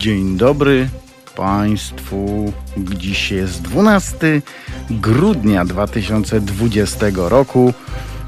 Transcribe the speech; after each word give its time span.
Dzień 0.00 0.36
dobry 0.36 0.88
Państwu. 1.36 2.52
Dziś 2.76 3.30
jest 3.30 3.62
12 3.62 4.42
grudnia 4.90 5.64
2020 5.64 7.28
roku, 7.28 7.72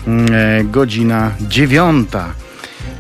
e, 0.07 0.65
godzina 0.65 1.31
9. 1.41 2.09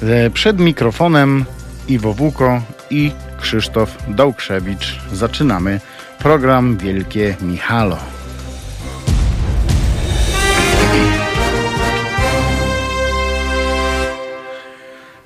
E, 0.03 0.31
Przed 0.31 0.59
mikrofonem 0.59 1.45
Iwo 1.89 2.15
Wuko 2.15 2.63
i 2.91 3.11
Krzysztof 3.41 3.99
Dołkrzewicz. 4.09 5.01
Zaczynamy 5.13 5.81
program 6.19 6.77
Wielkie 6.77 7.37
Michalo. 7.43 7.99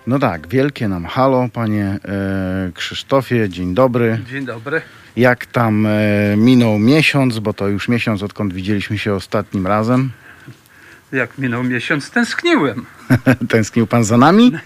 No 0.07 0.19
tak, 0.19 0.49
wielkie 0.49 0.89
nam 0.89 1.05
halo, 1.05 1.49
panie 1.53 1.85
e, 1.85 2.71
Krzysztofie, 2.75 3.49
dzień 3.49 3.75
dobry. 3.75 4.19
Dzień 4.31 4.45
dobry. 4.45 4.83
Jak 5.17 5.47
tam 5.47 5.87
e, 5.87 5.91
minął 6.37 6.79
miesiąc, 6.79 7.39
bo 7.39 7.53
to 7.53 7.69
już 7.69 7.89
miesiąc, 7.89 8.23
odkąd 8.23 8.53
widzieliśmy 8.53 8.99
się 8.99 9.15
ostatnim 9.15 9.67
razem. 9.67 10.11
Jak 11.13 11.39
minął 11.39 11.65
miesiąc, 11.65 12.11
tęskniłem. 12.11 12.87
Tęsknił 13.49 13.87
pan 13.87 14.05
za 14.05 14.17
nami? 14.17 14.53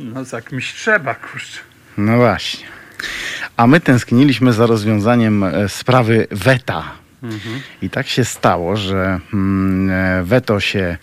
No 0.00 0.24
za 0.24 0.42
kimś 0.42 0.74
trzeba, 0.74 1.14
kurczę. 1.14 1.58
No 1.96 2.16
właśnie. 2.16 2.66
A 3.56 3.66
my 3.66 3.80
tęskniliśmy 3.80 4.52
za 4.52 4.66
rozwiązaniem 4.66 5.44
e, 5.44 5.68
sprawy 5.68 6.26
weta. 6.30 6.84
I 7.82 7.90
tak 7.90 8.06
się 8.06 8.24
stało, 8.24 8.76
że 8.76 9.20
mm, 9.32 9.90
e, 9.90 10.24
weto 10.24 10.60
się 10.60 10.96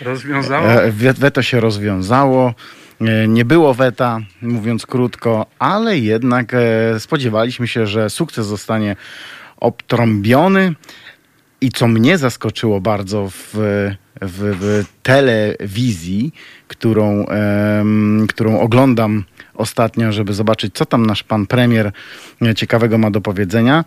Rozwiązało? 0.00 0.66
E, 0.72 0.90
we- 0.90 1.12
Weto 1.12 1.42
się 1.42 1.60
rozwiązało. 1.60 2.54
E, 3.00 3.28
Nie 3.28 3.44
było 3.44 3.74
weta, 3.74 4.20
mówiąc 4.42 4.86
krótko, 4.86 5.46
ale 5.58 5.98
jednak 5.98 6.54
e, 6.54 7.00
spodziewaliśmy 7.00 7.68
się, 7.68 7.86
że 7.86 8.10
sukces 8.10 8.46
zostanie 8.46 8.96
obtrąbiony. 9.56 10.74
I 11.62 11.70
co 11.72 11.88
mnie 11.88 12.18
zaskoczyło 12.18 12.80
bardzo 12.80 13.28
w, 13.30 13.34
w, 13.54 14.56
w 14.60 14.84
telewizji, 15.02 16.32
którą, 16.68 17.26
którą 18.28 18.60
oglądam 18.60 19.24
ostatnio, 19.54 20.12
żeby 20.12 20.32
zobaczyć, 20.32 20.74
co 20.74 20.86
tam 20.86 21.06
nasz 21.06 21.22
pan 21.22 21.46
premier 21.46 21.92
ciekawego 22.56 22.98
ma 22.98 23.10
do 23.10 23.20
powiedzenia. 23.20 23.84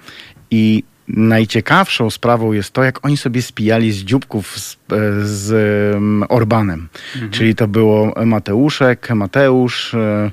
I 0.51 0.83
najciekawszą 1.07 2.09
sprawą 2.09 2.51
jest 2.51 2.71
to, 2.71 2.83
jak 2.83 3.05
oni 3.05 3.17
sobie 3.17 3.41
spijali 3.41 3.91
z 3.91 3.97
dzióbków 4.03 4.59
z, 4.59 4.73
e, 4.73 4.77
z 5.23 5.51
em, 5.95 6.23
Orbanem. 6.29 6.89
Czyli 7.31 7.55
to 7.55 7.67
było 7.67 8.13
Mateuszek, 8.25 9.09
Mateusz, 9.09 9.93
e, 9.93 10.31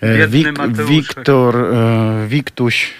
e, 0.00 0.28
Mateuszek. 0.52 0.86
Wiktor, 0.86 1.56
Wiktuś. 2.28 2.94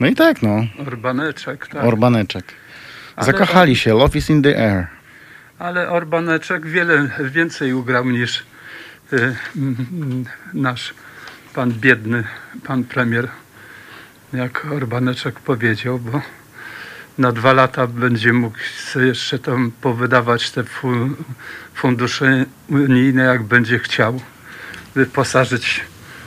No 0.00 0.06
i 0.06 0.14
tak, 0.14 0.42
no. 0.42 0.66
Orbaneczek, 0.86 1.66
tak. 1.66 1.84
Orbaneczek. 1.84 2.44
Ale 3.16 3.26
Zakochali 3.26 3.76
się. 3.76 3.94
Love 3.94 4.18
is 4.18 4.30
in 4.30 4.42
the 4.42 4.72
air. 4.72 4.86
Ale 5.58 5.90
Orbaneczek 5.90 6.66
wiele 6.66 7.10
więcej 7.20 7.72
ugrał 7.72 8.10
niż 8.10 8.44
y, 9.12 9.36
nasz 10.54 10.94
pan 11.54 11.72
biedny, 11.72 12.24
pan 12.66 12.84
premier. 12.84 13.28
Jak 14.36 14.66
Orbaneczek 14.72 15.40
powiedział, 15.40 15.98
bo 15.98 16.20
na 17.18 17.32
dwa 17.32 17.52
lata 17.52 17.86
będzie 17.86 18.32
mógł 18.32 18.56
jeszcze 18.96 19.38
tam 19.38 19.72
powydawać 19.80 20.50
te 20.50 20.64
fu, 20.64 20.88
fundusze 21.74 22.44
unijne, 22.68 23.22
jak 23.22 23.42
będzie 23.42 23.78
chciał. 23.78 24.20
Wyposażyć 24.94 25.84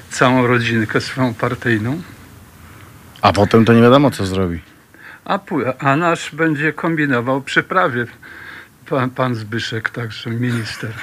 całą 0.09 0.47
rodzinkę 0.47 1.01
swoją 1.01 1.33
partyjną. 1.33 2.01
A 3.21 3.33
potem 3.33 3.65
to 3.65 3.73
nie 3.73 3.81
wiadomo, 3.81 4.11
co 4.11 4.25
zrobi. 4.25 4.59
A, 5.25 5.39
a 5.79 5.95
nasz 5.95 6.35
będzie 6.35 6.73
kombinował 6.73 7.41
przyprawie. 7.41 8.05
Pan, 8.89 9.09
pan 9.09 9.35
Zbyszek, 9.35 9.89
także 9.89 10.29
minister. 10.29 10.91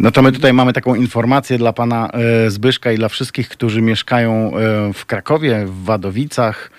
No 0.00 0.10
to 0.10 0.22
my 0.22 0.32
tutaj 0.32 0.52
mamy 0.52 0.72
taką 0.72 0.94
informację 0.94 1.58
dla 1.58 1.72
pana 1.72 2.10
e, 2.10 2.50
Zbyszka 2.50 2.92
i 2.92 2.96
dla 2.96 3.08
wszystkich, 3.08 3.48
którzy 3.48 3.82
mieszkają 3.82 4.30
e, 4.30 4.92
w 4.92 5.06
Krakowie, 5.06 5.66
w 5.66 5.84
Wadowicach, 5.84 6.70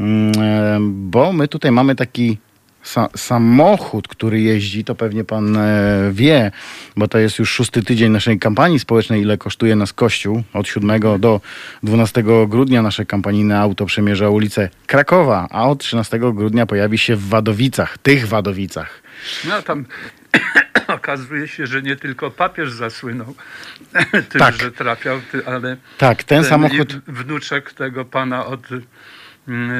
Mm, 0.00 0.32
e, 0.40 0.78
bo 0.80 1.32
my 1.32 1.48
tutaj 1.48 1.70
mamy 1.70 1.94
taki 1.94 2.38
sa 2.82 3.08
samochód, 3.16 4.08
który 4.08 4.40
jeździ, 4.40 4.84
to 4.84 4.94
pewnie 4.94 5.24
pan 5.24 5.56
e, 5.56 6.10
wie, 6.12 6.50
bo 6.96 7.08
to 7.08 7.18
jest 7.18 7.38
już 7.38 7.50
szósty 7.50 7.82
tydzień 7.82 8.12
naszej 8.12 8.38
kampanii 8.38 8.78
społecznej, 8.78 9.22
ile 9.22 9.38
kosztuje 9.38 9.76
nas 9.76 9.92
Kościół. 9.92 10.42
Od 10.52 10.68
7 10.68 11.00
do 11.20 11.40
12 11.82 12.24
grudnia 12.48 12.82
nasze 12.82 13.06
kampanijne 13.06 13.58
auto 13.60 13.86
przemierza 13.86 14.28
ulicę 14.28 14.68
Krakowa, 14.86 15.48
a 15.50 15.68
od 15.68 15.78
13 15.78 16.18
grudnia 16.18 16.66
pojawi 16.66 16.98
się 16.98 17.16
w 17.16 17.28
Wadowicach, 17.28 17.98
tych 17.98 18.28
Wadowicach. 18.28 19.02
No 19.48 19.62
tam 19.62 19.84
okazuje 20.98 21.48
się, 21.48 21.66
że 21.66 21.82
nie 21.82 21.96
tylko 21.96 22.30
papież 22.30 22.72
zasłynął 22.72 23.34
tym, 24.30 24.40
Tak. 24.40 24.54
że 24.54 24.72
trafiał, 24.72 25.20
ale 25.46 25.76
Tak, 25.98 26.24
ten 26.24 26.42
ten 26.42 26.50
samochód... 26.50 26.96
wnuczek 27.06 27.72
tego 27.72 28.04
pana 28.04 28.46
od 28.46 28.60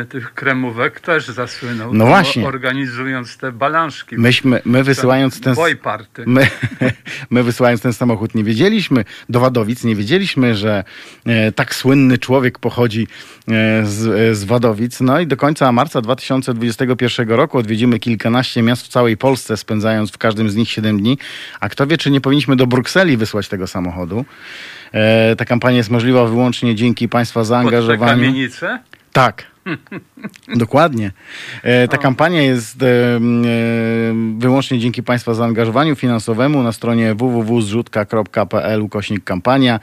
tych 0.09 0.35
kremówek 0.35 1.01
też 1.01 1.29
zasłynął. 1.29 1.95
No 1.95 2.07
właśnie. 2.07 2.47
Organizując 2.47 3.37
te 3.37 3.53
balanszki. 3.53 4.17
Myśmy, 4.19 4.63
my 4.65 4.85
wysyłając 4.85 5.41
ten... 5.41 5.55
Boy 5.55 5.77
party. 5.77 6.25
My, 6.27 6.47
my 7.31 7.43
wysyłając 7.43 7.83
ten 7.83 7.93
samochód 7.93 8.35
nie 8.35 8.45
wiedzieliśmy, 8.45 9.05
do 9.29 9.41
Wadowic 9.41 9.85
nie 9.85 9.97
wiedzieliśmy, 9.97 10.55
że 10.55 10.85
e, 11.27 11.53
tak 11.53 11.75
słynny 11.75 12.19
człowiek 12.19 12.59
pochodzi 12.59 13.03
e, 13.03 13.87
z, 13.87 14.07
e, 14.07 14.35
z 14.35 14.45
Wadowic. 14.45 15.01
No 15.01 15.21
i 15.21 15.27
do 15.27 15.37
końca 15.37 15.73
marca 15.73 16.01
2021 16.01 17.29
roku 17.29 17.59
odwiedzimy 17.59 17.99
kilkanaście 17.99 18.63
miast 18.63 18.83
w 18.83 18.89
całej 18.89 19.17
Polsce, 19.17 19.57
spędzając 19.57 20.11
w 20.11 20.19
każdym 20.19 20.51
z 20.51 20.57
nich 20.57 20.71
7 20.71 20.99
dni. 20.99 21.19
A 21.61 21.69
kto 21.69 21.87
wie, 21.87 21.99
czy 21.99 22.11
nie 22.11 22.21
powinniśmy 22.21 22.57
do 22.57 22.67
Brukseli 22.67 23.17
wysłać 23.17 23.49
tego 23.49 23.67
samochodu. 23.67 24.25
E, 24.93 25.37
ta 25.37 25.45
kampania 25.45 25.77
jest 25.77 25.91
możliwa 25.91 26.25
wyłącznie 26.25 26.75
dzięki 26.75 27.09
Państwa 27.09 27.41
Pod 27.41 27.45
te 27.45 27.49
zaangażowaniu. 27.49 28.13
kamienice. 28.13 28.79
Tak. 29.13 29.50
Dokładnie. 30.57 31.13
E, 31.63 31.89
ta 31.89 31.99
kampania 31.99 32.43
jest 32.43 32.83
e, 32.83 32.87
wyłącznie 34.39 34.79
dzięki 34.79 35.03
Państwa 35.03 35.35
zaangażowaniu 35.35 35.97
finansowemu 35.97 36.63
na 36.63 36.73
stronie 36.73 37.15
www.zrzutka.pl 37.15 38.83
ukośnik 38.83 39.25
kampania. 39.25 39.81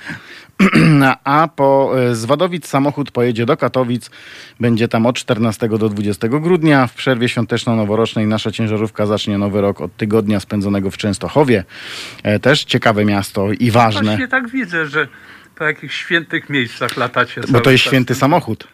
A 1.24 1.50
po 1.56 1.94
e, 2.00 2.16
z 2.16 2.26
Wadowic 2.26 2.68
samochód 2.68 3.12
pojedzie 3.12 3.46
do 3.46 3.58
Katowic. 3.58 4.10
Będzie 4.60 4.88
tam 4.88 5.06
od 5.06 5.16
14 5.16 5.70
do 5.70 5.90
20 5.90 6.28
grudnia. 6.28 6.88
W 6.88 6.94
przerwie 6.94 7.30
świąteczno-noworocznej 7.30 8.28
nasza 8.28 8.52
ciężarówka 8.52 9.06
zacznie 9.06 9.38
nowy 9.38 9.62
rok 9.62 9.82
od 9.82 9.98
tygodnia 9.98 10.40
spędzonego 10.40 10.92
w 10.92 10.98
Częstochowie. 10.98 11.64
Też 12.42 12.64
ciekawe 12.64 13.06
miasto 13.06 13.52
i 13.60 13.72
ważne, 13.72 14.02
Właśnie 14.02 14.28
tak 14.28 14.50
widzę, 14.50 14.86
że 14.86 15.08
po 15.56 15.64
jakichś 15.64 16.00
świętych 16.00 16.50
miejscach 16.50 16.98
latacie. 16.98 17.42
bo 17.50 17.60
to 17.60 17.72
jest 17.72 17.84
święty 17.84 18.16
samochód. 18.16 18.68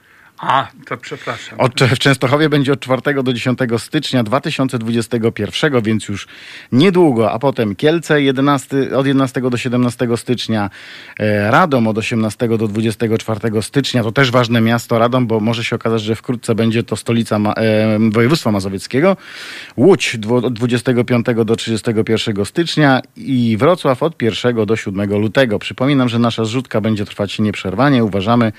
A, 0.47 0.67
to 0.85 0.97
przepraszam. 0.97 1.59
Od, 1.59 1.73
w 1.73 1.99
Częstochowie 1.99 2.49
będzie 2.49 2.73
od 2.73 2.79
4 2.79 3.23
do 3.23 3.33
10 3.33 3.59
stycznia 3.77 4.23
2021, 4.23 5.81
więc 5.81 6.07
już 6.07 6.27
niedługo, 6.71 7.31
a 7.31 7.39
potem 7.39 7.75
Kielce 7.75 8.21
11, 8.21 8.95
od 8.97 9.05
11 9.05 9.41
do 9.41 9.57
17 9.57 10.07
stycznia, 10.17 10.69
e, 11.19 11.51
Radom 11.51 11.87
od 11.87 11.97
18 11.97 12.47
do 12.47 12.67
24 12.67 13.61
stycznia, 13.61 14.03
to 14.03 14.11
też 14.11 14.31
ważne 14.31 14.61
miasto 14.61 14.99
Radom, 14.99 15.27
bo 15.27 15.39
może 15.39 15.63
się 15.63 15.75
okazać, 15.75 16.01
że 16.01 16.15
wkrótce 16.15 16.55
będzie 16.55 16.83
to 16.83 16.95
stolica 16.95 17.39
ma, 17.39 17.53
e, 17.53 17.97
województwa 18.11 18.51
mazowieckiego, 18.51 19.17
Łódź 19.77 20.17
od 20.29 20.53
25 20.53 21.25
do 21.45 21.55
31 21.55 22.45
stycznia 22.45 23.01
i 23.15 23.57
Wrocław 23.57 24.03
od 24.03 24.21
1 24.21 24.65
do 24.65 24.75
7 24.75 25.19
lutego. 25.19 25.59
Przypominam, 25.59 26.09
że 26.09 26.19
nasza 26.19 26.45
zrzutka 26.45 26.81
będzie 26.81 27.05
trwać 27.05 27.39
nieprzerwanie. 27.39 28.03
Uważamy, 28.03 28.51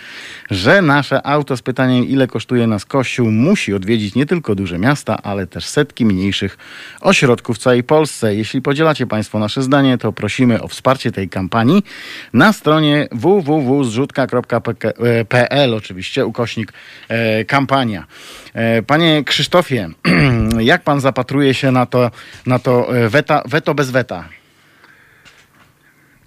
że 0.50 0.82
nasze 0.82 1.26
auto 1.26 1.56
z 1.56 1.62
pytaniem, 1.75 2.05
ile 2.05 2.26
kosztuje 2.26 2.67
nas 2.67 2.85
Kościół, 2.85 3.31
musi 3.31 3.75
odwiedzić 3.75 4.15
nie 4.15 4.26
tylko 4.26 4.55
duże 4.55 4.79
miasta, 4.79 5.23
ale 5.23 5.47
też 5.47 5.67
setki 5.67 6.06
mniejszych 6.06 6.59
ośrodków 7.00 7.56
w 7.56 7.59
całej 7.59 7.82
Polsce. 7.82 8.35
Jeśli 8.35 8.62
podzielacie 8.62 9.06
Państwo 9.06 9.38
nasze 9.38 9.62
zdanie, 9.62 9.99
to 9.99 10.12
prosimy 10.12 10.62
o 10.62 10.69
wsparcie 10.69 11.12
tej 11.12 11.29
kampanii 11.29 11.85
na 12.32 12.53
stronie 12.53 13.09
www.zrzutka.pl 13.12 15.75
oczywiście, 15.75 16.26
ukośnik 16.26 16.73
e, 17.09 17.44
kampania. 17.44 18.06
E, 18.53 18.82
panie 18.82 19.25
Krzysztofie, 19.25 19.88
jak 20.73 20.82
Pan 20.82 21.00
zapatruje 21.00 21.55
się 21.55 21.73
na 21.73 21.87
to, 21.87 22.11
na 22.47 22.59
to 22.59 22.97
e, 22.97 23.09
weta, 23.09 23.43
weto 23.47 23.75
bez 23.75 23.91
weta? 23.91 24.29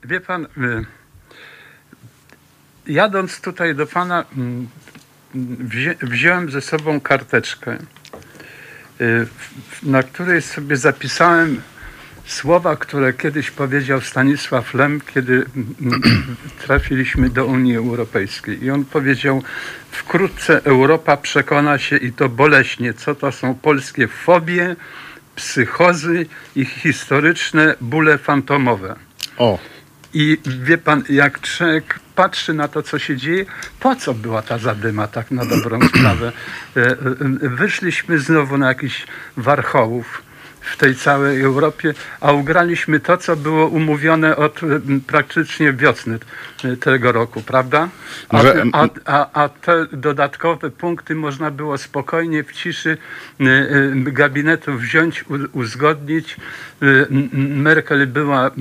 Wie 0.03 0.19
pan, 0.19 0.47
jadąc 2.87 3.41
tutaj 3.41 3.75
do 3.75 3.87
pana, 3.87 4.25
wzię, 5.35 5.95
wziąłem 6.01 6.51
ze 6.51 6.61
sobą 6.61 6.99
karteczkę, 6.99 7.77
y, 9.01 9.27
na 9.83 10.03
której 10.03 10.41
sobie 10.41 10.77
zapisałem 10.77 11.61
słowa, 12.25 12.75
które 12.75 13.13
kiedyś 13.13 13.51
powiedział 13.51 14.01
Stanisław 14.01 14.73
Lem, 14.73 15.01
kiedy 15.13 15.45
trafiliśmy 16.65 17.29
do 17.29 17.45
Unii 17.45 17.75
Europejskiej. 17.75 18.63
I 18.63 18.71
on 18.71 18.85
powiedział, 18.85 19.43
wkrótce 19.91 20.63
Europa 20.63 21.17
przekona 21.17 21.77
się 21.77 21.97
i 21.97 22.11
to 22.11 22.29
boleśnie, 22.29 22.93
co 22.93 23.15
to 23.15 23.31
są 23.31 23.55
polskie 23.55 24.07
fobie, 24.07 24.75
psychozy 25.35 26.25
i 26.55 26.65
historyczne 26.65 27.75
bóle 27.81 28.17
fantomowe. 28.17 28.95
O, 29.37 29.59
I 30.13 30.37
wie 30.45 30.77
pan, 30.77 31.03
jak 31.09 31.41
człowiek 31.41 31.99
patrzy 32.15 32.53
na 32.53 32.67
to, 32.67 32.83
co 32.83 32.99
się 32.99 33.17
dzieje, 33.17 33.45
po 33.79 33.95
co 33.95 34.13
była 34.13 34.41
ta 34.41 34.57
zadyma, 34.57 35.07
tak 35.07 35.31
na 35.31 35.45
dobrą 35.45 35.79
sprawę. 35.95 36.31
E, 36.77 36.81
e, 36.81 36.91
e, 37.43 37.49
Wyszliśmy 37.49 38.19
znowu 38.19 38.57
na 38.57 38.67
jakiś 38.67 39.07
warchołów 39.37 40.21
w 40.61 40.77
tej 40.77 40.95
całej 40.95 41.41
Europie, 41.41 41.93
a 42.21 42.31
ugraliśmy 42.31 42.99
to, 42.99 43.17
co 43.17 43.35
było 43.35 43.67
umówione 43.67 44.35
od 44.35 44.59
praktycznie 45.07 45.73
wiosny 45.73 46.19
tego 46.79 47.11
roku, 47.11 47.41
prawda? 47.41 47.89
A, 48.29 48.41
a, 48.73 48.87
a, 49.05 49.43
a 49.43 49.49
te 49.49 49.85
dodatkowe 49.91 50.71
punkty 50.71 51.15
można 51.15 51.51
było 51.51 51.77
spokojnie 51.77 52.43
w 52.43 52.51
ciszy 52.51 52.97
gabinetu 53.95 54.77
wziąć, 54.77 55.25
uzgodnić. 55.53 56.37
M, 56.81 57.29
Merkel 57.61 58.07
była, 58.07 58.51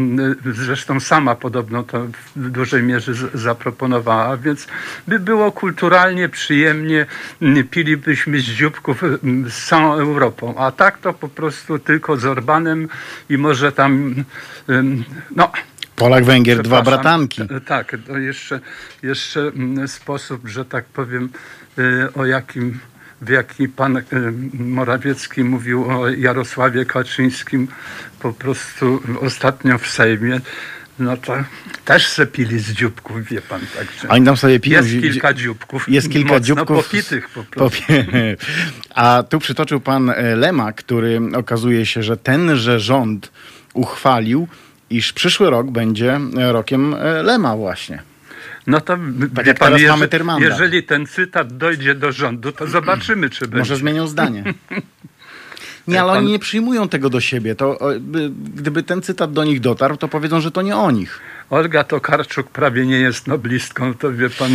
zresztą 0.53 1.01
sama 1.01 1.35
podobno 1.35 1.83
to 1.83 2.07
w 2.37 2.51
dużej 2.51 2.83
mierze 2.83 3.13
zaproponowała, 3.35 4.37
więc 4.37 4.67
by 5.09 5.19
było 5.19 5.53
kulturalnie, 5.53 6.29
przyjemnie, 6.29 7.07
pilibyśmy 7.71 8.41
z 8.41 8.45
dzióbków 8.45 9.03
m, 9.05 9.47
z 9.51 9.67
całą 9.67 9.93
Europą, 9.93 10.55
a 10.59 10.71
tak 10.71 10.99
to 10.99 11.13
po 11.13 11.29
prostu 11.29 11.79
tylko 11.79 12.17
z 12.17 12.25
Orbanem 12.25 12.89
i 13.31 13.39
może 13.39 13.73
tam, 13.73 14.15
no, 15.37 15.53
Polak, 15.97 16.25
Węgier, 16.25 16.63
dwa 16.63 16.83
bratanki. 16.83 17.43
E, 17.43 17.61
Tak, 17.61 17.97
to 18.07 18.19
jeszcze, 18.19 18.61
jeszcze 19.03 19.53
sposób, 19.87 20.49
że 20.49 20.65
tak 20.65 20.85
powiem, 20.85 21.29
o 22.15 22.27
jakim, 22.27 22.79
w 23.21 23.29
jaki 23.29 23.69
pan 23.69 23.97
e, 23.97 24.03
Morawiecki 24.55 25.45
mówił 25.45 25.91
o 25.91 26.09
Jarosławie 26.09 26.85
Kaczyńskim 26.85 27.69
po 28.21 28.33
prostu 28.33 29.03
ostatnio 29.21 29.79
w 29.79 29.87
Sejmie, 29.87 30.41
no 30.99 31.17
to 31.17 31.37
też 31.85 32.07
se 32.07 32.27
pili 32.27 32.59
z 32.59 32.73
dzióbków, 32.73 33.25
wie 33.25 33.43
pan, 33.43 33.61
także. 33.77 34.09
Oni 34.09 34.27
tam 34.27 34.37
sobie 34.37 34.61
piją. 34.61 34.79
Jest 34.79 35.01
kilka 35.01 35.35
dzióbków. 35.35 35.89
Jest 35.89 36.11
kilka 36.11 36.41
dzióbków. 36.41 36.87
popitych 36.87 37.29
po 37.29 37.45
prostu. 37.45 37.93
A 38.95 39.23
tu 39.29 39.39
przytoczył 39.39 39.81
pan 39.81 40.11
e, 40.11 40.37
Lema, 40.37 40.73
który 40.73 41.21
okazuje 41.37 41.87
się, 41.87 42.03
że 42.03 42.17
tenże 42.17 42.81
rząd 42.81 43.33
uchwalił, 43.75 44.49
iż 44.91 45.13
przyszły 45.13 45.51
rok 45.51 45.71
będzie 45.71 46.21
e, 46.39 46.53
rokiem 46.53 46.95
e, 46.95 47.23
Lema 47.23 47.57
właśnie. 47.57 48.03
No 48.67 48.81
to 48.81 48.97
Tak 49.35 49.45
wie 49.45 49.49
jak 49.51 49.59
pan, 49.59 49.73
jeżeli, 49.73 49.89
mamy 49.89 50.09
Tyrmanda. 50.09 50.47
jeżeli 50.49 50.83
ten 50.83 51.07
cytat 51.07 51.57
dojdzie 51.57 51.95
do 51.95 52.13
rządu, 52.13 52.53
to 52.53 52.67
zobaczymy, 52.67 53.31
czy 53.31 53.41
będzie. 53.45 53.59
Może 53.59 53.77
zmienią 53.77 54.07
zdanie. 54.07 54.45
Nie, 55.89 56.03
ale 56.03 56.13
oni 56.13 56.33
nie 56.33 56.39
przyjmują 56.39 56.89
tego 56.89 57.11
do 57.11 57.21
siebie. 57.21 57.55
To, 57.55 57.79
gdyby 58.55 58.83
ten 58.83 59.03
cytat 59.03 59.33
do 59.33 59.45
nich 59.45 59.61
dotarł, 59.61 59.97
to 59.97 60.09
powiedzą, 60.09 60.41
że 60.41 60.51
to 60.51 60.63
nie 60.63 60.77
o 60.77 60.91
nich. 60.91 61.21
Olga 61.51 61.85
Tokarczuk 61.85 62.51
prawie 62.51 62.87
nie 62.87 62.99
jest 62.99 63.27
noblistką, 63.27 63.95
to 63.95 64.13
wie 64.13 64.31
pan, 64.31 64.51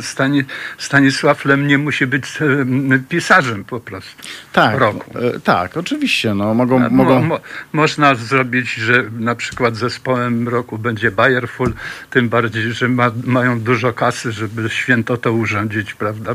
Stani, 0.00 0.42
Stanisław 0.78 1.44
Lem 1.44 1.66
nie 1.66 1.78
musi 1.78 2.06
być 2.06 2.42
em, 2.42 3.04
pisarzem 3.08 3.64
po 3.64 3.80
prostu. 3.80 4.22
Tak, 4.52 4.78
Roku. 4.78 5.18
e, 5.18 5.40
tak, 5.40 5.76
oczywiście. 5.76 6.34
No, 6.34 6.54
mogą, 6.54 6.78
Mo, 6.78 6.90
mogą, 6.90 7.22
mo, 7.22 7.40
można 7.72 8.14
zrobić, 8.14 8.74
że 8.74 9.04
na 9.18 9.34
przykład 9.34 9.76
zespołem 9.76 10.48
roku 10.48 10.78
będzie 10.78 11.10
Bayerful, 11.10 11.72
tym 12.10 12.28
bardziej, 12.28 12.72
że 12.72 12.88
ma, 12.88 13.10
mają 13.24 13.60
dużo 13.60 13.92
kasy, 13.92 14.32
żeby 14.32 14.70
święto 14.70 15.16
to 15.16 15.32
urządzić, 15.32 15.94
prawda? 15.94 16.34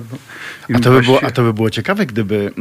A, 0.74 0.80
to 0.80 0.92
by 0.92 1.01
było, 1.01 1.24
a 1.24 1.31
to 1.31 1.44
by 1.44 1.53
było 1.53 1.69
ciekawe, 1.69 2.06
gdyby 2.06 2.51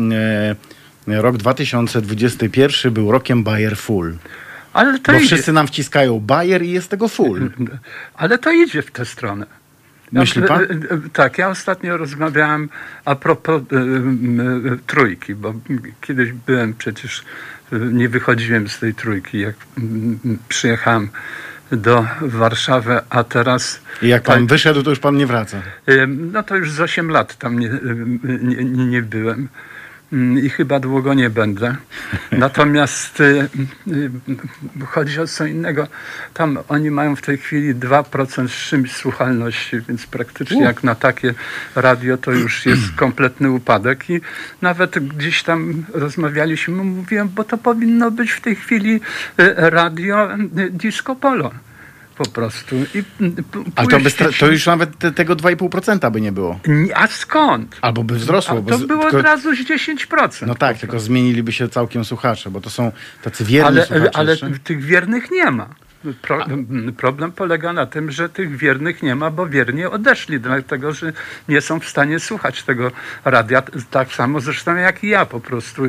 e, 1.08 1.22
rok 1.22 1.36
2021 1.36 2.92
był 2.92 3.12
rokiem 3.12 3.44
Bayer 3.44 3.76
Full. 3.76 4.16
Ale 4.73 4.99
to 4.99 5.12
Bo 5.12 5.19
idzie. 5.19 5.26
wszyscy 5.26 5.53
nam 5.53 5.67
wciskają 5.67 6.20
Bayer 6.20 6.62
i 6.62 6.70
jest 6.70 6.91
tego 6.91 7.09
full. 7.09 7.50
Ale 8.15 8.38
to 8.38 8.50
idzie 8.50 8.82
w 8.82 8.91
tę 8.91 9.05
stronę. 9.05 9.47
Myśli 10.12 10.43
pan? 10.43 10.62
e, 10.62 10.65
e, 10.65 10.69
Tak, 11.12 11.38
ja 11.38 11.49
ostatnio 11.49 11.97
rozmawiałem 11.97 12.69
a 13.05 13.15
propos 13.15 13.62
e, 13.62 13.67
trójki, 14.87 15.35
bo 15.35 15.55
kiedyś 16.00 16.32
byłem 16.32 16.75
przecież, 16.75 17.23
nie 17.73 18.09
wychodziłem 18.09 18.69
z 18.69 18.79
tej 18.79 18.94
trójki, 18.94 19.38
jak 19.38 19.55
przyjechałem 20.49 21.09
do 21.73 22.06
Warszawy, 22.20 23.00
a 23.11 23.25
teraz 23.25 23.81
I 24.03 24.09
jak 24.09 24.23
pan 24.23 24.38
tak, 24.38 24.47
wyszedł, 24.47 24.82
to 24.82 24.91
już 24.91 24.99
pan 24.99 25.17
nie 25.17 25.26
wraca. 25.26 25.62
no 26.09 26.43
to 26.43 26.56
już 26.56 26.73
z 26.73 26.81
8 26.81 27.11
lat 27.11 27.37
tam 27.37 27.59
nie, 27.59 27.70
nie, 28.43 28.85
nie 28.87 29.03
byłem. 29.03 29.49
Mm, 30.12 30.44
I 30.44 30.49
chyba 30.49 30.81
długo 30.81 31.14
nie 31.14 31.31
będę. 31.31 31.76
Natomiast 32.32 33.20
y, 33.20 33.49
y, 33.88 34.10
chodzi 34.87 35.20
o 35.20 35.26
co 35.26 35.46
innego. 35.46 35.87
Tam 36.34 36.58
oni 36.69 36.90
mają 36.90 37.16
w 37.16 37.22
tej 37.22 37.38
chwili 37.38 37.75
2% 37.75 38.49
z 38.49 38.52
czymś 38.52 38.93
słuchalności, 38.93 39.81
więc 39.88 40.06
praktycznie 40.06 40.62
jak 40.62 40.84
na 40.84 40.94
takie 40.94 41.34
radio 41.75 42.16
to 42.16 42.32
już 42.32 42.66
jest 42.66 42.93
kompletny 42.96 43.50
upadek. 43.50 44.10
I 44.10 44.20
nawet 44.62 44.99
gdzieś 45.08 45.43
tam 45.43 45.84
rozmawialiśmy, 45.94 46.84
mówiłem, 46.84 47.28
bo 47.28 47.44
to 47.44 47.58
powinno 47.58 48.10
być 48.10 48.31
w 48.31 48.40
tej 48.40 48.56
chwili 48.56 48.94
y, 48.94 49.00
radio 49.56 50.28
disco 50.70 51.16
polo. 51.16 51.50
Po 52.19 52.26
prostu. 52.26 52.76
I, 52.76 53.03
Ale 53.76 53.88
to, 53.88 54.00
by 54.00 54.11
to 54.41 54.47
już 54.50 54.67
nawet 54.67 54.99
te, 54.99 55.12
tego 55.12 55.37
2,5% 55.37 56.11
by 56.11 56.20
nie 56.20 56.32
było. 56.32 56.61
A 56.94 57.06
skąd? 57.06 57.76
Albo 57.82 58.05
by 58.05 58.15
A 58.15 58.19
wzrosło. 58.19 58.62
bo 58.62 58.70
to 58.70 58.79
z- 58.79 58.85
było 58.85 59.03
tylko- 59.03 59.17
od 59.19 59.25
razu 59.25 59.55
z 59.56 59.59
10%. 59.59 60.47
No 60.47 60.55
tak, 60.55 60.79
tylko 60.79 61.00
zmieniliby 61.00 61.53
się 61.53 61.69
całkiem 61.69 62.05
słuchacze, 62.05 62.50
bo 62.50 62.61
to 62.61 62.70
są 62.70 62.93
tacy 63.23 63.44
wierni 63.44 63.67
ale, 63.69 63.87
słuchacze. 63.87 64.11
ale 64.17 64.31
jeszcze. 64.31 64.50
tych 64.65 64.82
wiernych 64.85 65.31
nie 65.31 65.50
ma. 65.50 65.69
Pro, 66.23 66.47
problem 66.97 67.32
polega 67.32 67.73
na 67.73 67.87
tym, 67.87 68.11
że 68.11 68.29
tych 68.29 68.56
wiernych 68.56 69.03
nie 69.03 69.15
ma, 69.15 69.31
bo 69.31 69.47
wierni 69.47 69.85
odeszli, 69.85 70.41
dlatego 70.41 70.93
że 70.93 71.12
nie 71.49 71.61
są 71.61 71.81
w 71.81 71.88
stanie 71.88 72.20
słuchać 72.20 72.62
tego 72.62 72.91
radia. 73.25 73.62
Tak 73.91 74.12
samo 74.15 74.41
zresztą 74.41 74.76
jak 74.76 75.05
i 75.05 75.09
ja 75.09 75.26
po 75.26 75.41
prostu. 75.41 75.82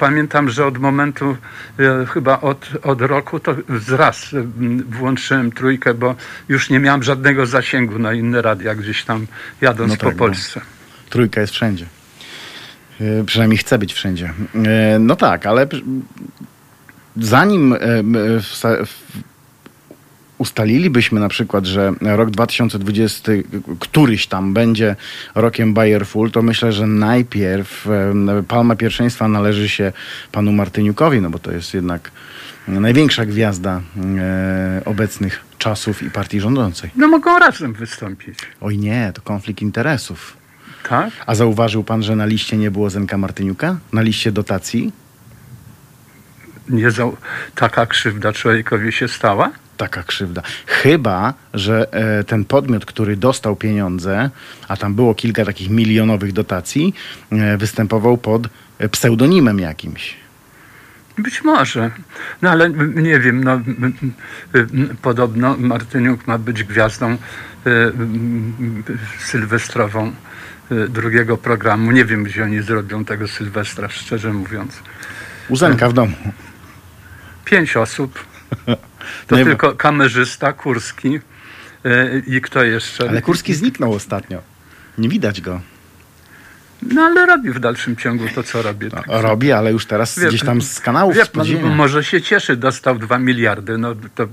Pamiętam, 0.00 0.50
że 0.50 0.66
od 0.66 0.78
momentu, 0.78 1.36
e, 1.78 2.06
chyba 2.06 2.40
od, 2.40 2.70
od 2.82 3.00
roku, 3.00 3.40
to 3.40 3.54
wzraz 3.68 4.34
e, 4.34 4.42
włączyłem 4.88 5.52
trójkę, 5.52 5.94
bo 5.94 6.14
już 6.48 6.70
nie 6.70 6.78
miałem 6.80 7.02
żadnego 7.02 7.46
zasięgu 7.46 7.98
na 7.98 8.12
inne 8.12 8.42
radia 8.42 8.74
gdzieś 8.74 9.04
tam 9.04 9.26
jadąc 9.60 9.90
No 9.90 9.96
po 9.96 10.06
tak, 10.06 10.14
no. 10.14 10.18
Polsce. 10.18 10.60
Trójka 11.10 11.40
jest 11.40 11.52
wszędzie. 11.52 11.86
E, 13.00 13.24
Przynajmniej 13.24 13.58
chce 13.58 13.78
być 13.78 13.92
wszędzie. 13.92 14.32
No 15.00 15.16
tak, 15.16 15.46
ale 15.46 15.66
zanim 17.16 17.74
ustalilibyśmy 20.40 21.20
na 21.20 21.28
przykład, 21.28 21.66
że 21.66 21.92
rok 22.00 22.30
2020 22.30 23.32
któryś 23.78 24.26
tam 24.26 24.54
będzie 24.54 24.96
rokiem 25.34 25.74
Bayer 25.74 26.06
Full, 26.06 26.30
to 26.30 26.42
myślę, 26.42 26.72
że 26.72 26.86
najpierw 26.86 27.88
palma 28.48 28.76
pierwszeństwa 28.76 29.28
należy 29.28 29.68
się 29.68 29.92
panu 30.32 30.52
Martyniukowi, 30.52 31.20
no 31.20 31.30
bo 31.30 31.38
to 31.38 31.52
jest 31.52 31.74
jednak 31.74 32.10
największa 32.68 33.26
gwiazda 33.26 33.80
e, 34.18 34.82
obecnych 34.84 35.44
czasów 35.58 36.02
i 36.02 36.10
partii 36.10 36.40
rządzącej. 36.40 36.90
No 36.96 37.08
mogą 37.08 37.38
razem 37.38 37.72
wystąpić. 37.72 38.38
Oj 38.60 38.78
nie, 38.78 39.12
to 39.14 39.22
konflikt 39.22 39.62
interesów. 39.62 40.36
Tak? 40.88 41.10
A 41.26 41.34
zauważył 41.34 41.84
pan, 41.84 42.02
że 42.02 42.16
na 42.16 42.26
liście 42.26 42.56
nie 42.56 42.70
było 42.70 42.90
Zenka 42.90 43.18
Martyniuka? 43.18 43.76
Na 43.92 44.02
liście 44.02 44.32
dotacji? 44.32 44.92
Nie 46.68 46.90
za, 46.90 47.04
taka 47.54 47.86
krzywda 47.86 48.32
człowiekowi 48.32 48.92
się 48.92 49.08
stała? 49.08 49.50
Taka 49.80 50.02
krzywda. 50.02 50.42
Chyba, 50.66 51.34
że 51.54 51.92
e, 51.92 52.24
ten 52.24 52.44
podmiot, 52.44 52.84
który 52.84 53.16
dostał 53.16 53.56
pieniądze, 53.56 54.30
a 54.68 54.76
tam 54.76 54.94
było 54.94 55.14
kilka 55.14 55.44
takich 55.44 55.70
milionowych 55.70 56.32
dotacji, 56.32 56.94
e, 57.32 57.56
występował 57.56 58.16
pod 58.16 58.48
e, 58.78 58.88
pseudonimem 58.88 59.58
jakimś. 59.58 60.16
Być 61.18 61.44
może. 61.44 61.90
No 62.42 62.50
ale 62.50 62.70
nie 62.94 63.20
wiem, 63.20 63.44
no, 63.44 63.60
podobno 65.02 65.56
Martyniuk 65.56 66.26
ma 66.26 66.38
być 66.38 66.64
gwiazdą 66.64 67.16
sylwestrową 69.18 70.12
drugiego 70.88 71.36
programu. 71.36 71.90
Nie 71.90 72.04
wiem, 72.04 72.24
gdzie 72.24 72.44
oni 72.44 72.62
zrobią 72.62 73.04
tego 73.04 73.28
Sylwestra, 73.28 73.88
szczerze 73.88 74.32
mówiąc. 74.32 74.82
U 75.48 75.56
Zenka 75.56 75.88
w 75.88 75.92
domu. 75.92 76.16
Pięć 77.44 77.76
osób. 77.76 78.24
To 79.26 79.36
Nie, 79.36 79.44
tylko 79.44 79.72
kamerzysta, 79.72 80.52
Kurski 80.52 81.20
e, 81.84 82.18
i 82.26 82.40
kto 82.40 82.64
jeszcze? 82.64 83.08
Ale 83.08 83.22
Kurski 83.22 83.54
zniknął 83.54 83.92
ostatnio. 83.92 84.42
Nie 84.98 85.08
widać 85.08 85.40
go. 85.40 85.60
No 86.82 87.02
ale 87.02 87.26
robi 87.26 87.50
w 87.50 87.60
dalszym 87.60 87.96
ciągu 87.96 88.24
to, 88.34 88.42
co 88.42 88.62
robi. 88.62 88.90
Tak. 88.90 89.04
Robi, 89.06 89.52
ale 89.52 89.72
już 89.72 89.86
teraz 89.86 90.18
Wie- 90.18 90.28
gdzieś 90.28 90.42
tam 90.42 90.62
z 90.62 90.80
kanałów, 90.80 91.16
Wie 91.16 91.26
pan, 91.26 91.74
może 91.76 92.04
się 92.04 92.22
cieszy, 92.22 92.56
dostał 92.56 92.98
2 92.98 93.18
miliardy, 93.18 93.78
no 93.78 93.94
to 94.14 94.28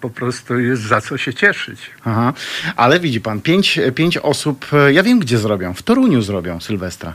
po 0.00 0.10
prostu 0.10 0.58
jest 0.58 0.82
za 0.82 1.00
co 1.00 1.18
się 1.18 1.34
cieszyć. 1.34 1.90
Aha. 2.04 2.32
Ale 2.76 3.00
widzi 3.00 3.20
pan, 3.20 3.40
pięć, 3.40 3.80
pięć 3.94 4.18
osób, 4.18 4.66
e, 4.72 4.92
ja 4.92 5.02
wiem 5.02 5.18
gdzie 5.18 5.38
zrobią, 5.38 5.74
w 5.74 5.82
Toruniu 5.82 6.22
zrobią 6.22 6.60
Sylwestra. 6.60 7.14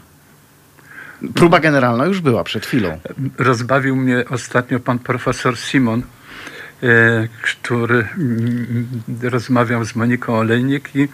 Próba 1.35 1.59
generalna 1.59 2.05
już 2.05 2.21
była 2.21 2.43
przed 2.43 2.65
chwilą. 2.65 3.00
Rozbawił 3.38 3.95
mnie 3.95 4.24
ostatnio 4.29 4.79
pan 4.79 5.00
profesor 5.00 5.57
Simon, 5.57 6.01
który 7.42 8.08
mm, 8.18 8.88
rozmawiał 9.22 9.86
z 9.86 9.96
Moniką 9.96 10.36
Olejnik 10.36 10.96
i 10.96 11.08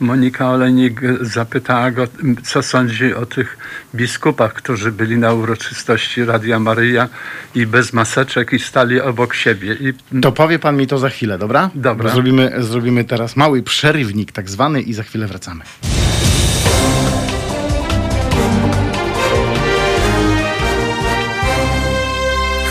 Monika 0.00 0.50
Olejnik 0.50 1.00
zapytała 1.20 1.90
go, 1.90 2.06
co 2.42 2.62
sądzi 2.62 3.14
o 3.14 3.26
tych 3.26 3.58
biskupach, 3.94 4.52
którzy 4.52 4.92
byli 4.92 5.16
na 5.16 5.32
uroczystości 5.32 6.24
Radia 6.24 6.58
Maryja 6.58 7.08
i 7.54 7.66
bez 7.66 7.92
maseczek 7.92 8.52
i 8.52 8.58
stali 8.58 9.00
obok 9.00 9.34
siebie. 9.34 9.76
I 9.80 10.20
To 10.20 10.32
powie 10.32 10.58
pan 10.58 10.76
mi 10.76 10.86
to 10.86 10.98
za 10.98 11.08
chwilę, 11.10 11.38
dobra? 11.38 11.70
Dobra. 11.74 12.10
Zrobimy, 12.10 12.52
zrobimy 12.58 13.04
teraz 13.04 13.36
mały 13.36 13.62
przerywnik 13.62 14.32
tak 14.32 14.50
zwany 14.50 14.82
i 14.82 14.92
za 14.92 15.02
chwilę 15.02 15.26
wracamy. 15.26 15.64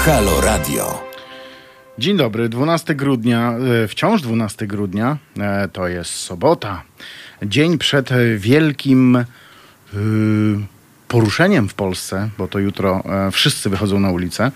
Halo 0.05 0.41
Radio. 0.41 1.14
Dzień 1.99 2.17
dobry, 2.17 2.49
12 2.49 2.95
grudnia, 2.95 3.53
e, 3.83 3.87
wciąż 3.87 4.21
12 4.21 4.67
grudnia, 4.67 5.17
e, 5.39 5.67
to 5.73 5.87
jest 5.87 6.11
sobota. 6.11 6.83
Dzień 7.43 7.77
przed 7.77 8.09
wielkim 8.37 9.15
e, 9.15 9.25
poruszeniem 11.07 11.69
w 11.69 11.73
Polsce, 11.73 12.29
bo 12.37 12.47
to 12.47 12.59
jutro 12.59 13.03
e, 13.27 13.31
wszyscy 13.31 13.69
wychodzą 13.69 13.99
na 13.99 14.11
ulicę. 14.11 14.51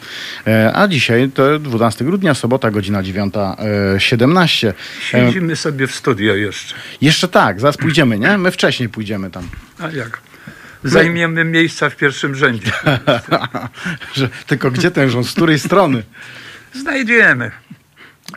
E, 0.48 0.72
A 0.76 0.88
dzisiaj 0.88 1.30
to 1.30 1.60
12 1.60 2.06
grudnia, 2.06 2.34
sobota, 2.34 2.72
godzina 2.72 3.04
9.17. 3.04 4.68
E, 4.68 4.74
siedzimy 5.02 5.56
sobie 5.56 5.88
w 5.88 5.96
studio 5.96 6.36
jeszcze. 6.36 6.76
Jeszcze 7.02 7.28
tak, 7.28 7.60
zaraz 7.60 7.78
pójdziemy, 7.78 8.20
nie? 8.20 8.38
My 8.38 8.52
wcześniej 8.52 8.90
pójdziemy 8.90 9.32
tam. 9.32 9.50
A 9.80 9.90
jak? 9.92 10.22
Zajmiemy 10.84 11.46
miejsca 11.46 11.90
w 11.90 11.96
pierwszym 11.96 12.36
rzędzie. 12.36 12.72
Tylko 14.48 14.72
gdzie 14.72 14.92
ten 14.92 15.10
rząd, 15.10 15.28
z 15.28 15.32
której 15.32 15.60
strony? 15.60 16.04
Znajdziemy. 16.74 17.52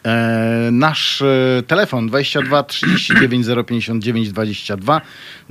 E, 0.04 0.68
nasz 0.72 1.22
e, 1.22 1.62
telefon 1.66 2.06
22 2.06 2.62
39 2.62 3.46
059 3.66 4.32
22. 4.32 5.00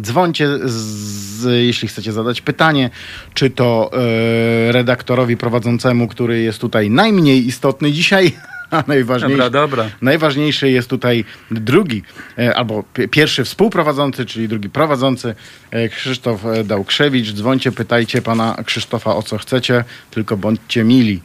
Dzwońcie, 0.01 0.47
z, 0.63 0.71
z, 0.71 1.65
jeśli 1.65 1.87
chcecie 1.87 2.11
zadać 2.11 2.41
pytanie, 2.41 2.89
czy 3.33 3.49
to 3.49 3.91
e, 3.93 4.71
redaktorowi 4.71 5.37
prowadzącemu, 5.37 6.07
który 6.07 6.41
jest 6.41 6.59
tutaj 6.59 6.89
najmniej 6.89 7.47
istotny 7.47 7.91
dzisiaj, 7.91 8.31
a 8.71 8.83
najważniejszy. 8.87 9.37
Dobra, 9.37 9.61
dobra. 9.61 9.89
Najważniejszy 10.01 10.69
jest 10.69 10.89
tutaj 10.89 11.25
drugi, 11.51 12.03
e, 12.37 12.55
albo 12.55 12.83
pi- 12.83 13.07
pierwszy 13.07 13.43
współprowadzący, 13.43 14.25
czyli 14.25 14.47
drugi 14.47 14.69
prowadzący, 14.69 15.35
e, 15.71 15.89
Krzysztof 15.89 16.45
e, 16.45 16.63
Dałkrzewicz. 16.63 17.33
Dzwońcie, 17.33 17.71
pytajcie 17.71 18.21
pana 18.21 18.57
Krzysztofa 18.65 19.15
o 19.15 19.23
co 19.23 19.37
chcecie, 19.37 19.83
tylko 20.11 20.37
bądźcie 20.37 20.83
mili. 20.83 21.21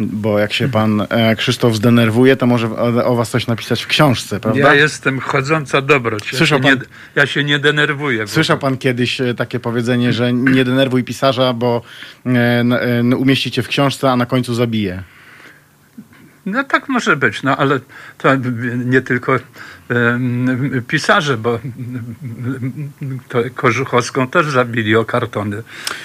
Bo 0.00 0.38
jak 0.38 0.52
się 0.52 0.68
pan 0.68 1.06
e, 1.10 1.36
Krzysztof 1.36 1.76
zdenerwuje, 1.76 2.36
to 2.36 2.46
może 2.46 2.70
o, 3.04 3.14
was 3.14 3.30
coś 3.30 3.46
napisać 3.46 3.82
w 3.82 3.86
książce, 3.86 4.40
prawda? 4.40 4.60
Ja 4.60 4.74
jestem 4.74 5.20
chodząca 5.20 5.80
dobroć. 5.80 6.32
Ja, 6.32 6.38
Słyszał 6.38 6.58
się 6.58 6.64
nie, 6.64 6.76
pan- 6.76 6.86
ja 7.14 7.26
się 7.26 7.44
nie 7.44 7.58
denerwuję. 7.58 8.26
Słyszał 8.26 8.58
pan 8.58 8.78
kiedyś 8.78 9.20
e, 9.20 9.34
takie 9.34 9.60
powiedzenie, 9.60 10.12
że 10.12 10.32
nie 10.32 10.64
denerwuj 10.64 11.04
pisarza, 11.04 11.52
bo 11.52 11.82
e, 12.26 13.16
umieścicie 13.16 13.62
w 13.62 13.68
książce, 13.68 14.10
a 14.10 14.16
na 14.16 14.26
końcu 14.26 14.54
zabije. 14.54 15.02
No 16.46 16.64
tak 16.64 16.88
może 16.88 17.16
być, 17.16 17.42
no 17.42 17.56
ale 17.56 17.80
to 18.18 18.28
nie 18.84 19.00
tylko 19.00 19.36
pisarze, 20.88 21.36
bo 21.36 21.58
to 23.28 23.38
Korzuchowską 23.54 24.26
też 24.28 24.46
zabili 24.46 24.96
o 24.96 25.04
kartony. 25.04 25.62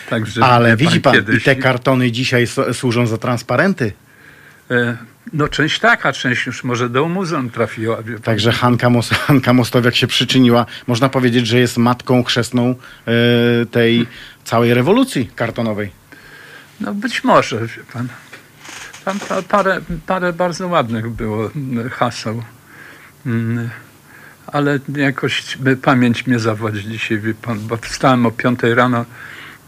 Także 0.09 0.43
Ale 0.43 0.77
widzi 0.77 1.01
pan, 1.01 1.13
kiedyś, 1.13 1.41
i 1.41 1.45
te 1.45 1.55
kartony 1.55 2.11
dzisiaj 2.11 2.47
służą 2.73 3.07
za 3.07 3.17
transparenty. 3.17 3.93
e, 4.71 4.97
No 5.33 5.47
część 5.47 5.79
taka, 5.79 6.13
część 6.13 6.45
już 6.45 6.63
może 6.63 6.89
do 6.89 7.07
muzeum 7.07 7.49
trafiła. 7.49 7.97
Także 8.23 8.51
Hanka, 8.51 8.89
Mos 8.89 9.09
Hanka 9.09 9.53
Mostowiak 9.53 9.95
się 9.95 10.07
przyczyniła, 10.07 10.65
można 10.87 11.09
powiedzieć, 11.09 11.47
że 11.47 11.59
jest 11.59 11.77
matką 11.77 12.23
chrzestną 12.23 12.69
e, 12.69 12.75
tej 13.65 14.07
całej 14.43 14.73
rewolucji 14.73 15.29
kartonowej. 15.35 15.91
No 16.81 16.93
być 16.93 17.23
może, 17.23 17.59
wie 17.59 17.83
pan. 17.93 18.07
Tam 19.05 19.19
pa, 19.19 19.41
parę, 19.41 19.81
parę 20.07 20.33
bardzo 20.33 20.67
ładnych 20.67 21.09
było 21.09 21.49
haseł. 21.91 22.43
Mm, 23.25 23.69
Ale 24.47 24.79
jakoś 24.95 25.57
pamięć 25.81 26.27
mnie 26.27 26.39
zawodzi 26.39 26.89
dzisiaj, 26.89 27.21
bo 27.59 27.77
wstałem 27.77 28.25
o 28.25 28.31
5 28.31 28.59
rano 28.63 29.05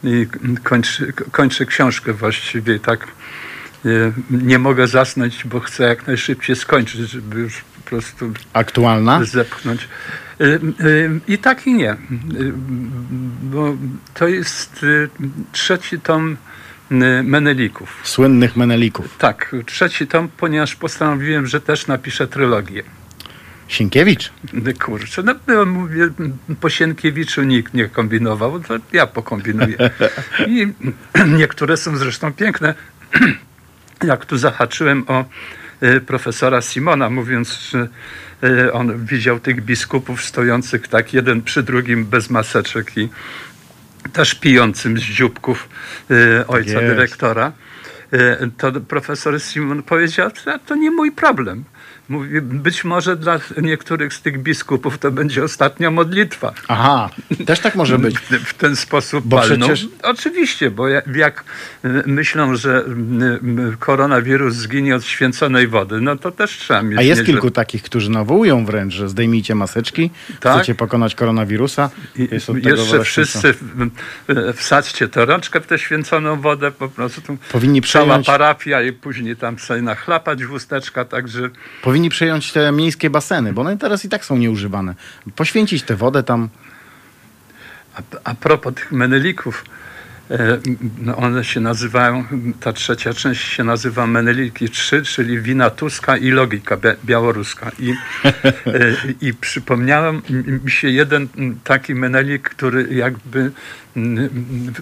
i 0.03 0.27
kończy, 0.63 1.13
kończę 1.31 1.65
książkę 1.65 2.13
właściwie 2.13 2.79
tak 2.79 3.07
e, 3.85 3.89
nie 4.31 4.59
mogę 4.59 4.87
zasnąć, 4.87 5.43
bo 5.45 5.59
chcę 5.59 5.83
jak 5.83 6.07
najszybciej 6.07 6.55
skończyć, 6.55 7.01
żeby 7.01 7.39
już 7.39 7.61
po 7.61 7.89
prostu 7.89 8.33
Aktualna? 8.53 9.23
zepchnąć. 9.25 9.87
Y, 10.41 10.59
y, 10.85 11.19
I 11.27 11.37
tak 11.37 11.67
i 11.67 11.73
nie. 11.73 11.95
Bo 13.41 13.75
to 14.13 14.27
jest 14.27 14.85
trzeci 15.51 15.99
tom 15.99 16.37
Menelików. 17.23 17.99
Słynnych 18.03 18.55
Menelików. 18.55 19.17
Tak, 19.17 19.55
trzeci 19.65 20.07
tom, 20.07 20.29
ponieważ 20.37 20.75
postanowiłem, 20.75 21.47
że 21.47 21.61
też 21.61 21.87
napiszę 21.87 22.27
trylogię. 22.27 22.83
Sienkiewicz. 23.71 24.31
Y, 24.67 24.73
Kurczę, 24.73 25.23
no 25.23 25.35
no, 25.47 25.65
mówię, 25.65 26.09
po 26.59 26.69
Sienkiewiczu 26.69 27.43
nikt 27.43 27.73
nie 27.73 27.89
kombinował, 27.89 28.59
to 28.59 28.73
ja 28.93 29.07
pokombinuję. 29.07 29.77
I 30.47 30.67
niektóre 31.39 31.77
są 31.77 31.97
zresztą 31.97 32.33
piękne. 32.33 32.73
Jak 34.03 34.25
tu 34.25 34.37
zahaczyłem 34.37 35.03
o 35.07 35.25
y, 35.83 36.01
profesora 36.01 36.61
Simona, 36.61 37.09
mówiąc, 37.09 37.59
że 37.59 37.87
y, 38.43 38.73
on 38.73 39.05
widział 39.05 39.39
tych 39.39 39.61
biskupów 39.61 40.25
stojących 40.25 40.87
tak 40.87 41.13
jeden 41.13 41.41
przy 41.41 41.63
drugim 41.63 42.05
bez 42.05 42.29
maseczek 42.29 42.97
i 42.97 43.09
też 44.13 44.35
pijącym 44.35 44.97
z 44.97 45.01
dzióbków 45.01 45.69
y, 46.11 46.47
ojca 46.47 46.71
Jest. 46.71 46.85
dyrektora, 46.85 47.51
to 48.57 48.71
profesor 48.71 49.41
Simon 49.41 49.83
powiedział, 49.83 50.31
to, 50.31 50.59
to 50.59 50.75
nie 50.75 50.91
mój 50.91 51.11
problem. 51.11 51.63
Mówi, 52.11 52.41
być 52.41 52.83
może 52.83 53.15
dla 53.15 53.39
niektórych 53.61 54.13
z 54.13 54.21
tych 54.21 54.39
biskupów 54.43 54.97
to 54.97 55.11
będzie 55.11 55.43
ostatnia 55.43 55.91
modlitwa. 55.91 56.53
Aha, 56.67 57.09
też 57.45 57.59
tak 57.59 57.75
może 57.75 57.99
być. 57.99 58.15
W 58.51 58.53
ten 58.53 58.75
sposób 58.75 59.27
Bo 59.27 59.37
palną. 59.37 59.67
przecież- 59.67 59.87
Oczywiście, 60.03 60.71
bo 60.71 60.87
jak, 60.87 61.15
jak 61.15 61.43
y, 61.85 62.03
myślą, 62.05 62.55
że 62.55 62.77
y, 62.79 63.71
y, 63.73 63.77
koronawirus 63.79 64.55
zginie 64.55 64.95
od 64.95 65.05
święconej 65.05 65.67
wody, 65.67 66.01
no 66.01 66.15
to 66.17 66.31
też 66.31 66.57
trzeba 66.57 66.81
mieć 66.81 66.99
A 66.99 67.01
jest 67.01 67.21
nieźle- 67.21 67.25
kilku 67.25 67.51
takich, 67.51 67.83
którzy 67.83 68.09
nawołują 68.11 68.65
wręcz, 68.65 68.93
że 68.93 69.09
zdejmijcie 69.09 69.55
maseczki, 69.55 70.09
Tak. 70.39 70.53
chcecie 70.55 70.75
pokonać 70.75 71.15
koronawirusa. 71.15 71.89
Jest 72.31 72.49
od 72.49 72.63
tego 72.63 72.81
jeszcze 72.81 73.03
wszyscy 73.03 73.53
wsadźcie 74.53 75.07
tę 75.07 75.25
rączkę 75.25 75.61
w 75.61 75.67
tę 75.67 75.79
święconą 75.79 76.41
wodę, 76.41 76.71
po 76.71 76.87
prostu 76.89 77.21
Powinni 77.51 77.81
cała 77.81 78.05
przejąć, 78.05 78.27
parafia 78.27 78.81
i 78.81 78.91
później 78.93 79.35
tam 79.35 79.59
sobie 79.59 79.81
nachlapać 79.81 80.45
w 80.45 80.53
usteczka, 80.53 81.05
także 81.05 81.49
powinni 81.81 82.00
przejąć 82.09 82.51
te 82.51 82.71
miejskie 82.71 83.09
baseny, 83.09 83.53
bo 83.53 83.61
one 83.61 83.77
teraz 83.77 84.05
i 84.05 84.09
tak 84.09 84.25
są 84.25 84.37
nieużywane. 84.37 84.95
Poświęcić 85.35 85.83
tę 85.83 85.95
wodę 85.95 86.23
tam. 86.23 86.49
a, 87.95 88.01
a 88.23 88.35
propos 88.35 88.73
tych 88.75 88.91
menelików, 88.91 89.65
e, 90.31 90.59
no 91.01 91.17
one 91.17 91.43
się 91.43 91.59
nazywają, 91.59 92.23
ta 92.59 92.73
trzecia 92.73 93.13
część 93.13 93.43
się 93.43 93.63
nazywa 93.63 94.07
Meneliki 94.07 94.69
3, 94.69 95.01
czyli 95.03 95.41
wina 95.41 95.69
Tuska 95.69 96.17
i 96.17 96.29
logika 96.29 96.77
bia- 96.77 96.95
białoruska. 97.05 97.71
I, 97.79 97.93
e, 98.23 98.95
I 99.21 99.33
przypomniałem 99.33 100.21
mi 100.63 100.71
się 100.71 100.89
jeden 100.89 101.27
taki 101.63 101.95
Menelik, 101.95 102.49
który 102.49 102.87
jakby 102.93 103.51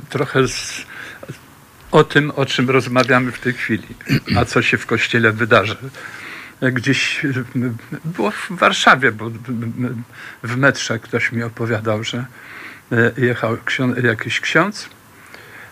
trochę 0.10 0.48
z, 0.48 0.86
o 1.92 2.04
tym, 2.04 2.32
o 2.36 2.46
czym 2.46 2.70
rozmawiamy 2.70 3.32
w 3.32 3.40
tej 3.40 3.54
chwili, 3.54 3.88
a 4.36 4.46
co 4.46 4.62
się 4.62 4.78
w 4.78 4.86
kościele 4.86 5.32
wydarzy. 5.32 5.78
Gdzieś 6.62 7.22
było 8.06 8.32
w 8.32 8.48
Warszawie, 8.50 9.12
bo 9.12 9.32
w 10.44 10.58
metrze 10.58 11.00
ktoś 11.00 11.32
mi 11.32 11.44
opowiadał, 11.44 12.04
że 12.04 12.26
e, 12.92 13.12
jechał 13.18 13.58
ksią- 13.66 14.06
jakiś 14.06 14.40
ksiądz 14.40 14.90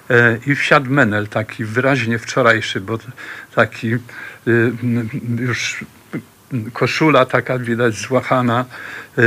e, 0.10 0.38
i 0.46 0.56
wsiadł 0.56 0.92
menel 0.92 1.28
taki 1.28 1.66
wyraźnie 1.66 2.20
wczorajszy, 2.20 2.82
bo 2.82 2.98
taki 3.56 3.92
m, 3.94 5.10
już 5.40 5.86
koszula 6.74 7.26
taka 7.26 7.60
widać 7.60 7.96
złachana, 7.96 8.66
e, 9.18 9.22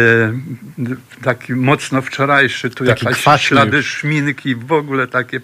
taki 1.23 1.55
mocno 1.55 2.03
wczorajszy, 2.03 2.71
tu 2.71 2.85
Taki 2.85 3.07
jakaś 3.07 3.43
ślady 3.43 3.77
już. 3.77 3.87
szminki, 3.87 4.55
w 4.55 4.73
ogóle 4.73 5.07
takie. 5.07 5.41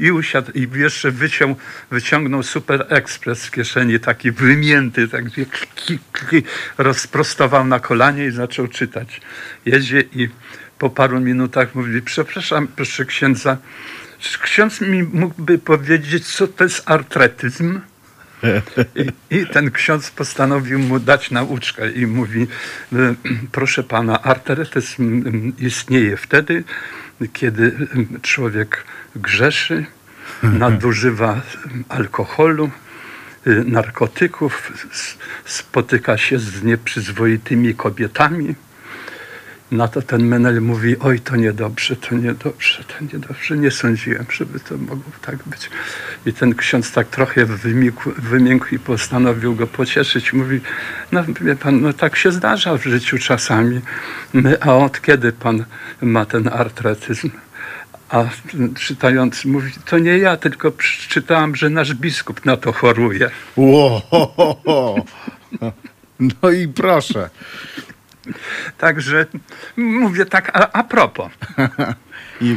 I 0.00 0.12
usiadł 0.12 0.52
i 0.52 0.68
jeszcze 0.74 1.10
wyciął, 1.10 1.56
wyciągnął 1.90 2.42
Super 2.42 2.86
Express 2.88 3.42
z 3.42 3.50
kieszeni, 3.50 4.00
taki 4.00 4.32
wymięty, 4.32 5.08
tak 5.08 5.24
rozprostował 6.78 7.64
na 7.66 7.80
kolanie 7.80 8.26
i 8.26 8.30
zaczął 8.30 8.68
czytać. 8.68 9.20
Jedzie 9.66 10.04
i 10.14 10.28
po 10.78 10.90
paru 10.90 11.20
minutach 11.20 11.74
mówi, 11.74 12.02
przepraszam, 12.02 12.68
proszę 12.76 13.04
księdza, 13.04 13.56
czy 14.18 14.38
ksiądz 14.38 14.80
mi 14.80 15.02
mógłby 15.02 15.58
powiedzieć, 15.58 16.26
co 16.26 16.46
to 16.48 16.64
jest 16.64 16.90
artretyzm? 16.90 17.80
I, 19.30 19.36
I 19.36 19.46
ten 19.46 19.70
ksiądz 19.70 20.10
postanowił 20.10 20.78
mu 20.78 21.00
dać 21.00 21.30
nauczkę 21.30 21.90
i 21.90 22.06
mówi, 22.06 22.46
e, 22.92 23.14
proszę 23.52 23.82
pana, 23.82 24.22
arterytyzm 24.22 25.02
mm, 25.02 25.52
istnieje 25.58 26.16
wtedy, 26.16 26.64
kiedy 27.32 27.88
człowiek 28.22 28.84
grzeszy, 29.16 29.86
nadużywa 30.42 31.40
alkoholu, 31.88 32.70
y, 33.46 33.64
narkotyków, 33.64 34.72
spotyka 35.44 36.18
się 36.18 36.38
z 36.38 36.62
nieprzyzwoitymi 36.62 37.74
kobietami. 37.74 38.54
Na 39.72 39.88
to 39.88 40.02
ten 40.02 40.26
Menel 40.26 40.60
mówi, 40.60 40.98
oj 40.98 41.20
to 41.20 41.36
niedobrze, 41.36 41.96
to 41.96 42.14
niedobrze, 42.14 42.84
to 42.84 43.04
niedobrze, 43.12 43.56
nie 43.56 43.70
sądziłem, 43.70 44.26
żeby 44.30 44.60
to 44.60 44.76
mogło 44.76 45.12
tak 45.22 45.36
być. 45.46 45.70
I 46.26 46.32
ten 46.32 46.54
ksiądz 46.54 46.92
tak 46.92 47.08
trochę 47.08 47.44
wymikł, 47.46 48.10
wymiękł 48.18 48.74
i 48.74 48.78
postanowił 48.78 49.54
go 49.54 49.66
pocieszyć. 49.66 50.32
Mówi, 50.32 50.60
no 51.12 51.24
wie 51.40 51.56
pan, 51.56 51.80
no 51.80 51.92
tak 51.92 52.16
się 52.16 52.32
zdarza 52.32 52.76
w 52.78 52.82
życiu 52.84 53.18
czasami, 53.18 53.80
a 54.60 54.74
od 54.76 55.00
kiedy 55.00 55.32
pan 55.32 55.64
ma 56.02 56.24
ten 56.24 56.48
artretyzm? 56.48 57.30
A 58.08 58.24
czytający 58.74 59.48
mówi, 59.48 59.72
to 59.84 59.98
nie 59.98 60.18
ja, 60.18 60.36
tylko 60.36 60.70
przeczytałam, 60.70 61.56
że 61.56 61.70
nasz 61.70 61.94
biskup 61.94 62.44
na 62.44 62.56
to 62.56 62.72
choruje. 62.72 63.30
Ło, 63.56 64.02
No 66.20 66.50
i 66.50 66.68
proszę. 66.68 67.30
Także 68.78 69.26
mówię 69.76 70.26
tak 70.26 70.50
a, 70.56 70.72
a 70.72 70.84
propos. 70.84 71.32
I 72.40 72.56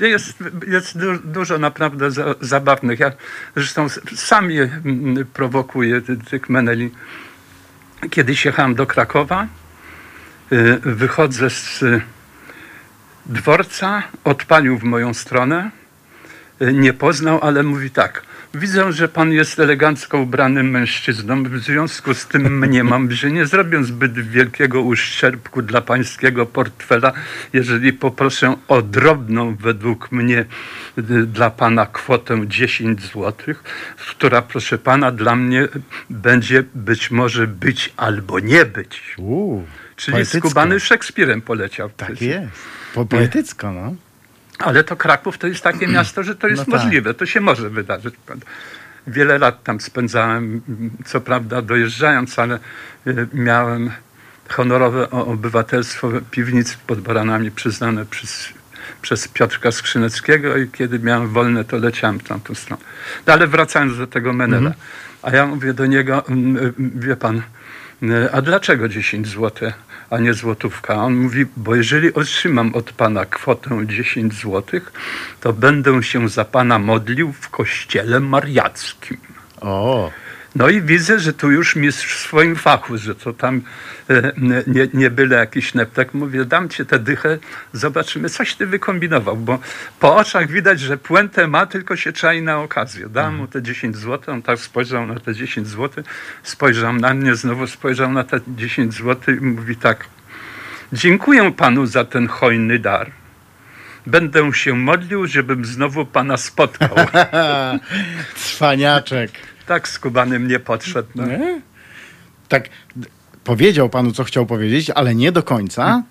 Jest, 0.00 0.38
jest 0.66 0.98
du, 0.98 1.18
dużo 1.18 1.58
naprawdę 1.58 2.10
za, 2.10 2.34
zabawnych. 2.40 3.00
Ja 3.00 3.12
zresztą 3.56 3.84
s- 3.84 4.00
sam 4.14 4.50
je 4.50 4.62
mm, 4.84 5.24
prowokuję, 5.32 6.00
ty- 6.00 6.16
tych 6.16 6.48
meneli. 6.48 6.90
Kiedyś 8.10 8.44
jechałem 8.44 8.74
do 8.74 8.86
Krakowa, 8.86 9.46
y, 10.52 10.78
wychodzę 10.82 11.50
z 11.50 11.82
y, 11.82 12.00
dworca, 13.26 14.02
odpalił 14.24 14.78
w 14.78 14.82
moją 14.84 15.14
stronę, 15.14 15.70
y, 16.62 16.72
nie 16.72 16.92
poznał, 16.92 17.40
ale 17.42 17.62
mówi 17.62 17.90
tak. 17.90 18.22
Widzę, 18.58 18.92
że 18.92 19.08
pan 19.08 19.32
jest 19.32 19.58
elegancko 19.58 20.18
ubranym 20.18 20.70
mężczyzną. 20.70 21.42
W 21.42 21.58
związku 21.58 22.14
z 22.14 22.26
tym 22.26 22.58
mniemam, 22.58 23.10
że 23.12 23.30
nie 23.30 23.46
zrobię 23.46 23.84
zbyt 23.84 24.12
wielkiego 24.12 24.82
uszczerbku 24.82 25.62
dla 25.62 25.80
pańskiego 25.80 26.46
portfela, 26.46 27.12
jeżeli 27.52 27.92
poproszę 27.92 28.56
o 28.68 28.82
drobną 28.82 29.56
według 29.56 30.12
mnie 30.12 30.44
y, 30.98 31.02
dla 31.26 31.50
pana 31.50 31.86
kwotę 31.86 32.40
10 32.46 33.02
zł, 33.02 33.32
która 34.10 34.42
proszę 34.42 34.78
pana 34.78 35.10
dla 35.10 35.36
mnie 35.36 35.68
będzie 36.10 36.64
być 36.74 37.10
może 37.10 37.46
być 37.46 37.92
albo 37.96 38.38
nie 38.40 38.64
być. 38.64 39.14
uu, 39.18 39.64
Czyli 39.96 40.12
poetycko. 40.12 40.48
skubany 40.48 40.80
Szekspirem 40.80 41.42
poleciał. 41.42 41.90
Tak 41.96 42.22
jest. 42.22 42.52
Po, 42.94 43.04
poetycko, 43.04 43.72
no. 43.72 43.94
Ale 44.58 44.84
to 44.84 44.96
Kraków 44.96 45.38
to 45.38 45.46
jest 45.46 45.64
takie 45.64 45.86
miasto, 45.86 46.22
że 46.22 46.34
to 46.34 46.48
jest 46.48 46.66
No 46.66 46.72
tak. 46.72 46.82
możliwe, 46.82 47.14
to 47.14 47.26
się 47.26 47.40
może 47.40 47.70
wydarzyć. 47.70 48.14
Wiele 49.06 49.38
lat 49.38 49.62
tam 49.64 49.80
spędzałem, 49.80 50.60
co 51.04 51.20
prawda 51.20 51.62
dojeżdżając, 51.62 52.38
ale 52.38 52.58
y, 53.06 53.26
miałem 53.32 53.90
honorowe 54.48 55.10
obywatelstwo 55.10 56.08
piwnicy 56.30 56.76
pod 56.86 57.00
Baranami 57.00 57.50
przyznane 57.50 58.06
przez, 58.06 58.48
przez 59.02 59.28
Piotrka 59.28 59.72
Skrzyneckiego 59.72 60.56
i 60.56 60.68
kiedy 60.68 60.98
miałem 60.98 61.28
wolne, 61.28 61.64
to 61.64 61.76
leciałem 61.76 62.18
w 62.18 62.22
tamtą 62.22 62.54
stronę. 62.54 62.82
No, 63.26 63.32
ale 63.32 63.46
wracając 63.46 63.98
do 63.98 64.06
tego 64.06 64.32
Menela. 64.32 64.72
A 65.22 65.30
ja 65.30 65.46
mówię 65.46 65.74
do 65.74 65.86
niego, 65.86 66.26
mm, 66.28 66.56
y, 66.56 66.72
wie 66.78 67.16
pan, 67.16 67.42
y, 68.02 68.32
a 68.32 68.42
dlaczego 68.42 68.88
10 68.88 69.28
zł, 69.28 69.72
a 70.10 70.18
nie 70.18 70.34
złotówka? 70.34 70.94
On 70.94 71.14
mówi, 71.14 71.46
bo 71.56 71.74
jeżeli 71.74 72.14
otrzymam 72.14 72.74
od 72.74 72.92
pana 72.92 73.24
kwotę 73.24 73.86
10 73.86 74.34
zł, 74.34 74.80
to 75.40 75.52
będę 75.52 76.02
się 76.02 76.28
za 76.28 76.44
pana 76.44 76.78
modlił 76.78 77.32
w 77.32 77.48
kościele 77.50 78.20
mariackim. 78.20 79.18
O, 79.60 80.10
No 80.56 80.68
i 80.68 80.82
widzę, 80.82 81.18
że 81.20 81.32
tu 81.32 81.50
już 81.50 81.76
mistrz 81.76 82.14
w 82.14 82.18
swoim 82.18 82.56
fachu, 82.56 82.98
że 82.98 83.14
to 83.14 83.32
tam 83.32 83.62
e, 84.10 84.32
nie, 84.66 84.88
nie 84.94 85.10
byle 85.10 85.36
jakiś 85.36 85.74
neptek. 85.74 86.14
Mówię, 86.14 86.44
dam 86.44 86.68
ci 86.68 86.86
tę 86.86 86.98
dychę, 86.98 87.38
zobaczymy, 87.72 88.28
coś 88.28 88.54
ty 88.54 88.66
wykombinował, 88.66 89.36
bo 89.36 89.58
po 90.00 90.16
oczach 90.16 90.50
widać, 90.50 90.80
że 90.80 90.96
puentę 90.96 91.46
ma, 91.46 91.66
tylko 91.66 91.96
się 91.96 92.12
czai 92.12 92.42
na 92.42 92.58
okazję. 92.58 93.08
Dam 93.08 93.36
mu 93.36 93.46
te 93.46 93.62
10 93.62 93.96
zł, 93.96 94.34
on 94.34 94.42
tak 94.42 94.58
spojrzał 94.58 95.06
na 95.06 95.20
te 95.20 95.34
10 95.34 95.68
zł, 95.68 96.04
spojrzał 96.42 96.92
na 96.92 97.14
mnie, 97.14 97.34
znowu 97.34 97.66
spojrzał 97.66 98.12
na 98.12 98.24
te 98.24 98.40
10 98.48 98.94
zł 98.94 99.34
i 99.34 99.40
mówi 99.40 99.76
tak, 99.76 100.06
dziękuję 100.92 101.52
panu 101.52 101.86
za 101.86 102.04
ten 102.04 102.28
hojny 102.28 102.78
dar. 102.78 103.10
Będę 104.06 104.52
się 104.52 104.74
modlił, 104.74 105.26
żebym 105.26 105.64
znowu 105.64 106.06
pana 106.06 106.36
spotkał. 106.36 106.96
cwaniaczek. 108.34 109.55
Tak 109.66 109.88
skubany 109.88 110.38
mnie 110.38 110.58
podszedł. 110.58 111.08
No. 111.14 111.26
Nie? 111.26 111.60
Tak 112.48 112.68
powiedział 113.44 113.88
panu, 113.88 114.12
co 114.12 114.24
chciał 114.24 114.46
powiedzieć, 114.46 114.90
ale 114.90 115.14
nie 115.14 115.32
do 115.32 115.42
końca. 115.42 116.02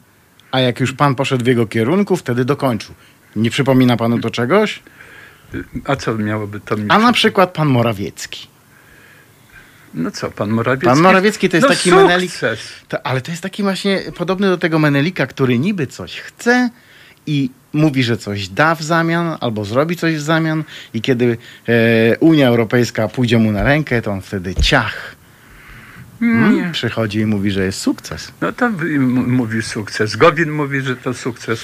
A 0.52 0.60
jak 0.60 0.80
już 0.80 0.94
pan 0.94 1.16
poszedł 1.16 1.44
w 1.44 1.48
jego 1.48 1.68
kierunku, 1.68 2.16
wtedy 2.16 2.46
dokończył. 2.46 2.96
Nie 3.36 3.50
przypomina 3.50 3.98
panu 3.98 4.20
to 4.20 4.30
czegoś? 4.30 4.84
A 5.86 5.96
co 5.96 6.16
miałoby 6.16 6.60
to 6.60 6.78
mi 6.78 6.86
A 6.90 7.00
na 7.00 7.14
przykład 7.14 7.54
pan 7.54 7.68
Morawiecki. 7.68 8.48
No 9.94 10.12
co, 10.12 10.32
pan 10.32 10.50
Morawiecki? 10.50 10.86
Pan 10.88 11.00
Morawiecki 11.00 11.50
to 11.50 11.58
jest 11.58 11.70
no 11.70 11.76
taki 11.76 11.90
sukces. 11.90 12.08
menelik. 12.08 12.32
To, 12.88 13.08
ale 13.08 13.22
to 13.22 13.32
jest 13.32 13.44
taki 13.44 13.64
właśnie 13.64 14.02
podobny 14.16 14.48
do 14.48 14.58
tego 14.58 14.80
Menelika, 14.80 15.28
który 15.28 15.60
niby 15.60 15.88
coś 15.88 16.20
chce 16.20 16.70
i 17.28 17.50
mówi, 17.74 18.04
że 18.04 18.18
coś 18.18 18.48
da 18.48 18.76
w 18.76 18.84
zamian 18.84 19.38
albo 19.42 19.66
zrobi 19.66 19.96
coś 19.96 20.16
w 20.16 20.22
zamian 20.22 20.64
i 20.94 21.02
kiedy 21.02 21.38
e, 21.68 22.18
Unia 22.20 22.48
Europejska 22.48 23.08
pójdzie 23.08 23.38
mu 23.38 23.52
na 23.52 23.64
rękę, 23.64 24.02
to 24.02 24.12
on 24.12 24.22
wtedy 24.22 24.56
ciach. 24.56 25.16
Hmm? 26.20 26.72
Przychodzi 26.72 27.20
i 27.20 27.26
mówi, 27.26 27.52
że 27.52 27.66
jest 27.66 27.80
sukces. 27.80 28.32
No 28.42 28.52
to 28.52 28.70
mówi 29.10 29.62
sukces. 29.62 30.16
Gowin 30.16 30.52
mówi, 30.52 30.82
że 30.82 30.96
to 30.96 31.14
sukces. 31.14 31.64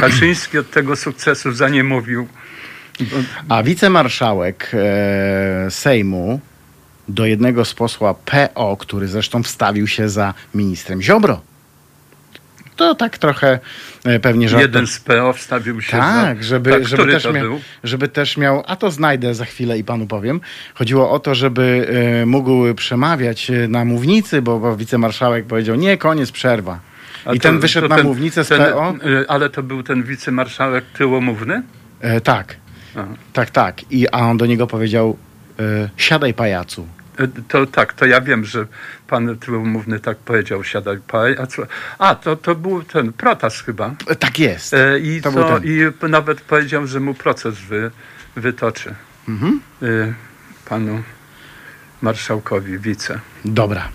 Kaczyński 0.00 0.58
od 0.58 0.70
tego 0.70 0.96
sukcesu 0.96 1.52
za 1.52 1.68
nie 1.68 1.84
mówił. 1.84 2.28
A 3.48 3.62
wicemarszałek 3.62 4.70
e, 4.74 5.70
Sejmu 5.70 6.40
do 7.08 7.26
jednego 7.26 7.64
z 7.64 7.74
posła 7.74 8.14
PO, 8.14 8.76
który 8.76 9.08
zresztą 9.08 9.42
wstawił 9.42 9.86
się 9.86 10.08
za 10.08 10.34
ministrem 10.54 11.02
Ziobro. 11.02 11.49
To 12.80 12.94
tak 12.94 13.18
trochę 13.18 13.58
e, 14.04 14.20
pewnie 14.20 14.48
żart. 14.48 14.62
Jeden 14.62 14.86
z 14.86 15.00
PO 15.00 15.32
wstawił 15.32 15.80
się 15.80 15.90
Tak, 15.90 16.36
za... 16.38 16.42
żeby, 16.48 16.70
tak, 16.70 16.88
żeby, 16.88 17.12
też 17.12 17.22
to 17.22 17.32
mia- 17.32 17.40
był? 17.40 17.60
żeby 17.84 18.08
też 18.08 18.36
miał, 18.36 18.62
a 18.66 18.76
to 18.76 18.90
znajdę 18.90 19.34
za 19.34 19.44
chwilę 19.44 19.78
i 19.78 19.84
panu 19.84 20.06
powiem. 20.06 20.40
Chodziło 20.74 21.10
o 21.10 21.18
to, 21.18 21.34
żeby 21.34 21.88
e, 22.22 22.26
mógł 22.26 22.74
przemawiać 22.74 23.50
e, 23.50 23.68
na 23.68 23.84
mównicy, 23.84 24.42
bo, 24.42 24.58
bo 24.58 24.76
wicemarszałek 24.76 25.46
powiedział, 25.46 25.76
nie, 25.76 25.96
koniec, 25.96 26.32
przerwa. 26.32 26.80
A 27.24 27.32
I 27.32 27.36
to- 27.36 27.42
ten 27.42 27.58
wyszedł 27.60 27.88
to 27.88 27.96
na 27.96 28.02
mównicę 28.02 28.44
z 28.44 28.48
ten, 28.48 28.72
PO. 28.72 28.94
Ale 29.28 29.50
to 29.50 29.62
był 29.62 29.82
ten 29.82 30.02
wicemarszałek 30.02 30.84
tyłomówny? 30.98 31.62
E, 32.00 32.20
tak, 32.20 32.56
Aha. 32.96 33.06
tak, 33.32 33.50
tak. 33.50 33.92
I, 33.92 34.08
a 34.08 34.18
on 34.18 34.36
do 34.36 34.46
niego 34.46 34.66
powiedział, 34.66 35.16
e, 35.58 35.62
siadaj 35.96 36.34
pajacu. 36.34 36.86
Y, 37.20 37.28
To 37.48 37.66
tak, 37.66 37.92
to 37.92 38.06
ja 38.06 38.20
wiem, 38.20 38.44
że 38.44 38.66
pan 39.08 39.38
tyłomówny 39.38 40.00
tak 40.00 40.16
powiedział, 40.16 40.64
siadaj 40.64 40.98
paj. 41.08 41.36
A, 41.38 41.46
co? 41.46 41.62
a 41.98 42.14
to, 42.14 42.36
to 42.36 42.54
był 42.54 42.82
ten 42.82 43.12
protas 43.12 43.60
chyba. 43.62 43.94
E, 44.06 44.14
tak 44.16 44.38
jest. 44.38 44.74
E, 44.74 44.98
I, 44.98 45.20
To 45.22 45.32
co. 45.32 45.58
I 45.58 46.08
nawet 46.08 46.40
powiedział, 46.40 46.86
że 46.86 47.00
mu 47.00 47.14
proces 47.14 47.58
wy, 47.58 47.90
wytoczy. 48.36 48.94
Mhm. 49.28 49.60
Panu 50.68 51.02
marszałkowi, 52.02 52.78
wice. 52.78 53.20
Dobra. 53.44 53.88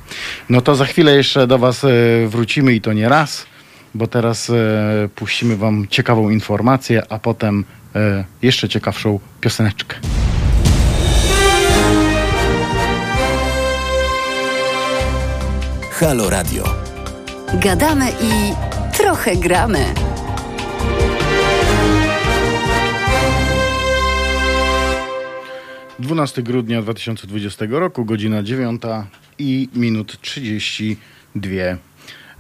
No 0.49 0.61
to 0.61 0.75
za 0.75 0.85
chwilę 0.85 1.15
jeszcze 1.15 1.47
do 1.47 1.57
Was 1.57 1.83
e, 1.83 1.87
wrócimy 2.27 2.73
i 2.73 2.81
to 2.81 2.93
nie 2.93 3.09
raz, 3.09 3.45
bo 3.93 4.07
teraz 4.07 4.49
e, 4.49 4.53
puścimy 5.15 5.57
Wam 5.57 5.87
ciekawą 5.89 6.29
informację, 6.29 7.03
a 7.09 7.19
potem 7.19 7.65
e, 7.95 8.25
jeszcze 8.41 8.69
ciekawszą 8.69 9.19
pioseneczkę. 9.41 9.95
Halo 15.99 16.29
Radio. 16.29 16.63
Gadamy 17.53 18.09
i 18.09 18.53
trochę 18.97 19.35
gramy. 19.35 19.85
Dwunasty 25.99 26.43
grudnia 26.43 26.81
2020 26.81 27.65
roku, 27.69 28.05
godzina 28.05 28.43
9 28.43 28.81
i 29.39 29.69
minut 29.75 30.21
32. 30.21 31.49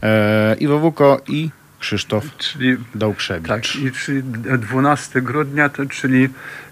E, 0.03 0.55
Iwo 0.59 0.79
Wuko 0.79 1.21
i 1.27 1.49
Krzysztof 1.79 2.37
Czyli 2.37 2.77
Dałkrzewicz. 2.95 3.47
tak, 3.47 3.75
i 3.75 3.91
czyli 3.91 4.23
12 4.59 5.21
grudnia, 5.21 5.69
to 5.69 5.85
czyli 5.85 6.29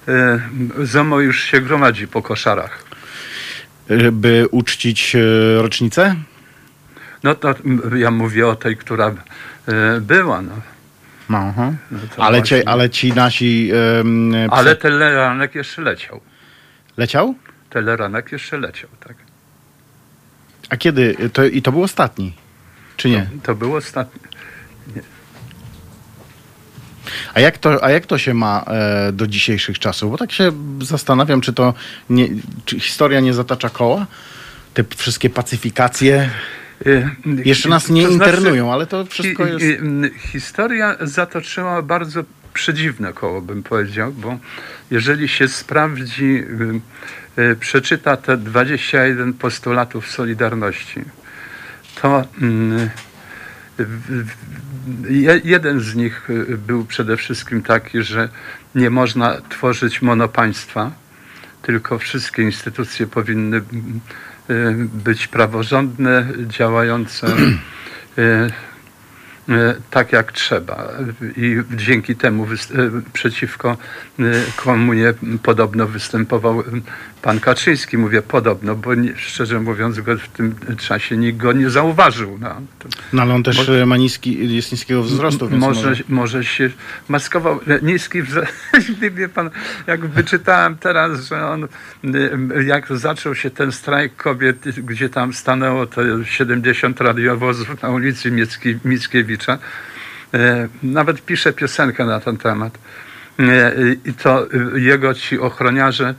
e, 0.08 0.40
ZOMO 0.84 1.20
już 1.20 1.44
się 1.44 1.62
gromadzi 1.62 2.08
po 2.08 2.22
koszarach. 2.22 2.84
E, 3.90 4.12
By 4.12 4.48
uczcić 4.52 5.16
e, 5.16 5.20
rocznicę? 5.62 6.16
No 7.24 7.36
to 7.36 7.56
ja 7.96 8.12
mówię 8.12 8.48
o 8.48 8.56
tej, 8.56 8.78
która 8.78 9.14
e, 9.68 10.02
była. 10.02 10.42
No. 10.42 10.56
No 11.30 12.00
to 12.16 12.24
ale, 12.24 12.38
właśnie. 12.38 12.60
ci, 12.60 12.66
ale 12.66 12.90
ci 12.90 13.14
nasi... 13.14 13.72
em, 14.00 14.36
e, 14.36 14.48
Ale 14.52 14.76
teleranek 14.76 15.56
jeszcze 15.56 15.82
leciał. 15.82 16.22
Leciał? 16.98 17.36
Teleranek 17.70 18.32
jeszcze 18.32 18.58
leciał, 18.58 18.90
tak. 19.00 19.18
A 20.70 20.78
kiedy? 20.78 21.16
To, 21.34 21.46
I 21.46 21.62
to 21.62 21.72
był 21.72 21.84
ostatni? 21.84 22.34
Czy 22.98 23.10
nie? 23.10 23.28
To 23.44 23.56
był 23.56 23.76
ostatni. 23.76 24.22
A 27.34 27.40
jak 27.40 27.58
to, 27.58 27.84
a 27.84 27.92
jak 27.92 28.06
to 28.06 28.18
się 28.18 28.34
ma 28.34 28.64
e, 28.68 29.12
do 29.12 29.28
dzisiejszych 29.28 29.80
czasów? 29.80 30.12
Bo 30.12 30.18
tak 30.18 30.32
się 30.32 30.52
zastanawiam, 30.82 31.42
czy 31.42 31.54
to 31.54 31.74
nie, 32.10 32.28
czy 32.66 32.80
historia 32.80 33.20
nie 33.20 33.34
zatacza 33.34 33.70
koła? 33.70 34.06
Te 34.74 34.84
wszystkie 34.98 35.30
pacyfikacje. 35.30 36.30
E, 36.86 37.10
Jeszcze 37.46 37.70
nas 37.70 37.90
nie 37.90 38.04
to 38.04 38.12
znaczy, 38.14 38.32
internują, 38.32 38.74
ale 38.74 38.88
to 38.88 39.06
wszystko 39.06 39.46
jest. 39.46 39.66
m, 39.82 40.10
Historia 40.18 40.96
zatoczyła 41.02 41.82
bardzo 41.82 42.24
przedziwne 42.54 43.14
koło, 43.14 43.42
bym 43.42 43.64
powiedział, 43.64 44.14
bo 44.14 44.38
jeżeli 44.92 45.28
się 45.28 45.48
sprawdzi, 45.48 46.44
y, 47.38 47.42
y, 47.42 47.56
przeczyta 47.56 48.18
te 48.18 48.38
21 48.38 49.34
postulatów 49.34 50.12
Solidarności, 50.12 51.02
to 52.02 52.24
mm, 52.42 52.90
jeden 55.44 55.80
z 55.80 55.96
nich 55.96 56.30
y, 56.30 56.58
był 56.58 56.86
przede 56.86 57.18
wszystkim 57.18 57.62
taki, 57.62 58.04
że 58.04 58.30
nie 58.76 58.90
można 58.90 59.42
tworzyć 59.50 60.02
monopaństwa, 60.02 60.92
tylko 61.62 62.00
wszystkie 62.00 62.44
instytucje 62.44 63.08
powinny 63.08 63.58
mm, 63.58 63.66
y, 63.96 64.33
być 64.94 65.28
praworządne, 65.28 66.28
działające 66.48 67.28
y, 67.28 68.22
y, 69.50 69.76
tak 69.90 70.12
jak 70.12 70.32
trzeba. 70.32 70.90
I 71.38 71.58
dzięki 71.76 72.16
temu 72.16 72.48
y, 72.54 72.58
przeciwko 73.14 73.78
y, 74.20 74.44
komunie 74.56 75.14
podobno 75.44 75.88
występował 75.88 76.62
y, 76.62 76.64
pan 77.24 77.40
Kaczyński. 77.40 77.98
Mówię 77.98 78.22
podobno, 78.22 78.76
bo 78.76 78.96
nie, 78.96 79.16
szczerze 79.18 79.60
mówiąc 79.60 80.00
go 80.00 80.18
w 80.18 80.28
tym 80.28 80.56
czasie 80.78 81.18
nikt 81.18 81.38
go 81.38 81.54
nie 81.54 81.70
zauważył. 81.70 82.38
No, 82.42 82.62
No 83.14 83.22
ale 83.22 83.34
on 83.34 83.44
też 83.44 83.58
Może- 83.58 83.82
e, 83.82 83.86
ma 83.86 83.98
niski, 83.98 84.56
jest 84.56 84.72
niskiego 84.72 85.04
wzrostu, 85.04 85.50
może, 85.50 85.90
może... 85.90 86.04
może 86.10 86.44
się 86.44 86.70
maskował. 87.08 87.60
Niski 87.82 88.22
wzrost. 88.22 88.54
Wie 89.16 89.30
pan, 89.30 89.50
jak 89.88 90.06
wyczytałem 90.06 90.78
teraz, 90.78 91.28
że 91.28 91.48
on, 91.48 91.64
y, 91.64 92.64
jak 92.66 92.88
zaczął 92.98 93.36
się 93.36 93.50
ten 93.50 93.72
strajk 93.72 94.16
kobiet, 94.16 94.58
gdzie 94.78 95.10
tam 95.10 95.34
stanęło 95.34 95.86
te 95.86 96.26
70 96.26 97.02
radiowozów 97.02 97.82
na 97.82 97.90
ulicy 97.90 98.32
Mickiewicza, 98.86 99.58
e, 100.34 100.68
nawet 100.84 101.26
pisze 101.26 101.54
piosenkę 101.54 102.06
na 102.06 102.20
ten 102.20 102.38
temat. 102.38 102.78
E, 103.40 103.74
I 104.06 104.14
to 104.14 104.48
y, 104.76 104.82
jego 104.82 105.14
ci 105.14 105.40
ochroniarze 105.40 106.16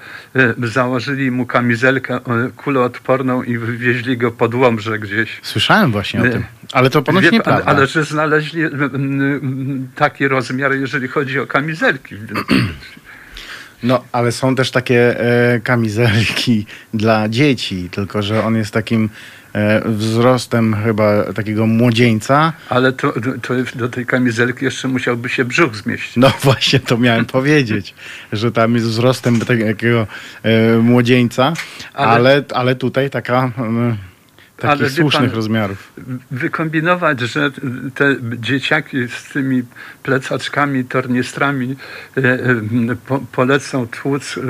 założyli 0.62 1.30
mu 1.30 1.46
kamizelkę 1.46 2.20
kuloodporną 2.56 3.42
i 3.42 3.58
wywieźli 3.58 4.18
go 4.18 4.30
pod 4.30 4.54
Łomże 4.54 4.98
gdzieś. 4.98 5.40
Słyszałem 5.42 5.92
właśnie 5.92 6.20
o 6.20 6.22
tym. 6.22 6.44
Ale 6.72 6.90
to 6.90 7.02
ponoć 7.02 7.24
Wie 7.24 7.30
nieprawda. 7.30 7.64
ale 7.64 7.86
że 7.86 8.04
znaleźli 8.04 8.62
taki 9.94 10.28
rozmiar, 10.28 10.72
jeżeli 10.72 11.08
chodzi 11.08 11.40
o 11.40 11.46
kamizelki. 11.46 12.14
No, 13.82 14.04
ale 14.12 14.32
są 14.32 14.54
też 14.54 14.70
takie 14.70 15.20
e, 15.20 15.60
kamizelki 15.60 16.66
dla 16.94 17.28
dzieci, 17.28 17.88
tylko 17.90 18.22
że 18.22 18.44
on 18.44 18.56
jest 18.56 18.70
takim 18.70 19.04
e, 19.04 19.08
wzrostem 19.84 20.76
chyba 20.84 21.32
takiego 21.32 21.66
młodzieńca. 21.66 22.52
Ale 22.68 22.92
to, 22.92 23.12
to 23.42 23.54
do 23.74 23.88
tej 23.88 24.06
kamizelki 24.06 24.64
jeszcze 24.64 24.88
musiałby 24.88 25.28
się 25.28 25.44
brzuch 25.44 25.76
zmieścić. 25.76 26.16
No 26.16 26.32
właśnie 26.44 26.80
to 26.80 26.98
miałem 26.98 27.24
powiedzieć, 27.24 27.94
że 28.32 28.52
tam 28.52 28.74
jest 28.74 28.86
wzrostem 28.86 29.40
takiego 29.40 30.06
e, 30.42 30.78
młodzieńca, 30.78 31.52
ale, 31.94 32.12
Ale- 32.14 32.44
ale, 32.54 32.74
tutaj 32.74 33.10
taka 33.10 33.52
Ale 34.68 34.78
takich 34.78 34.94
wie 34.96 35.02
słusznych 35.02 35.30
pan- 35.30 35.36
rozmiarów. 35.36 35.92
Wykombinować, 36.30 37.20
że 37.20 37.50
te 37.94 38.16
dzieciaki 38.36 39.08
z 39.08 39.32
tymi 39.32 39.62
plecaczkami, 40.02 40.84
torniestrami 40.84 41.76
e, 42.16 42.20
e, 42.20 42.38
po, 43.06 43.18
polecą 43.32 43.86
tłuc 43.86 44.38
e, 44.38 44.42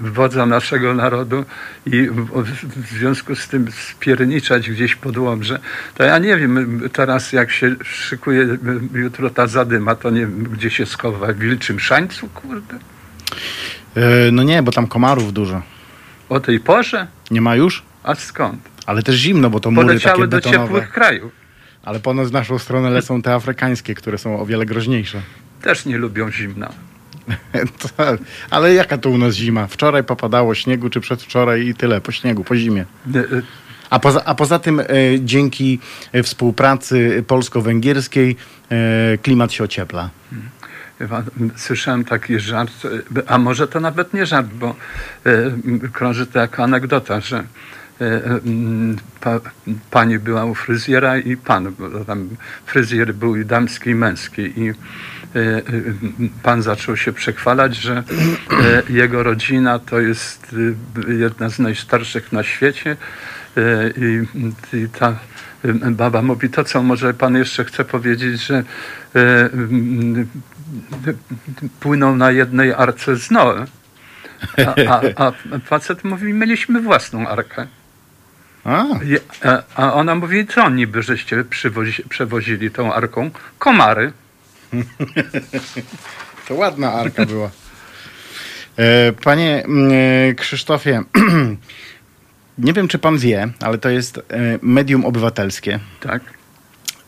wodza 0.00 0.46
naszego 0.46 0.94
narodu 0.94 1.44
i 1.86 2.08
w, 2.76 2.86
związku 2.98 3.36
z 3.36 3.48
tym 3.48 3.66
spierniczać 3.72 4.70
gdzieś 4.70 4.94
pod 4.94 5.16
Łomże, 5.16 5.58
to 5.94 6.04
ja 6.04 6.18
nie 6.18 6.36
wiem, 6.36 6.80
teraz 6.92 7.32
jak 7.32 7.50
się 7.50 7.76
szykuje 7.84 8.58
jutro 8.94 9.30
ta 9.30 9.46
zadyma, 9.46 9.94
to 9.94 10.10
nie 10.10 10.20
wiem, 10.20 10.42
gdzie 10.44 10.70
się 10.70 10.86
schowa, 10.86 11.32
w 11.32 11.38
Wilczym 11.38 11.80
Szańcu, 11.80 12.28
kurde? 12.28 12.78
No 14.32 14.42
nie, 14.42 14.62
bo 14.62 14.72
tam 14.72 14.86
komarów 14.86 15.32
dużo. 15.32 15.62
O 16.28 16.40
tej 16.40 16.60
porze? 16.60 17.06
Nie 17.30 17.40
ma 17.40 17.56
już? 17.56 17.82
A 18.02 18.14
skąd? 18.14 18.73
Ale 18.86 19.02
też 19.02 19.16
zimno, 19.16 19.50
bo 19.50 19.60
to 19.60 19.70
mury 19.70 20.00
takie 20.00 20.20
do 20.22 20.28
betonowe. 20.28 20.64
ciepłych 20.64 20.90
krajów. 20.90 21.32
Ale 21.82 22.00
ponoć 22.00 22.28
w 22.28 22.32
naszą 22.32 22.58
stronę 22.58 22.90
lecą 22.90 23.22
te 23.22 23.34
afrykańskie, 23.34 23.94
które 23.94 24.18
są 24.18 24.40
o 24.40 24.46
wiele 24.46 24.66
groźniejsze. 24.66 25.20
Też 25.62 25.86
nie 25.86 25.98
lubią 25.98 26.30
zimna. 26.30 26.68
To, 27.78 27.88
ale 28.50 28.74
jaka 28.74 28.98
to 28.98 29.10
u 29.10 29.18
nas 29.18 29.34
zima? 29.34 29.66
Wczoraj 29.66 30.04
popadało 30.04 30.54
śniegu, 30.54 30.90
czy 30.90 31.00
przedwczoraj 31.00 31.66
i 31.66 31.74
tyle, 31.74 32.00
po 32.00 32.12
śniegu, 32.12 32.44
po 32.44 32.56
zimie. 32.56 32.84
E, 33.14 33.24
A 33.90 33.98
poza, 33.98 34.24
a 34.24 34.34
poza 34.34 34.58
tym 34.58 34.80
e, 34.80 34.84
dzięki 35.20 35.78
e, 36.12 36.22
współpracy 36.22 37.24
polsko-węgierskiej 37.26 38.36
e, 38.70 39.18
klimat 39.18 39.52
się 39.52 39.64
ociepla. 39.64 40.10
Słyszałem 41.56 42.04
taki 42.04 42.40
żart, 42.40 42.72
e, 43.16 43.30
a 43.30 43.38
może 43.38 43.68
to 43.68 43.80
nawet 43.80 44.14
nie 44.14 44.26
żart, 44.26 44.46
bo 44.46 44.74
e, 45.26 45.90
krąży 45.92 46.26
to 46.26 46.38
jako 46.38 46.62
anegdota, 46.62 47.20
że 47.20 47.44
pa, 49.20 49.40
pani 49.90 50.18
była 50.18 50.44
u 50.44 50.54
fryzjera 50.54 51.18
i 51.18 51.36
pan, 51.36 51.74
bo 51.78 52.04
tam 52.04 52.28
fryzjer 52.66 53.14
był 53.14 53.36
i 53.36 53.44
damski 53.44 53.90
i 53.90 53.94
męski 53.94 54.42
i 54.42 54.68
e, 54.68 54.74
e, 55.34 55.62
pan 56.42 56.62
zaczął 56.62 56.96
się 56.96 57.12
przechwalać, 57.12 57.76
że 57.76 58.02
e, 58.50 58.82
jego 58.92 59.22
rodzina 59.22 59.78
to 59.78 60.00
jest 60.00 60.56
e, 61.08 61.12
jedna 61.12 61.48
z 61.48 61.58
najstarszych 61.58 62.32
na 62.32 62.42
świecie 62.42 62.96
e, 63.56 63.90
i, 63.90 64.26
i 64.76 64.88
ta 64.88 65.18
e, 65.64 65.90
baba 65.90 66.22
mówi, 66.22 66.50
to 66.50 66.64
co 66.64 66.82
może 66.82 67.14
pan 67.14 67.36
jeszcze 67.36 67.64
chce 67.64 67.84
powiedzieć, 67.84 68.46
że 68.46 68.54
e, 68.54 68.64
m, 69.52 70.26
płyną 71.80 72.16
na 72.16 72.30
jednej 72.30 72.72
arce 72.72 73.16
z 73.16 73.30
Noe. 73.30 73.66
A, 74.88 75.00
a, 75.16 75.32
a 75.52 75.58
facet 75.58 76.04
mówi, 76.04 76.32
mieliśmy 76.32 76.80
własną 76.80 77.28
arkę. 77.28 77.66
A, 78.64 78.84
a- 79.76 79.92
ona 79.92 80.14
mówi, 80.14 80.46
co 80.46 80.70
niby 80.70 81.02
żeście 81.02 81.44
przywozi, 81.44 82.02
przewozili 82.08 82.70
tą 82.70 82.92
arką? 82.94 83.30
Komary. 83.58 84.12
to 86.48 86.54
ładna 86.54 86.92
arka 86.92 87.26
była. 87.26 87.50
E, 88.76 89.12
Panie 89.12 89.64
e, 90.30 90.34
Krzysztofie, 90.34 91.02
nie 92.58 92.72
wiem 92.72 92.88
czy 92.88 92.98
pan 92.98 93.18
wie, 93.18 93.48
ale 93.60 93.78
to 93.78 93.88
jest 93.90 94.18
e, 94.18 94.22
medium 94.62 95.04
obywatelskie. 95.04 95.80
Tak. 96.00 96.22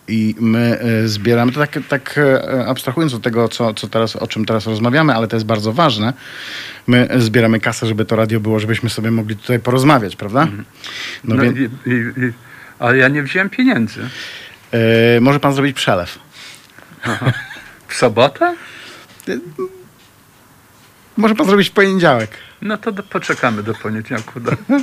I 0.08 0.34
my 0.40 0.78
e, 0.80 1.08
zbieramy, 1.08 1.52
to 1.52 1.60
tak, 1.60 1.78
tak 1.88 2.18
e, 2.18 2.66
abstrahując 2.66 3.14
od 3.14 3.22
tego, 3.22 3.48
co, 3.48 3.74
co 3.74 3.88
teraz, 3.88 4.16
o 4.16 4.26
czym 4.26 4.44
teraz 4.44 4.66
rozmawiamy, 4.66 5.14
ale 5.14 5.28
to 5.28 5.36
jest 5.36 5.46
bardzo 5.46 5.72
ważne, 5.72 6.12
my 6.86 7.08
zbieramy 7.16 7.60
kasę, 7.60 7.86
żeby 7.86 8.04
to 8.04 8.16
radio 8.16 8.40
było, 8.40 8.60
żebyśmy 8.60 8.90
sobie 8.90 9.10
mogli 9.10 9.36
tutaj 9.36 9.58
porozmawiać, 9.60 10.16
prawda? 10.16 10.48
No, 11.24 11.34
No 11.34 11.42
więc 11.42 11.58
i, 11.58 11.62
i, 11.90 12.32
ale 12.78 12.96
ja 12.98 13.08
nie 13.08 13.22
wziąłem 13.22 13.50
pieniędzy. 13.50 14.00
e, 14.72 15.20
może 15.20 15.40
pan 15.40 15.52
zrobić 15.54 15.76
przelew. 15.76 16.18
W 17.88 17.94
sobotę? 17.94 18.54
Może 21.16 21.34
pan 21.34 21.46
zrobić 21.46 21.68
w 21.68 21.72
poniedziałek. 21.72 22.30
No 22.62 22.76
to 22.76 22.92
do, 22.92 23.02
poczekamy 23.02 23.62
do 23.62 23.74
poniedziałku. 23.74 24.40
Do... 24.40 24.52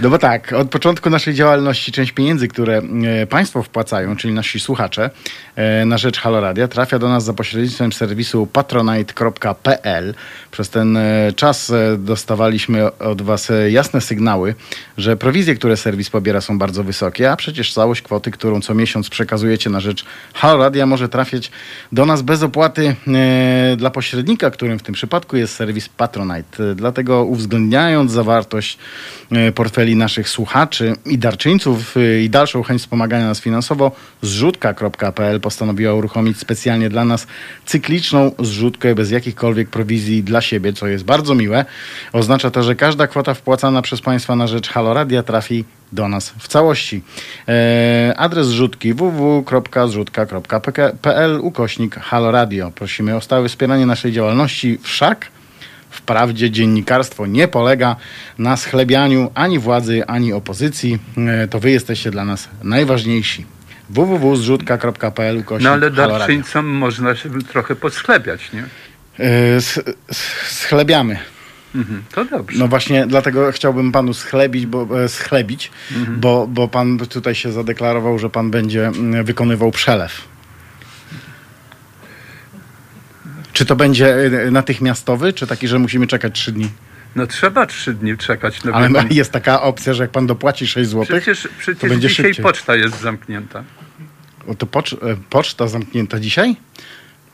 No 0.00 0.10
bo 0.10 0.18
tak, 0.18 0.52
od 0.52 0.70
początku 0.70 1.10
naszej 1.10 1.34
działalności 1.34 1.92
część 1.92 2.12
pieniędzy, 2.12 2.48
które 2.48 2.82
e, 3.22 3.26
Państwo 3.26 3.62
wpłacają, 3.62 4.16
czyli 4.16 4.34
nasi 4.34 4.60
słuchacze, 4.60 5.10
e, 5.56 5.84
na 5.84 5.98
rzecz 5.98 6.20
Haloradia, 6.20 6.68
trafia 6.68 6.98
do 6.98 7.08
nas 7.08 7.24
za 7.24 7.32
pośrednictwem 7.32 7.92
serwisu 7.92 8.46
patronite.pl. 8.46 10.14
Przez 10.50 10.70
ten 10.70 10.96
e, 10.96 11.32
czas 11.36 11.72
dostawaliśmy 11.98 12.98
od 12.98 13.22
Was 13.22 13.52
jasne 13.70 14.00
sygnały, 14.00 14.54
że 14.98 15.16
prowizje, 15.16 15.54
które 15.54 15.76
serwis 15.76 16.10
pobiera 16.10 16.40
są 16.40 16.58
bardzo 16.58 16.84
wysokie, 16.84 17.32
a 17.32 17.36
przecież 17.36 17.72
całość 17.72 18.02
kwoty, 18.02 18.30
którą 18.30 18.60
co 18.60 18.74
miesiąc 18.74 19.10
przekazujecie 19.10 19.70
na 19.70 19.80
rzecz 19.80 20.04
Haloradia 20.34 20.86
może 20.86 21.08
trafiać 21.08 21.50
do 21.92 22.06
nas 22.06 22.22
bez 22.22 22.42
opłaty 22.42 22.96
dla 23.76 23.90
pośrednika, 23.90 24.50
którym 24.50 24.78
w 24.78 24.82
tym 24.82 24.94
przypadku 24.94 25.36
jest 25.36 25.54
serwis 25.54 25.88
Patronite. 25.88 26.63
E, 26.70 26.74
Dlatego 26.74 27.24
uwzględniając 27.24 28.12
zawartość 28.12 28.78
e, 29.32 29.52
portfeli 29.52 29.96
naszych 29.96 30.28
słuchaczy 30.28 30.92
i 31.06 31.18
darczyńców 31.18 31.96
e, 31.96 32.20
i 32.20 32.30
dalszą 32.30 32.62
chęć 32.62 32.82
wspomagania 32.82 33.26
nas 33.26 33.40
finansowo, 33.40 33.92
zrzutka.pl 34.22 35.40
postanowiła 35.40 35.94
uruchomić 35.94 36.38
specjalnie 36.38 36.88
dla 36.88 37.04
nas 37.04 37.26
cykliczną 37.66 38.32
zrzutkę 38.38 38.94
bez 38.94 39.10
jakichkolwiek 39.10 39.68
prowizji 39.68 40.22
dla 40.22 40.40
siebie, 40.40 40.72
co 40.72 40.86
jest 40.86 41.04
bardzo 41.04 41.34
miłe. 41.34 41.64
Oznacza 42.12 42.50
to, 42.50 42.62
że 42.62 42.74
każda 42.74 43.06
kwota 43.06 43.34
wpłacana 43.34 43.82
przez 43.82 44.00
Państwa 44.00 44.36
na 44.36 44.46
rzecz 44.46 44.68
Haloradia 44.68 45.22
trafi 45.22 45.64
do 45.92 46.08
nas 46.08 46.34
w 46.38 46.48
całości. 46.48 47.02
E, 47.48 48.14
adres 48.16 48.46
zrzutki 48.46 48.94
www.zrzutka.pl 48.94 51.40
ukośnik 51.40 51.96
Haloradio. 51.96 52.70
Prosimy 52.70 53.16
o 53.16 53.20
stałe 53.20 53.48
wspieranie 53.48 53.86
naszej 53.86 54.12
działalności. 54.12 54.78
Wszak 54.82 55.33
wprawdzie 55.94 56.50
dziennikarstwo 56.50 57.26
nie 57.26 57.48
polega 57.48 57.96
na 58.38 58.56
schlebianiu 58.56 59.30
ani 59.34 59.58
władzy, 59.58 60.06
ani 60.06 60.32
opozycji. 60.32 60.98
E, 61.18 61.48
to 61.48 61.60
wy 61.60 61.70
jesteście 61.70 62.10
dla 62.10 62.24
nas 62.24 62.48
najważniejsi. 62.62 63.46
www.zrzutka.pl 63.90 65.42
No 65.60 65.70
ale 65.70 65.90
darczyńcom 65.90 66.66
można 66.66 67.16
się 67.16 67.30
trochę 67.42 67.74
podsklepiać, 67.76 68.52
nie? 68.52 68.64
E, 69.24 69.60
Schlebiamy. 70.48 71.18
Mhm. 71.74 72.02
To 72.14 72.24
dobrze. 72.24 72.58
No 72.58 72.68
właśnie 72.68 73.06
dlatego 73.06 73.52
chciałbym 73.52 73.92
panu 73.92 74.14
schlebić, 74.14 74.66
bo, 74.66 75.04
e, 75.04 75.08
schlebić, 75.08 75.70
Mhm. 75.96 76.20
bo, 76.20 76.46
bo 76.46 76.68
pan 76.68 76.98
tutaj 76.98 77.34
się 77.34 77.52
zadeklarował, 77.52 78.18
że 78.18 78.30
pan 78.30 78.50
będzie 78.50 78.86
mm, 78.86 79.24
wykonywał 79.24 79.70
przelew. 79.70 80.22
Czy 83.54 83.66
to 83.66 83.76
będzie 83.76 84.14
e, 84.14 84.50
natychmiastowy, 84.50 85.32
czy 85.32 85.46
taki, 85.46 85.68
że 85.68 85.78
musimy 85.78 86.06
czekać 86.06 86.34
trzy 86.34 86.52
dni? 86.52 86.68
No 87.16 87.26
trzeba 87.26 87.66
trzy 87.66 87.94
dni 87.94 88.16
czekać. 88.18 88.64
No, 88.64 88.72
Ale 88.72 88.90
pan. 88.90 89.06
jest 89.10 89.32
taka 89.32 89.62
opcja, 89.62 89.94
że 89.94 90.02
jak 90.02 90.10
pan 90.10 90.26
dopłaci 90.26 90.66
6 90.66 90.90
zł, 90.90 91.04
Przecież, 91.04 91.48
przecież 91.58 91.90
będzie 91.90 92.08
dzisiaj 92.08 92.26
szybciej. 92.26 92.42
poczta 92.42 92.76
jest 92.76 93.00
zamknięta. 93.00 93.64
o, 94.46 94.54
to 94.54 94.66
pocz, 94.66 94.92
e, 94.92 94.96
poczta 95.30 95.68
zamknięta 95.68 96.20
dzisiaj? 96.20 96.56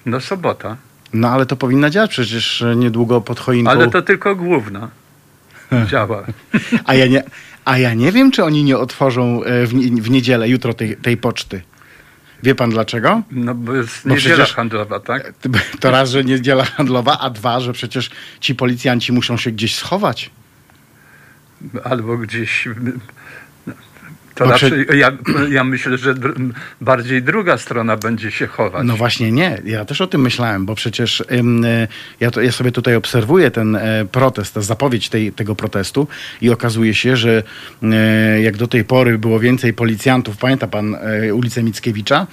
No 0.06 0.20
sobota. 0.20 0.76
No 1.12 1.28
ale 1.28 1.46
to 1.46 1.56
powinna 1.56 1.90
działać 1.90 2.10
przecież 2.10 2.62
e, 2.62 2.76
niedługo 2.76 3.20
pod 3.20 3.40
choinką. 3.40 3.70
Ale 3.70 3.90
to 3.90 4.02
tylko 4.02 4.36
główna 4.36 4.88
działa. 5.90 6.24
A, 6.84 6.94
ja 6.94 7.06
nie, 7.06 7.22
a 7.64 7.78
ja 7.78 7.94
nie 7.94 8.12
wiem, 8.12 8.30
czy 8.30 8.44
oni 8.44 8.64
nie 8.64 8.78
otworzą 8.78 9.40
w, 9.66 9.70
w 10.02 10.10
niedzielę, 10.10 10.48
jutro 10.48 10.74
tej, 10.74 10.96
tej 10.96 11.16
poczty. 11.16 11.62
Wie 12.42 12.54
pan 12.54 12.70
dlaczego? 12.70 13.22
No 13.30 13.54
bo 13.54 13.74
jest 13.74 14.08
Bo 14.08 14.14
niedziela 14.14 14.36
przecież- 14.36 14.54
handlowa, 14.56 15.00
tak? 15.00 15.32
To 15.80 15.90
raz, 15.90 16.10
że 16.10 16.24
niedziela 16.24 16.64
handlowa, 16.64 17.18
a 17.20 17.30
dwa, 17.30 17.60
że 17.60 17.72
przecież 17.72 18.10
ci 18.40 18.54
policjanci 18.54 19.12
muszą 19.12 19.36
się 19.36 19.50
gdzieś 19.50 19.74
schować. 19.76 20.30
Albo 21.84 22.16
gdzieś... 22.18 22.68
To 24.40 24.46
Bo 24.46 24.52
raczej, 24.52 24.86
ja, 24.94 25.12
ja 25.50 25.64
myślę, 25.64 25.98
że 25.98 26.14
dr- 26.14 26.34
bardziej 26.80 27.22
druga 27.22 27.58
strona 27.58 27.96
będzie 27.96 28.30
się 28.30 28.46
chować. 28.46 28.86
No 28.86 28.96
właśnie 28.96 29.32
nie, 29.32 29.62
ja 29.64 29.84
też 29.84 30.00
o 30.00 30.06
tym 30.06 30.20
myślałem, 30.20 30.66
bo 30.66 30.74
przecież 30.74 31.24
ym, 31.32 31.64
y, 31.64 31.88
ja, 32.20 32.30
to, 32.30 32.40
ja 32.40 32.52
sobie 32.52 32.72
tutaj 32.72 32.96
obserwuję 32.96 33.50
ten 33.50 33.76
e, 33.76 34.04
protest, 34.12 34.54
tę 34.54 34.62
zapowiedź 34.62 35.08
tej, 35.08 35.32
tego 35.32 35.54
protestu 35.54 36.08
i 36.40 36.50
okazuje 36.50 36.94
się, 36.94 37.16
że 37.16 37.42
e, 37.82 38.40
jak 38.42 38.56
do 38.56 38.66
tej 38.66 38.84
pory 38.84 39.18
było 39.18 39.40
więcej 39.40 39.72
policjantów, 39.72 40.36
pamięta 40.36 40.66
pan 40.66 40.94
e, 40.94 41.34
ulicę 41.34 41.62
Mickiewicza, 41.62 42.26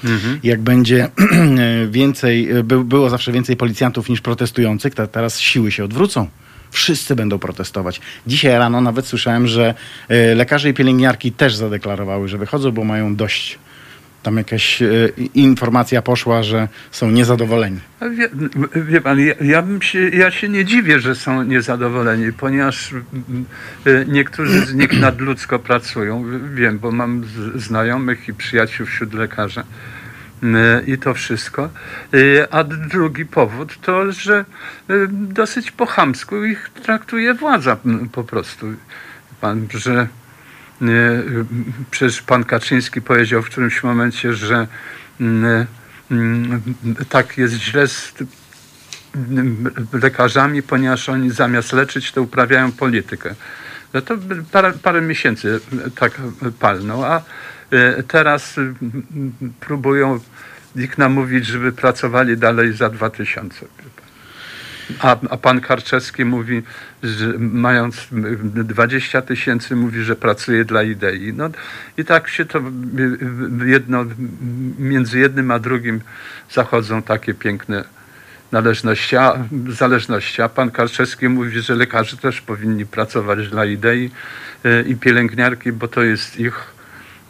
jak 0.44 0.62
będzie 0.62 1.04
e, 1.08 1.10
więcej, 1.88 2.52
e, 2.52 2.64
by, 2.64 2.84
było 2.84 3.10
zawsze 3.10 3.32
więcej 3.32 3.58
policjantów 3.58 4.10
niż 4.10 4.22
protestujących, 4.22 4.96
to 4.96 5.08
teraz 5.08 5.40
siły 5.40 5.72
się 5.72 5.84
odwrócą. 5.84 6.28
Wszyscy 6.72 7.16
będą 7.16 7.40
protestować. 7.40 8.02
Dzisiaj 8.28 8.52
rano 8.52 8.82
nawet 8.82 9.08
słyszałem, 9.08 9.48
że 9.48 9.74
e, 10.10 10.36
lekarze 10.36 10.70
i 10.70 10.74
pielęgniarki 10.74 11.32
też 11.32 11.56
zadeklarowały, 11.56 12.28
że 12.28 12.38
wychodzą, 12.38 12.72
bo 12.72 12.84
mają 12.84 13.16
dość. 13.16 13.60
Tam 14.24 14.38
jakaś 14.38 14.82
e, 14.82 14.88
informacja 15.34 16.02
poszła, 16.02 16.44
że 16.44 16.68
są 16.92 17.12
niezadowoleni. 17.12 17.80
Wie, 18.12 18.30
wie 18.76 19.02
pan, 19.02 19.20
ja, 19.20 19.34
ja, 19.42 19.64
się, 19.82 20.10
ja 20.10 20.32
się 20.32 20.50
nie 20.50 20.66
dziwię, 20.66 21.00
że 21.00 21.16
są 21.16 21.44
niezadowoleni, 21.44 22.34
ponieważ 22.34 22.92
mm, 22.92 23.46
y, 23.88 24.06
niektórzy 24.08 24.66
z 24.66 24.74
nich 24.74 25.00
nadludzko 25.00 25.60
pracują. 25.60 26.26
Wiem, 26.54 26.80
bo 26.80 26.92
mam 26.92 27.24
znajomych 27.56 28.28
i 28.28 28.34
przyjaciół 28.34 28.86
wśród 28.86 29.14
lekarzy. 29.14 29.64
I 30.88 30.98
to 30.98 31.14
wszystko. 31.14 31.70
Y, 32.14 32.48
A 32.52 32.64
drugi 32.64 33.26
powód 33.26 33.82
to, 33.82 34.12
że 34.12 34.46
y, 34.90 35.08
dosyć 35.12 35.72
po 35.72 35.86
chamsku 35.86 36.44
ich 36.44 36.70
traktuje 36.84 37.34
władza 37.34 37.78
po 38.12 38.24
prostu. 38.24 38.68
Pan, 39.42 39.68
że 39.74 40.08
y, 40.82 41.46
przecież 41.92 42.22
pan 42.22 42.44
Kaczyński 42.44 43.02
powiedział 43.02 43.42
w 43.42 43.50
którymś 43.50 43.84
momencie, 43.84 44.34
że 44.34 44.68
mm, 45.22 45.66
mm, 46.12 46.62
tak 47.10 47.38
jest 47.38 47.54
źle 47.54 47.88
z 47.88 48.14
mm, 49.16 49.70
lekarzami, 49.94 50.64
ponieważ 50.64 51.10
oni 51.10 51.32
zamiast 51.32 51.74
leczyć, 51.74 52.12
to 52.12 52.22
uprawiają 52.22 52.72
politykę. 52.72 53.36
No 53.94 54.02
to 54.02 54.18
parę, 54.52 54.74
parę 54.84 55.02
miesięcy 55.02 55.60
tak 55.96 56.12
palną, 56.60 57.06
a 57.06 57.22
teraz 58.08 58.58
y, 58.58 58.74
próbują 59.60 60.20
ich 60.76 60.98
namówić, 60.98 61.46
żeby 61.46 61.72
pracowali 61.72 62.38
dalej 62.38 62.74
za 62.74 62.90
2000. 62.90 63.60
wie 63.60 63.68
pan. 63.68 64.08
A, 65.00 65.18
a 65.30 65.38
pan 65.38 65.62
Karczewski 65.62 66.26
mówi, 66.26 66.64
że 67.04 67.34
mając 67.38 68.08
20 68.12 69.22
tysięcy, 69.22 69.76
mówi, 69.76 70.04
że 70.04 70.16
pracuje 70.16 70.66
dla 70.66 70.84
idei. 70.84 71.34
No 71.34 71.50
i 71.98 72.06
tak 72.06 72.28
się 72.28 72.46
to 72.46 72.60
y, 72.60 73.70
jedno, 73.70 74.06
między 74.80 75.20
jednym 75.20 75.52
a 75.52 75.60
drugim 75.60 76.02
zachodzą 76.52 77.02
takie 77.02 77.34
piękne 77.34 77.84
należności, 78.52 79.18
a, 79.18 79.34
zależności. 79.70 80.42
A 80.42 80.50
pan 80.50 80.72
Karczewski 80.72 81.30
mówi, 81.30 81.62
że 81.62 81.76
lekarze 81.76 82.18
też 82.18 82.42
powinni 82.42 82.86
pracować 82.86 83.50
dla 83.50 83.66
idei 83.66 84.12
y, 84.66 84.86
i 84.88 84.96
pielęgniarki, 84.96 85.72
bo 85.72 85.88
to 85.88 86.04
jest 86.04 86.40
ich 86.40 86.77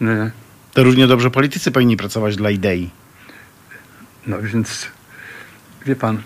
y, 0.02 0.32
To 0.74 0.84
równie 0.84 1.08
dobrze 1.08 1.32
politycy 1.32 1.72
powinni 1.72 1.98
pracować 1.98 2.36
dla 2.36 2.50
idei. 2.50 2.90
No 4.28 4.42
więc 4.42 4.88
wie 5.86 5.96
pan, 5.96 6.22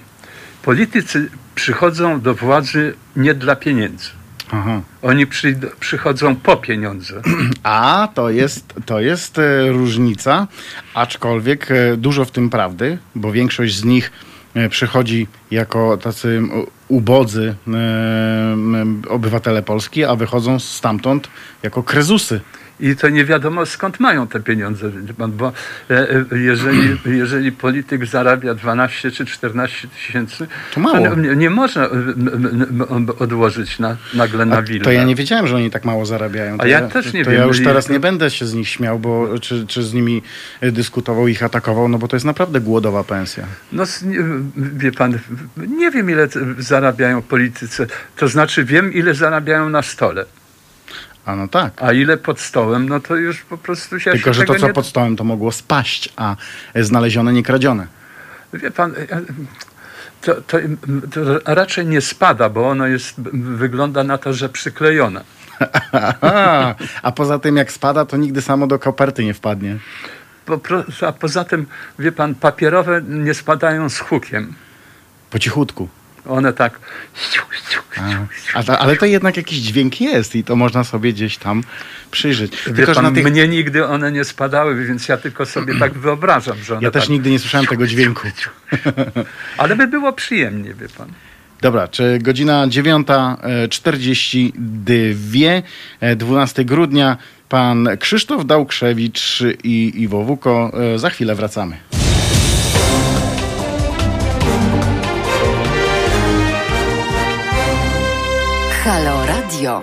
politycy 0.63 1.29
przychodzą 1.55 2.21
do 2.21 2.35
władzy 2.35 2.93
nie 3.15 3.33
dla 3.33 3.55
pieniędzy. 3.55 4.09
Aha. 4.51 4.81
Oni 5.01 5.27
przyjdą, 5.27 5.67
przychodzą 5.79 6.35
po 6.35 6.57
pieniądze. 6.57 7.21
A 7.63 8.07
to 8.13 8.29
jest, 8.29 8.73
to 8.85 8.99
jest 8.99 9.39
e, 9.39 9.69
różnica, 9.69 10.47
aczkolwiek 10.93 11.71
e, 11.71 11.97
dużo 11.97 12.25
w 12.25 12.31
tym 12.31 12.49
prawdy, 12.49 12.97
bo 13.15 13.31
większość 13.31 13.75
z 13.75 13.83
nich 13.83 14.11
e, 14.53 14.69
przychodzi 14.69 15.27
jako 15.51 15.97
tacy 15.97 16.41
ubodzy 16.87 17.55
obywatele 19.09 19.63
Polski, 19.63 20.05
a 20.05 20.15
wychodzą 20.15 20.59
stamtąd 20.59 21.27
jako 21.63 21.83
krezusy. 21.83 22.41
I 22.81 22.95
to 22.95 23.09
nie 23.09 23.25
wiadomo 23.25 23.65
skąd 23.65 23.99
mają 23.99 24.27
te 24.27 24.39
pieniądze, 24.39 24.91
bo 25.27 25.51
e, 25.89 26.09
e, 26.09 26.25
jeżeli, 26.39 26.97
jeżeli 27.21 27.51
polityk 27.51 28.05
zarabia 28.05 28.53
12 28.53 29.11
czy 29.11 29.25
14 29.25 29.87
tysięcy, 29.87 30.47
To 30.73 30.79
mało. 30.79 31.15
nie, 31.15 31.35
nie 31.35 31.49
można 31.49 31.89
odłożyć 33.19 33.79
na, 33.79 33.97
nagle 34.13 34.45
na 34.45 34.61
willę. 34.61 34.83
to 34.83 34.91
ja 34.91 35.03
nie 35.03 35.15
wiedziałem, 35.15 35.47
że 35.47 35.55
oni 35.55 35.69
tak 35.69 35.85
mało 35.85 36.05
zarabiają. 36.05 36.57
To 36.57 36.63
A 36.63 36.67
ja 36.67 36.81
też 36.87 37.13
nie 37.13 37.25
to 37.25 37.31
wiem. 37.31 37.39
ja 37.39 37.45
już 37.45 37.63
teraz 37.63 37.89
nie 37.89 37.99
będę 37.99 38.29
się 38.29 38.45
z 38.45 38.53
nich 38.53 38.69
śmiał, 38.69 38.99
bo 38.99 39.39
czy, 39.39 39.67
czy 39.67 39.83
z 39.83 39.93
nimi 39.93 40.21
e, 40.61 40.71
dyskutował, 40.71 41.27
ich 41.27 41.43
atakował, 41.43 41.87
no 41.89 41.97
bo 41.97 42.07
to 42.07 42.15
jest 42.15 42.25
naprawdę 42.25 42.61
głodowa 42.61 43.03
pensja. 43.03 43.45
No, 43.71 43.83
wie 44.55 44.91
pan, 44.91 45.19
nie 45.57 45.91
wiem 45.91 46.09
ile 46.09 46.27
zarabiają 46.57 47.21
politycy. 47.21 47.87
To 48.15 48.27
znaczy 48.27 48.65
wiem 48.65 48.93
ile 48.93 49.13
zarabiają 49.13 49.69
na 49.69 49.81
stole. 49.81 50.25
A 51.25 51.35
no 51.35 51.47
tak. 51.47 51.83
A 51.83 51.93
ile 51.93 52.17
pod 52.17 52.39
stołem, 52.39 52.89
no 52.89 52.99
to 52.99 53.15
już 53.15 53.41
po 53.41 53.57
prostu 53.57 53.99
się 53.99 54.11
Tylko, 54.11 54.33
że 54.33 54.45
to, 54.45 54.55
co 54.55 54.67
nie... 54.67 54.73
pod 54.73 54.85
stołem, 54.85 55.15
to 55.15 55.23
mogło 55.23 55.51
spaść, 55.51 56.09
a 56.15 56.35
e, 56.73 56.83
znalezione, 56.83 57.33
nie 57.33 57.43
kradzione. 57.43 57.87
Wie 58.53 58.71
pan, 58.71 58.93
e, 58.95 59.21
to, 60.21 60.35
to, 60.41 60.57
to 61.11 61.21
raczej 61.45 61.85
nie 61.85 62.01
spada, 62.01 62.49
bo 62.49 62.69
ono 62.69 62.87
jest, 62.87 63.21
wygląda 63.33 64.03
na 64.03 64.17
to, 64.17 64.33
że 64.33 64.49
przyklejone. 64.49 65.23
A, 67.01 67.11
poza 67.11 67.39
tym 67.39 67.57
jak 67.57 67.71
spada, 67.71 68.05
to 68.05 68.17
nigdy 68.17 68.41
samo 68.41 68.67
do 68.67 68.79
koperty 68.79 69.25
nie 69.25 69.33
wpadnie. 69.33 69.77
Po, 70.45 70.59
a 71.07 71.11
poza 71.11 71.43
tym, 71.43 71.65
wie 71.99 72.11
pan, 72.11 72.35
papierowe 72.35 73.01
nie 73.07 73.33
spadają 73.33 73.89
z 73.89 73.99
hukiem. 73.99 74.53
Po 75.29 75.39
cichutku. 75.39 75.89
One 76.25 76.53
tak. 76.53 76.79
A, 78.53 78.77
ale 78.77 78.97
to 78.97 79.05
jednak 79.05 79.37
jakiś 79.37 79.59
dźwięk 79.59 80.01
jest 80.01 80.35
i 80.35 80.43
to 80.43 80.55
można 80.55 80.83
sobie 80.83 81.13
gdzieś 81.13 81.37
tam 81.37 81.63
przyjrzeć. 82.11 82.51
Wie 82.67 82.73
Tylko, 82.73 82.93
pan, 82.93 83.03
na 83.03 83.11
tych... 83.11 83.25
mnie 83.25 83.47
nigdy 83.47 83.87
one 83.87 84.11
nie 84.11 84.23
spadały, 84.23 84.85
więc 84.85 85.07
ja 85.07 85.17
tylko 85.17 85.45
sobie 85.45 85.79
tak 85.79 85.93
wyobrażam, 85.93 86.57
że 86.63 86.73
one 86.73 86.83
Ja 86.83 86.91
też 86.91 87.03
tak... 87.03 87.09
nigdy 87.09 87.29
nie 87.29 87.39
słyszałem 87.39 87.67
tego 87.67 87.87
dźwięku. 87.87 88.27
Ale 89.57 89.75
by 89.75 89.87
było 89.87 90.13
przyjemnie, 90.13 90.73
wie 90.73 90.89
pan. 90.89 91.09
Dobra, 91.61 91.87
czy 91.87 92.19
godzina 92.21 92.67
9.42, 92.67 95.61
e, 95.99 96.15
12 96.15 96.65
grudnia, 96.65 97.17
pan 97.49 97.89
Krzysztof 97.99 98.45
Dałkrzewicz 98.45 99.43
i 99.63 99.93
Iwo 99.95 100.23
Wuko. 100.23 100.71
E, 100.95 100.99
Za 100.99 101.09
chwilę 101.09 101.35
wracamy. 101.35 101.77
Halo 108.83 109.25
Radio. 109.25 109.81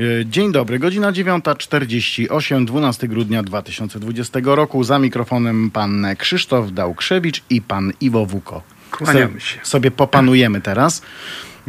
E, 0.00 0.26
Dzień 0.26 0.52
dobry, 0.52 0.78
godzina 0.78 1.12
9.48, 1.12 2.64
12 2.64 3.08
grudnia 3.08 3.42
2020 3.42 4.40
roku. 4.44 4.84
Za 4.84 4.98
mikrofonem 4.98 5.70
pan 5.70 6.06
Krzysztof 6.18 6.72
Dałkrzewicz 6.72 7.42
i 7.50 7.62
pan 7.62 7.92
Iwo 8.00 8.26
Wuko. 8.26 8.62
Kłaniamy 8.90 9.40
się. 9.40 9.58
Sobie 9.62 9.90
popanujemy 9.90 10.60
teraz. 10.60 11.02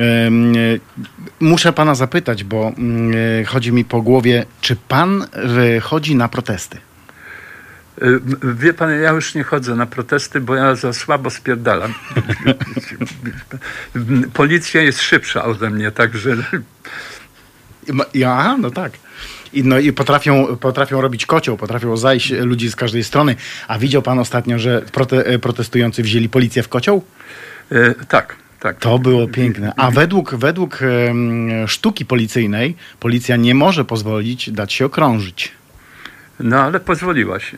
E, 0.01 0.29
Muszę 1.39 1.73
pana 1.73 1.95
zapytać, 1.95 2.43
bo 2.43 2.71
mm, 2.77 3.11
e, 3.41 3.45
chodzi 3.45 3.71
mi 3.71 3.85
po 3.85 4.01
głowie, 4.01 4.45
czy 4.61 4.75
pan 4.75 5.25
chodzi 5.81 6.15
na 6.15 6.27
protesty? 6.27 6.77
Y, 8.03 8.19
Wie 8.43 8.73
pan, 8.73 9.01
ja 9.01 9.11
już 9.11 9.35
nie 9.35 9.43
chodzę 9.43 9.75
na 9.75 9.85
protesty, 9.85 10.41
bo 10.41 10.55
ja 10.55 10.75
za 10.75 10.93
słabo 10.93 11.29
spierdalam. 11.29 11.93
Policja 14.33 14.81
jest 14.81 15.01
szybsza 15.01 15.45
ode 15.45 15.69
mnie, 15.69 15.91
także 15.91 16.35
Ja, 18.13 18.57
no 18.57 18.71
tak. 18.71 18.91
I, 19.53 19.63
no, 19.63 19.79
I 19.79 19.93
potrafią, 19.93 20.57
potrafią 20.57 21.01
robić 21.01 21.25
kocioł, 21.25 21.57
potrafią 21.57 21.97
zajść 21.97 22.31
ludzi 22.31 22.69
z 22.69 22.75
każdej 22.75 23.03
strony. 23.03 23.35
A 23.67 23.79
widział 23.79 24.01
pan 24.01 24.19
ostatnio, 24.19 24.59
że 24.59 24.81
prote, 24.81 25.25
e, 25.25 25.39
protestujący 25.39 26.03
wzięli 26.03 26.29
policję 26.29 26.63
w 26.63 26.69
kocioł? 26.69 27.03
y, 27.71 27.95
tak, 28.07 28.35
tak. 28.59 28.77
To 28.77 28.99
było 28.99 29.27
piękne. 29.27 29.73
A 29.77 29.91
według, 29.91 30.35
według 30.35 30.79
sztuki 31.67 32.05
policyjnej 32.05 32.75
policja 32.99 33.35
nie 33.35 33.55
może 33.55 33.85
pozwolić 33.85 34.51
dać 34.51 34.73
się 34.73 34.85
okrążyć. 34.85 35.51
No 36.39 36.61
ale 36.61 36.79
pozwoliła 36.79 37.39
się. 37.39 37.57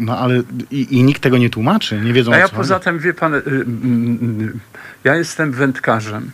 No 0.00 0.18
ale 0.18 0.42
i, 0.70 0.96
i 0.98 1.02
nikt 1.02 1.22
tego 1.22 1.38
nie 1.38 1.50
tłumaczy, 1.50 2.00
nie 2.00 2.12
wiedzą 2.12 2.32
A 2.32 2.38
ja 2.38 2.48
co 2.48 2.56
poza 2.56 2.74
chodzi. 2.74 2.84
tym, 2.84 2.98
wie 2.98 3.14
pan, 3.14 3.34
y, 3.34 3.42
mm, 3.46 4.48
y, 4.48 4.58
ja 5.04 5.16
jestem 5.16 5.52
wędkarzem. 5.52 6.30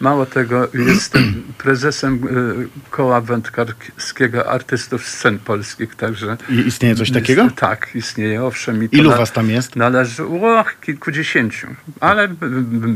Mało 0.00 0.26
tego, 0.26 0.68
jestem 0.88 1.42
prezesem 1.58 2.14
y, 2.14 2.90
koła 2.90 3.20
wędkarskiego 3.20 4.50
artystów 4.50 5.06
scen 5.08 5.38
polskich, 5.38 5.94
także... 5.94 6.36
I 6.50 6.54
istnieje 6.54 6.94
coś 6.94 7.10
takiego? 7.10 7.42
Jest, 7.42 7.56
tak, 7.56 7.88
istnieje, 7.94 8.44
owszem. 8.44 8.84
I 8.84 8.88
Ilu 8.92 9.10
na- 9.10 9.16
was 9.16 9.32
tam 9.32 9.50
jest? 9.50 9.76
Należy, 9.76 10.24
o, 10.24 10.64
kilkudziesięciu, 10.80 11.66
ale 12.00 12.28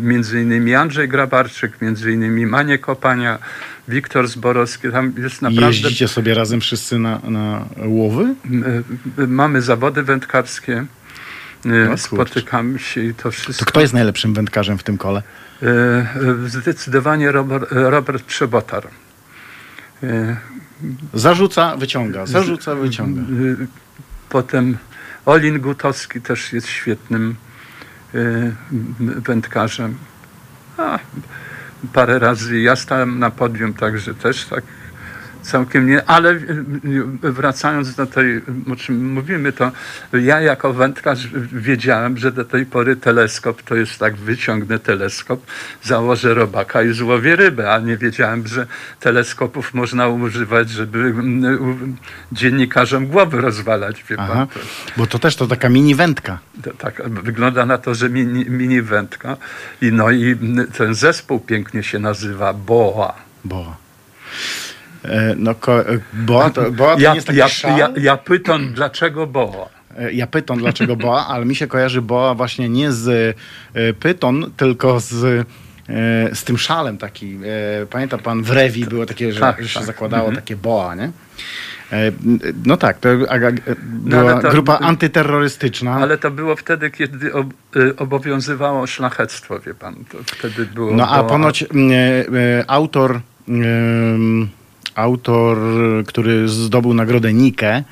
między 0.02 0.42
innymi 0.42 0.74
Andrzej 0.74 1.08
Grabarczyk, 1.08 1.80
między 1.82 2.12
innymi 2.12 2.46
Manie 2.46 2.78
Kopania, 2.78 3.38
Wiktor 3.90 4.28
Zborowski, 4.28 4.90
tam 4.92 5.12
jest 5.18 5.42
naprawdę... 5.42 5.66
Jeździcie 5.66 6.08
sobie 6.08 6.34
razem 6.34 6.60
wszyscy 6.60 6.98
na, 6.98 7.20
na 7.24 7.64
łowy? 7.76 8.34
Mamy 9.16 9.62
zawody 9.62 10.02
wędkarskie, 10.02 10.86
kurczę. 11.62 11.98
spotykamy 11.98 12.78
się 12.78 13.04
i 13.04 13.14
to 13.14 13.30
wszystko. 13.30 13.64
To 13.64 13.68
kto 13.68 13.80
jest 13.80 13.94
najlepszym 13.94 14.34
wędkarzem 14.34 14.78
w 14.78 14.82
tym 14.82 14.98
kole? 14.98 15.22
Y, 15.62 15.66
y, 16.46 16.48
Zdecydowanie 16.48 17.32
Robert, 17.32 17.66
Robert 17.70 18.22
Przebotar. 18.22 18.88
Zarzuca, 21.14 21.76
wyciąga, 21.76 22.26
zarzuca, 22.26 22.74
wyciąga. 22.74 23.22
Potem 24.28 24.76
Olin 25.26 25.60
Gutowski 25.60 26.20
też 26.20 26.52
jest 26.52 26.68
świetnym 26.68 27.36
wędkarzem. 28.98 29.98
A, 30.76 30.98
parę 31.92 32.18
razy. 32.18 32.60
Ja 32.60 32.76
stałem 32.76 33.18
na 33.18 33.30
podium, 33.30 33.74
także 33.74 34.14
też 34.14 34.44
tak 34.44 34.64
całkiem 35.50 35.86
nie, 35.86 36.04
ale 36.04 36.30
y, 36.32 36.40
wracając 37.22 37.94
do 37.94 38.06
tej, 38.06 38.40
o 38.72 38.76
czym 38.76 39.12
mówimy, 39.12 39.52
to 39.52 39.72
ja 40.12 40.40
jako 40.40 40.72
wędkarz 40.72 41.28
wiedziałem, 41.52 42.18
że 42.18 42.32
do 42.32 42.44
tej 42.44 42.66
pory 42.66 42.96
teleskop 42.96 43.62
to 43.62 43.74
jest 43.74 43.98
tak, 43.98 44.16
wyciągnę 44.16 44.78
teleskop, 44.78 45.40
założę 45.82 46.34
robaka 46.34 46.82
i 46.82 46.92
złowię 46.92 47.36
rybę, 47.36 47.72
a 47.72 47.78
nie 47.78 47.96
wiedziałem, 47.96 48.46
że 48.46 48.66
teleskopów 49.00 49.74
można 49.74 50.08
używać, 50.08 50.70
żeby 50.70 51.14
dziennikarzom 52.32 53.06
głowy 53.06 53.40
rozwalać, 53.40 54.04
wie 54.08 54.16
pan. 54.16 54.30
Aha, 54.30 54.46
To, 54.54 54.60
bo 54.96 55.06
to 55.06 55.18
też 55.18 55.36
to 55.36 55.46
taka 55.46 55.68
mini 55.68 55.94
wędka. 55.94 56.38
to, 56.62 56.70
tak 56.74 57.08
wygląda 57.08 57.66
na 57.66 57.78
to, 57.78 57.94
że 57.94 58.08
mini, 58.10 58.50
mini 58.50 58.82
wędka 58.82 59.36
i 59.82 59.92
no 59.92 60.10
i 60.10 60.36
ten 60.78 60.94
zespół 60.94 61.40
pięknie 61.40 61.82
się 61.82 61.98
nazywa 61.98 62.52
BOA. 62.52 63.14
Boa. 63.44 63.76
E, 65.04 65.34
no, 65.36 65.54
ko, 65.54 65.84
boa 66.12 66.50
to, 66.50 66.70
boa 66.72 66.94
to 66.94 67.00
Ja, 67.00 67.08
nie 67.10 67.14
jest 67.14 67.26
taki 67.26 67.38
ja, 67.38 67.48
szal. 67.48 67.78
ja, 67.78 67.90
ja 68.00 68.16
pytam, 68.16 68.72
dlaczego 68.74 69.26
BOA? 69.26 69.68
E, 69.98 70.12
Ja 70.12 70.26
pytam, 70.26 70.58
dlaczego 70.58 70.96
boa, 70.96 71.26
ale 71.26 71.44
mi 71.44 71.54
się 71.56 71.66
kojarzy 71.66 72.02
boa 72.02 72.34
właśnie 72.34 72.68
nie 72.68 72.92
z 72.92 73.36
e, 73.74 73.92
pyton, 73.92 74.50
tylko 74.56 75.00
z, 75.00 75.46
z 76.32 76.44
tym 76.44 76.58
szalem 76.58 76.98
taki. 76.98 77.38
Pamięta 77.90 78.18
pan 78.18 78.42
w 78.42 78.50
Rewi 78.50 78.84
było 78.86 79.06
takie, 79.06 79.32
że, 79.32 79.40
Tak, 79.40 79.62
że 79.62 79.68
się 79.68 79.74
tak. 79.78 79.86
zakładało 79.86 80.22
Mhm. 80.28 80.42
takie 80.42 80.56
boa, 80.56 80.94
nie? 80.94 81.10
No 82.66 82.76
tak, 82.76 82.98
to 82.98 83.08
a- 83.28 83.38
była 83.82 84.34
No 84.34 84.40
to- 84.42 84.50
grupa 84.50 84.78
antyterrorystyczna. 84.78 85.92
Ale 85.94 86.18
to 86.18 86.30
było 86.30 86.56
wtedy, 86.56 86.90
kiedy 86.90 87.32
ob, 87.34 87.46
obowiązywało 87.96 88.86
szlachectwo, 88.86 89.60
wie 89.60 89.74
pan. 89.74 89.94
To 90.12 90.18
wtedy 90.26 90.66
było 90.66 90.92
No 90.96 91.08
a 91.08 91.18
BOA. 91.22 91.28
ponoć 91.28 91.62
mm, 91.62 92.64
autor, 92.66 93.20
em, 93.48 94.48
autor, 94.94 95.58
który 96.06 96.48
zdobył 96.48 96.94
nagrodę 96.94 97.32
Nike, 97.32 97.84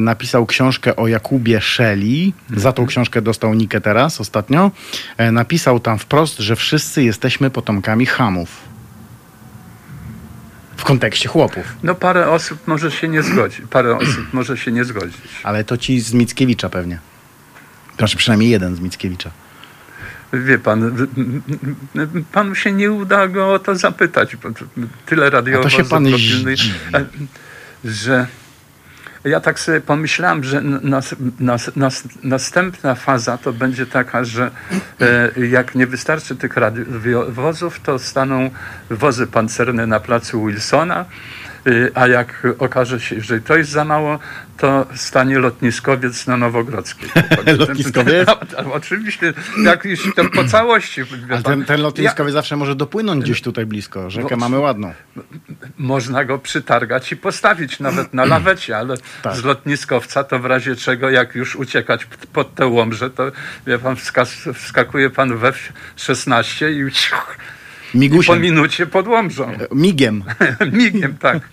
napisał 0.00 0.46
książkę 0.46 0.96
o 0.96 1.08
Jakubie 1.08 1.60
Szeli. 1.60 2.34
Za 2.56 2.72
tą 2.72 2.86
książkę 2.86 3.22
dostał 3.22 3.54
Nikę 3.54 3.80
teraz, 3.80 4.20
ostatnio. 4.20 4.70
E, 5.16 5.32
Napisał 5.32 5.80
tam 5.80 5.98
wprost, 5.98 6.38
że 6.38 6.56
wszyscy 6.56 7.02
jesteśmy 7.02 7.50
potomkami 7.50 8.06
Hamów. 8.06 8.48
W 10.76 10.84
kontekście 10.84 11.28
chłopów. 11.28 11.64
No 11.82 11.94
parę 11.94 12.28
osób 12.30 12.58
może 12.66 12.90
się 12.90 13.08
nie 13.08 13.22
zgodzi. 13.22 13.62
Parę 13.70 13.96
osób 13.96 14.32
może 14.32 14.56
się 14.56 14.72
nie 14.72 14.84
zgodzić. 14.84 15.20
Ale 15.42 15.64
to 15.64 15.76
ci 15.76 16.00
z 16.00 16.12
Mickiewicza 16.12 16.68
pewnie. 16.68 16.98
Znaczy 17.98 18.16
przynajmniej 18.16 18.50
jeden 18.50 18.76
z 18.76 18.80
Mickiewicza. 18.80 19.30
Wie 20.32 20.58
pan, 20.58 21.08
panu 22.32 22.54
się 22.54 22.72
nie 22.72 22.92
uda 22.92 23.28
go 23.28 23.52
o 23.52 23.58
to 23.58 23.76
zapytać, 23.76 24.36
to 24.42 24.64
tyle 25.06 25.30
radiowozów 25.30 25.72
się 25.72 25.84
pan 25.84 26.06
że 27.84 28.26
ja 29.24 29.40
tak 29.40 29.60
sobie 29.60 29.80
pomyślałem, 29.80 30.44
że 30.44 30.60
nas, 30.62 31.14
nas, 31.40 31.76
nas, 31.76 32.04
następna 32.22 32.94
faza 32.94 33.38
to 33.38 33.52
będzie 33.52 33.86
taka, 33.86 34.24
że 34.24 34.50
e, 35.00 35.46
jak 35.46 35.74
nie 35.74 35.86
wystarczy 35.86 36.36
tych 36.36 36.56
radiowozów, 36.56 37.80
to 37.80 37.98
staną 37.98 38.50
wozy 38.90 39.26
pancerne 39.26 39.86
na 39.86 40.00
placu 40.00 40.46
Wilsona, 40.46 41.04
a 41.94 42.06
jak 42.06 42.46
okaże 42.58 43.00
się, 43.00 43.20
że 43.20 43.40
to 43.40 43.56
jest 43.56 43.70
za 43.70 43.84
mało, 43.84 44.18
to 44.56 44.86
stanie 44.94 45.38
lotniskowiec 45.38 46.26
na 46.26 46.36
Nowogrodzkiej. 46.36 47.10
Lotniskowiec? 47.58 48.28
Oczywiście, 48.72 49.32
jak 49.64 49.84
już 49.84 50.14
to 50.14 50.24
po 50.24 50.44
całości. 50.44 51.02
Ale 51.30 51.42
ten, 51.42 51.64
ten 51.64 51.80
lotniskowy 51.80 52.32
zawsze 52.32 52.56
może 52.56 52.74
dopłynąć 52.74 53.24
gdzieś 53.24 53.42
tutaj 53.42 53.66
blisko. 53.66 54.10
Rzekę 54.10 54.28
No, 54.30 54.36
mamy 54.36 54.58
ładną. 54.58 54.94
można 55.78 56.24
go 56.24 56.38
przytargać 56.38 57.12
i 57.12 57.16
postawić 57.16 57.80
nawet 57.80 58.14
na 58.14 58.24
lawecie, 58.34 58.76
ale 58.76 58.94
Tak. 59.22 59.36
z 59.36 59.44
lotniskowca 59.44 60.24
to 60.24 60.38
w 60.38 60.44
razie 60.44 60.76
czego, 60.76 61.10
jak 61.10 61.34
już 61.34 61.56
uciekać 61.56 62.06
pod 62.32 62.54
te 62.54 62.66
łomże, 62.66 63.10
to 63.10 63.32
wie 63.66 63.78
pan, 63.78 63.96
wskakuje 64.54 65.10
pan 65.10 65.36
we 65.36 65.48
F-16 65.48 66.70
i, 66.70 66.90
i 67.90 67.92
po 67.92 67.98
Migusiem. 67.98 68.40
minucie 68.40 68.86
pod 68.86 69.06
łomżą. 69.08 69.52
Migiem. 69.74 70.24
Migiem, 70.72 71.16
tak. 71.16 71.48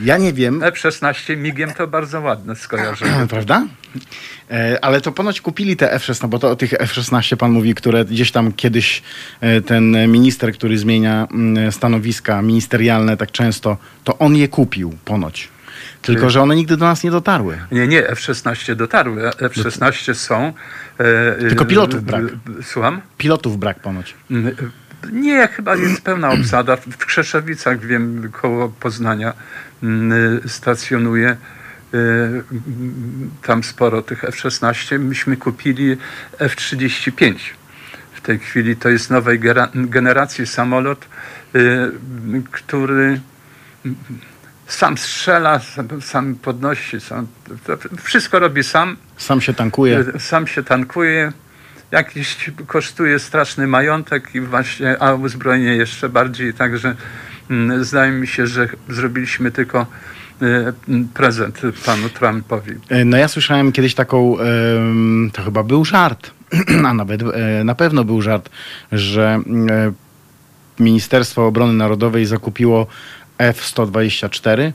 Ja 0.00 0.18
nie 0.18 0.32
wiem, 0.32 0.62
F-16 0.62 1.36
migiem 1.36 1.70
to 1.74 1.86
bardzo 1.86 2.20
ładne 2.20 2.56
skojarzenie. 2.56 3.26
prawda? 3.30 3.66
E, 4.50 4.78
Ale 4.84 5.00
to 5.00 5.12
ponoć 5.12 5.40
kupili 5.40 5.76
te 5.76 5.92
F-16, 5.92 6.28
bo 6.28 6.38
to 6.38 6.50
o 6.50 6.56
tych 6.56 6.72
F-16 6.74 7.36
pan 7.36 7.50
mówi, 7.52 7.74
które 7.74 8.04
gdzieś 8.04 8.30
tam 8.30 8.52
kiedyś 8.52 9.02
e, 9.40 9.60
ten 9.60 10.10
minister, 10.12 10.52
który 10.52 10.78
zmienia 10.78 11.28
mm, 11.30 11.72
stanowiska 11.72 12.42
ministerialne 12.42 13.16
tak 13.16 13.30
często, 13.32 13.76
to 14.04 14.18
on 14.18 14.36
je 14.36 14.48
kupił 14.48 14.92
ponoć. 15.04 15.48
Tylko, 16.02 16.30
że 16.30 16.42
one 16.42 16.56
nigdy 16.56 16.76
do 16.76 16.84
nas 16.84 17.04
nie 17.04 17.10
dotarły. 17.10 17.58
Nie, 17.72 17.88
nie, 17.88 18.08
F-16 18.08 18.74
dotarły. 18.74 19.28
F-16 19.28 20.14
są. 20.14 20.52
e, 20.98 21.48
Tylko 21.48 21.64
e, 21.64 21.66
pilotów 21.66 22.04
brak. 22.04 22.22
e, 22.24 22.62
Słucham? 22.62 23.00
Pilotów 23.18 23.58
brak 23.58 23.80
ponoć. 23.80 24.14
Mm, 25.04 25.20
Nie, 25.22 25.48
chyba 25.48 25.76
jest 25.76 26.02
pełna 26.02 26.30
obsada. 26.30 26.76
W 26.76 26.96
Krzeszowicach, 27.06 27.80
wiem, 27.80 28.28
koło 28.32 28.68
Poznania 28.68 29.32
mm, 29.82 30.40
stacjonuje. 30.48 31.36
mm, 31.92 32.42
Tam 33.42 33.62
sporo 33.64 34.02
tych 34.02 34.24
F-16. 34.24 34.98
Myśmy 34.98 35.36
kupili 35.36 35.96
F-35. 36.38 37.34
W 38.12 38.20
tej 38.20 38.38
chwili 38.38 38.76
to 38.76 38.88
jest 38.88 39.10
nowej 39.10 39.40
generacji 39.74 40.46
samolot, 40.46 41.06
e, 41.54 41.58
który 42.50 43.20
sam 44.66 44.98
strzela, 44.98 45.60
sam- 46.00 46.34
podnosi, 46.34 47.00
sam, 47.00 47.26
wszystko 48.02 48.38
robi 48.38 48.64
sam. 48.64 48.96
Sam 49.16 49.40
się 49.40 49.54
tankuje. 49.54 50.04
Sam 50.18 50.46
się 50.46 50.62
tankuje, 50.62 51.32
jakiś 51.92 52.50
kosztuje 52.66 53.18
straszny 53.18 53.66
majątek 53.66 54.34
i 54.34 54.40
właśnie, 54.40 55.02
a 55.02 55.14
uzbrojenie 55.14 55.76
jeszcze 55.76 56.08
bardziej, 56.08 56.54
także 56.54 56.94
mm, 57.50 57.84
zdaje 57.84 58.12
mi 58.12 58.26
się, 58.26 58.46
że 58.46 58.68
zrobiliśmy 58.88 59.50
tylko 59.50 59.86
e, 60.42 60.72
prezent 61.14 61.60
panu 61.86 62.08
Trumpowi. 62.08 62.72
E, 62.88 63.04
No 63.04 63.16
ja 63.16 63.28
słyszałem 63.28 63.72
kiedyś 63.72 63.94
taką, 63.94 64.36
to 65.32 65.42
chyba 65.42 65.62
był 65.62 65.84
żart, 65.84 66.30
a 66.88 66.94
nawet 66.94 67.22
e, 67.22 67.64
na 67.64 67.74
pewno 67.74 68.04
był 68.04 68.22
żart, 68.22 68.50
że 68.92 69.40
Ministerstwo 70.80 71.46
Obrony 71.46 71.72
Narodowej 71.72 72.26
zakupiło 72.26 72.86
F-124, 73.38 74.40
c- 74.40 74.50
e, 74.50 74.72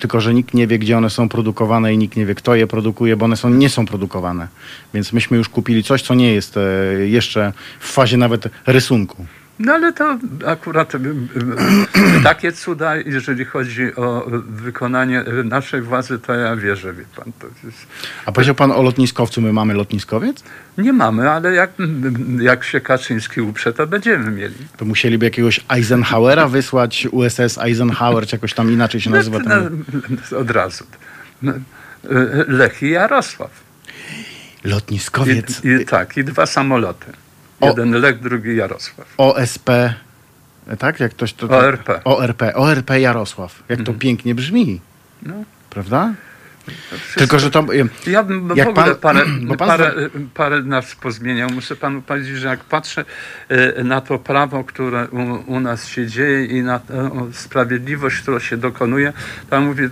tylko 0.00 0.20
że 0.20 0.34
nikt 0.34 0.54
nie 0.54 0.66
wie, 0.66 0.78
gdzie 0.78 0.98
one 0.98 1.10
są 1.10 1.28
produkowane 1.28 1.94
i 1.94 1.98
nikt 1.98 2.16
nie 2.16 2.26
wie, 2.26 2.34
kto 2.34 2.54
je 2.54 2.66
produkuje, 2.66 3.16
bo 3.16 3.24
one 3.24 3.36
są, 3.36 3.50
nie 3.50 3.68
są 3.68 3.86
produkowane. 3.86 4.48
Więc 4.94 5.12
myśmy 5.12 5.36
już 5.36 5.48
kupili 5.48 5.84
coś, 5.84 6.02
co 6.02 6.14
nie 6.14 6.32
jest 6.32 6.56
e, 6.56 6.60
jeszcze 7.08 7.52
w 7.80 7.92
fazie 7.92 8.16
nawet 8.16 8.48
rysunku. 8.66 9.26
No 9.58 9.72
ale 9.72 9.92
to 9.92 10.18
akurat 10.46 10.94
y, 10.94 10.98
y, 10.98 12.22
takie 12.22 12.52
cuda, 12.52 12.96
jeżeli 12.96 13.44
chodzi 13.44 13.94
o 13.96 14.26
wykonanie 14.48 15.24
naszej 15.44 15.82
władzy, 15.82 16.18
to 16.18 16.34
ja 16.34 16.56
wierzę, 16.56 16.92
wie 16.94 17.04
pan. 17.16 17.32
To 17.38 17.46
jest, 17.64 17.86
A 18.26 18.32
powiedział 18.32 18.54
pan 18.54 18.72
o 18.72 18.82
lotniskowcu, 18.82 19.40
my 19.40 19.52
mamy 19.52 19.74
lotniskowiec? 19.74 20.44
nie 20.78 20.92
mamy, 20.92 21.30
ale 21.30 21.54
jak, 21.54 21.70
jak 22.40 22.64
się 22.64 22.80
Kaczyński 22.80 23.40
uprze, 23.40 23.72
to 23.72 23.86
będziemy 23.86 24.30
mieli. 24.30 24.54
To 24.76 24.84
musieliby 24.84 25.24
jakiegoś 25.26 25.60
Eisenhowera 25.68 26.48
wysłać, 26.48 27.08
USS 27.10 27.58
Eisenhower, 27.58 28.26
czy 28.26 28.36
jakoś 28.36 28.54
tam 28.54 28.72
inaczej 28.72 29.00
się 29.00 29.10
nazywa 29.10 29.40
ten... 29.40 29.84
No, 30.32 30.38
Od 30.38 30.50
razu. 30.50 30.84
No, 31.42 31.52
y, 31.52 31.58
Lech 32.48 32.82
i 32.82 32.90
Jarosław. 32.90 33.50
Lotniskowiec 34.64 35.64
I, 35.64 35.68
i, 35.68 35.86
tak, 35.86 36.16
i 36.16 36.24
dwa 36.24 36.46
samoloty. 36.46 37.06
O- 37.60 37.66
Jeden 37.68 37.90
Lech, 38.00 38.20
drugi 38.20 38.56
Jarosław. 38.56 39.14
OSP, 39.18 39.70
tak? 40.78 41.00
Jak 41.00 41.10
ktoś 41.10 41.32
to... 41.32 41.46
ORP. 41.48 41.88
ORP, 42.04 42.42
ORP 42.54 42.90
Jarosław. 42.90 43.62
Jak 43.68 43.82
to 43.82 43.92
pięknie 43.94 44.34
brzmi, 44.34 44.80
No, 45.22 45.34
prawda? 45.70 46.14
Wszystko- 46.90 47.18
Tylko, 47.18 47.38
że 47.38 47.50
to... 47.50 47.66
y, 47.74 48.10
Ja 48.10 48.22
bym 48.22 48.48
w 48.48 48.50
ogóle 48.50 48.64
pan- 48.74 48.96
parę, 48.96 49.20
pan 49.48 49.68
parę, 49.68 49.92
parę 50.34 50.62
nas 50.62 50.94
pozmieniał. 50.94 51.50
Muszę 51.50 51.76
panu 51.76 52.02
powiedzieć, 52.02 52.36
że 52.36 52.48
jak 52.48 52.64
patrzę 52.64 53.04
e, 53.48 53.84
na 53.84 54.00
to 54.00 54.18
prawo, 54.18 54.64
które 54.64 55.08
u, 55.08 55.52
u 55.52 55.60
nas 55.60 55.86
się 55.88 56.06
dzieje 56.06 56.44
i 56.44 56.62
na 56.62 56.78
tę 56.78 57.10
sprawiedliwość, 57.32 58.20
która 58.22 58.40
się 58.40 58.56
dokonuje, 58.56 59.12
to 59.50 59.60
mówię, 59.60 59.88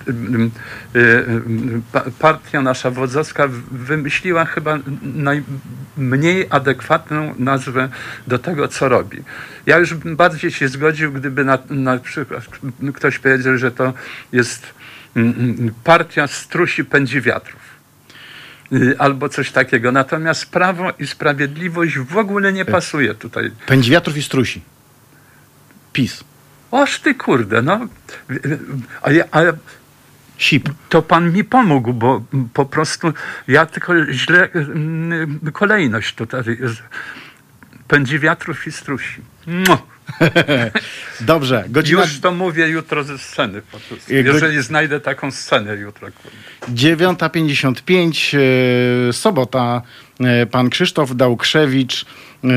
pa- 1.93 2.05
partia 2.19 2.63
nasza 2.63 2.91
wodzowska 2.91 3.49
wymyśliła 3.71 4.45
chyba 4.45 4.79
najmniej 5.03 6.47
adekwatną 6.51 7.35
nazwę 7.39 7.89
do 8.27 8.39
tego, 8.39 8.69
co 8.69 8.89
robi. 8.89 9.23
Ja 9.67 9.79
już 9.79 9.95
bym 9.95 10.17
bardziej 10.17 10.51
się 10.51 10.69
zgodził, 10.69 11.13
gdyby 11.13 11.45
na, 11.45 11.59
na 11.71 11.99
przykład 11.99 12.45
ktoś 12.95 13.19
powiedział, 13.19 13.59
że 13.59 13.71
to 13.71 13.93
jest 14.33 14.67
partia 15.85 16.27
strusi 16.27 16.85
pędzi 16.85 17.21
wiatrów. 17.21 17.63
Y, 18.73 18.99
Albo 18.99 19.29
coś 19.29 19.51
takiego. 19.51 19.93
Natomiast 19.93 20.51
prawo 20.51 20.93
i 20.99 21.07
sprawiedliwość 21.07 21.99
w 21.99 22.17
ogóle 22.17 22.53
nie 22.53 22.65
pasuje 22.65 23.15
tutaj. 23.15 23.51
Pędzi 23.67 23.91
wiatrów 23.91 24.17
i 24.17 24.23
strusi. 24.23 24.63
PiS. 25.93 26.25
Oż 26.71 27.01
ty 27.01 27.15
kurde, 27.15 27.63
no. 27.63 27.89
Y, 28.31 28.59
y, 29.07 29.25
ale 29.31 29.53
SIP. 30.39 30.69
to 30.89 31.03
pan 31.03 31.33
mi 31.33 31.45
pomógł, 31.45 31.93
bo 31.93 32.25
po 32.55 32.67
prostu 32.67 33.13
ja 33.49 33.67
tylko 33.67 34.07
źle 34.13 34.49
mm, 34.53 35.41
kolejność 35.53 36.15
tutaj. 36.15 36.43
Pędzi 37.89 38.19
wiatrów 38.19 38.67
i 38.67 38.73
strusi. 38.73 39.21
Mua. 39.47 39.94
Dobrze, 41.21 41.65
godzina 41.69 42.03
Już 42.03 42.21
to 42.21 42.33
mówię 42.33 42.69
jutro 42.69 43.05
ze 43.05 43.19
sceny 43.19 43.63
po 43.63 43.79
prostu. 43.81 44.15
Jeżeli 44.15 44.63
znajdę 44.63 45.01
taką 45.01 45.31
scenę 45.31 45.77
jutro. 45.77 46.09
Kurde. 46.23 46.97
9.55, 46.97 48.39
e, 49.09 49.13
sobota. 49.13 49.83
E, 50.21 50.47
Pan 50.47 50.71
Krzysztof 50.71 51.17
Dałkrzewicz 51.17 52.05
e, 52.45 52.49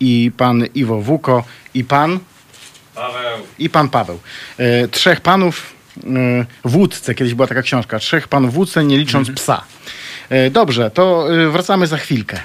i 0.00 0.32
pan 0.36 0.64
Iwo 0.74 1.02
Wuko 1.02 1.44
i 1.74 1.84
pan... 1.84 2.18
Paweł. 2.94 3.38
I 3.58 3.70
pan 3.70 3.88
Paweł. 3.88 4.20
Trzech 4.90 5.20
panów 5.20 5.72
e, 5.96 6.00
w 6.64 6.76
łódce, 6.76 7.14
kiedyś 7.14 7.34
była 7.34 7.48
taka 7.48 7.62
książka, 7.62 7.98
trzech 7.98 8.28
panów 8.28 8.54
w 8.54 8.58
łódce, 8.58 8.84
nie 8.84 8.98
licząc 8.98 9.30
psa. 9.30 9.64
E, 10.28 10.50
dobrze, 10.50 10.90
to 10.90 11.28
wracamy 11.50 11.86
za 11.86 11.96
chwilkę. 11.96 12.40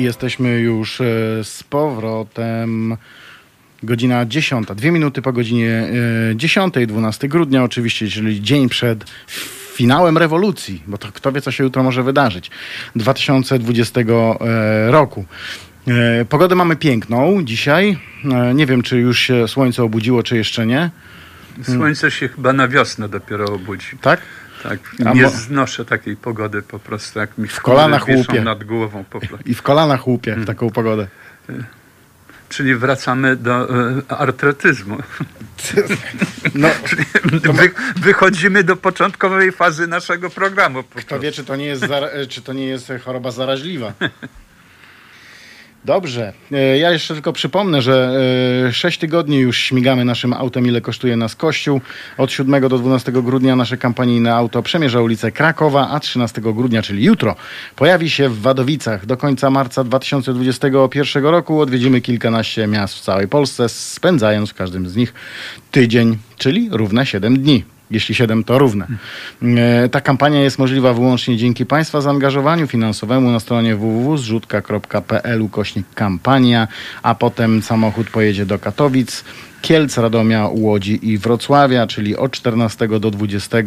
I 0.00 0.02
jesteśmy 0.02 0.60
już 0.60 1.00
e, 1.00 1.04
z 1.44 1.62
powrotem. 1.62 2.96
Godzina 3.82 4.26
10, 4.26 4.68
dwie 4.76 4.90
minuty 4.90 5.22
po 5.22 5.32
godzinie 5.32 5.88
e, 6.30 6.36
10, 6.36 6.74
12 6.86 7.28
grudnia 7.28 7.64
oczywiście, 7.64 8.08
czyli 8.08 8.42
dzień 8.42 8.68
przed 8.68 9.04
finałem 9.74 10.18
rewolucji, 10.18 10.82
bo 10.86 10.98
to 10.98 11.12
kto 11.12 11.32
wie, 11.32 11.40
co 11.40 11.50
się 11.50 11.64
jutro 11.64 11.82
może 11.82 12.02
wydarzyć, 12.02 12.50
2020 12.96 14.00
e, 14.00 14.90
roku. 14.90 15.24
E, 15.88 16.24
Pogodę 16.24 16.54
mamy 16.54 16.76
piękną 16.76 17.42
dzisiaj. 17.44 17.98
E, 18.32 18.54
Nie 18.54 18.66
wiem, 18.66 18.82
czy 18.82 18.98
już 18.98 19.18
się 19.18 19.48
słońce 19.48 19.82
obudziło, 19.82 20.22
czy 20.22 20.36
jeszcze 20.36 20.66
nie. 20.66 20.90
Słońce 21.62 22.10
się 22.10 22.28
chyba 22.28 22.52
na 22.52 22.68
wiosnę 22.68 23.08
dopiero 23.08 23.44
obudzi. 23.44 23.98
Tak? 24.00 24.20
Tak, 24.62 24.78
nie 25.14 25.22
mo- 25.22 25.30
znoszę 25.30 25.84
takiej 25.84 26.16
pogody 26.16 26.62
po 26.62 26.78
prostu, 26.78 27.18
jak 27.18 27.38
mi 27.38 27.48
w 27.48 27.60
kolanach 27.60 28.08
łupie. 28.08 28.40
nad 28.40 28.64
głową. 28.64 29.04
Po 29.10 29.20
prostu. 29.20 29.38
I 29.50 29.54
w 29.54 29.62
kolanach 29.62 30.06
łupie 30.06 30.34
w 30.36 30.46
taką 30.46 30.70
pogodę. 30.70 31.06
Czyli 32.48 32.74
wracamy 32.74 33.36
do 33.36 33.68
e, 33.98 34.02
artretyzmu. 34.08 34.96
No, 36.54 36.68
Wy, 37.52 37.70
wychodzimy 37.96 38.64
do 38.64 38.76
początkowej 38.76 39.52
fazy 39.52 39.86
naszego 39.86 40.30
programu. 40.30 40.82
Po 40.82 40.88
Kto 40.88 40.92
prostu. 41.08 41.20
wie, 41.20 41.32
czy 41.32 41.44
to 41.44 41.56
nie 41.56 41.66
jest, 41.66 41.82
zara- 41.82 42.26
czy 42.28 42.42
to 42.42 42.52
nie 42.52 42.64
jest 42.66 42.92
choroba 43.04 43.30
zaraźliwa. 43.30 43.92
Dobrze. 45.84 46.32
E, 46.52 46.78
Ja 46.78 46.90
jeszcze 46.90 47.14
tylko 47.14 47.32
przypomnę, 47.32 47.82
że 47.82 48.20
6 48.72 48.98
tygodni 48.98 49.38
już 49.38 49.58
śmigamy 49.58 50.04
naszym 50.04 50.32
autem, 50.32 50.66
ile 50.66 50.80
kosztuje 50.80 51.16
nas 51.16 51.36
Kościół. 51.36 51.80
Od 52.18 52.32
7 52.32 52.68
do 52.68 52.78
12 52.78 53.12
grudnia 53.12 53.56
nasze 53.56 53.76
kampanijne 53.76 54.34
auto 54.34 54.62
przemierza 54.62 55.00
ulicę 55.00 55.32
Krakowa, 55.32 55.88
a 55.90 56.00
13 56.00 56.40
grudnia, 56.40 56.82
czyli 56.82 57.04
jutro, 57.04 57.36
pojawi 57.76 58.10
się 58.10 58.28
w 58.28 58.40
Wadowicach. 58.40 59.06
Do 59.06 59.16
końca 59.16 59.50
marca 59.50 59.84
2021 59.84 61.24
roku 61.24 61.60
odwiedzimy 61.60 62.00
kilkanaście 62.00 62.66
miast 62.66 62.94
w 62.94 63.00
całej 63.00 63.28
Polsce, 63.28 63.68
spędzając 63.68 64.50
w 64.50 64.54
każdym 64.54 64.88
z 64.88 64.96
nich 64.96 65.14
tydzień, 65.70 66.18
czyli 66.38 66.68
równe 66.72 67.06
7 67.06 67.38
dni. 67.42 67.64
Jeśli 67.90 68.14
7 68.14 68.44
to 68.44 68.58
równe. 68.58 68.86
E, 69.42 69.88
Ta 69.88 70.00
kampania 70.00 70.40
jest 70.40 70.58
możliwa 70.58 70.92
wyłącznie 70.92 71.36
dzięki 71.36 71.66
Państwa 71.66 72.00
zaangażowaniu 72.00 72.66
finansowemu 72.66 73.30
na 73.30 73.40
stronie 73.40 73.76
www.zrzutka.pl 73.76 75.42
ukośnik 75.42 75.86
kampania, 75.94 76.68
a 77.02 77.14
potem 77.14 77.62
samochód 77.62 78.10
pojedzie 78.10 78.46
do 78.46 78.58
Katowic 78.58 79.24
Kielc, 79.62 79.98
Radomia, 79.98 80.48
Łodzi 80.52 81.10
i 81.10 81.18
Wrocławia, 81.18 81.86
czyli 81.86 82.16
od 82.16 82.32
14 82.32 82.88
do 82.88 83.10
20 83.10 83.58
e, 83.58 83.62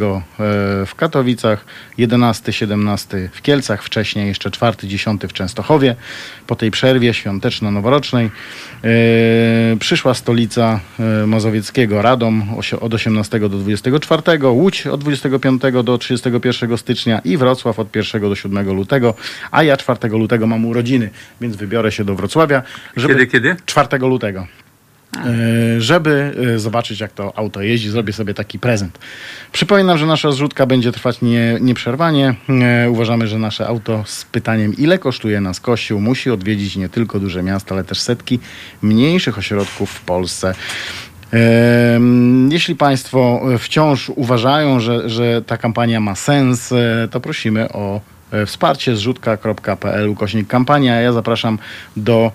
w 0.86 0.96
Katowicach, 0.96 1.66
11, 1.98 2.54
17 2.54 3.30
w 3.34 3.41
Kielcach, 3.41 3.84
wcześniej 3.84 4.28
jeszcze 4.28 4.52
4, 4.52 4.78
10 4.84 5.22
w 5.22 5.34
Częstochowie. 5.34 5.96
Po 6.48 6.56
tej 6.56 6.72
przerwie 6.72 7.14
świąteczno-noworocznej 7.14 8.26
e, 8.84 8.89
przyszła 9.80 10.14
stolica 10.14 10.80
e, 11.00 11.28
Mazowieckiego, 11.28 12.02
Radom 12.02 12.44
od 12.82 12.94
18 12.94 13.39
do 13.39 13.50
24, 13.50 14.22
Łódź 14.48 14.88
od 14.88 15.02
25 15.02 15.62
do 15.84 15.98
31 15.98 16.78
stycznia 16.78 17.20
i 17.20 17.38
Wrocław 17.38 17.80
od 17.80 17.96
1 17.96 18.22
do 18.22 18.36
7 18.36 18.74
lutego, 18.76 19.14
a 19.52 19.64
ja 19.64 19.78
4 19.78 20.10
lutego 20.10 20.48
mam 20.48 20.66
urodziny, 20.66 21.10
więc 21.41 21.56
wybiorę 21.56 21.91
się 21.91 22.06
do 22.06 22.16
Wrocławia. 22.16 22.64
Żeby... 22.96 23.14
Kiedy, 23.14 23.28
kiedy? 23.28 23.56
4 23.66 23.98
lutego. 23.98 24.48
E, 25.18 25.82
Żeby 25.82 26.36
e, 26.55 26.59
zobaczyć, 26.59 26.99
jak 26.99 27.11
to 27.11 27.38
auto 27.38 27.61
jeździ, 27.61 27.89
zrobię 27.89 28.14
sobie 28.14 28.34
taki 28.34 28.59
prezent. 28.59 28.99
Przypominam, 29.51 29.97
że 29.97 30.05
nasza 30.05 30.32
zrzutka 30.32 30.66
będzie 30.66 30.91
trwać 30.91 31.22
nie, 31.22 31.57
nieprzerwanie. 31.61 32.36
E, 32.49 32.89
Uważamy, 32.89 33.28
że 33.28 33.39
nasze 33.39 33.68
auto 33.68 34.03
z 34.05 34.26
pytaniem, 34.26 34.78
ile 34.78 34.99
kosztuje 34.99 35.41
nas 35.41 35.59
kościół, 35.59 36.01
musi 36.01 36.32
odwiedzić 36.32 36.76
nie 36.76 36.89
tylko 36.89 37.20
duże 37.20 37.43
miasta, 37.43 37.76
ale 37.76 37.84
też 37.84 37.99
setki 37.99 38.39
mniejszych 38.82 39.38
ośrodków 39.38 39.91
w 39.91 40.01
Polsce. 40.01 40.53
Jeśli 42.49 42.76
Państwo 42.76 43.41
wciąż 43.59 44.09
uważają, 44.09 44.80
że, 44.80 45.09
że 45.09 45.41
ta 45.41 45.57
kampania 45.57 45.99
ma 45.99 46.16
sens, 46.16 46.74
to 47.11 47.20
prosimy 47.20 47.70
o 47.70 48.01
wsparcie 48.45 48.95
zrzutka.pl 48.95 50.09
ukośnik 50.09 50.47
kampania. 50.47 51.01
Ja 51.01 51.14
zapraszam 51.14 51.59
do 51.97 52.32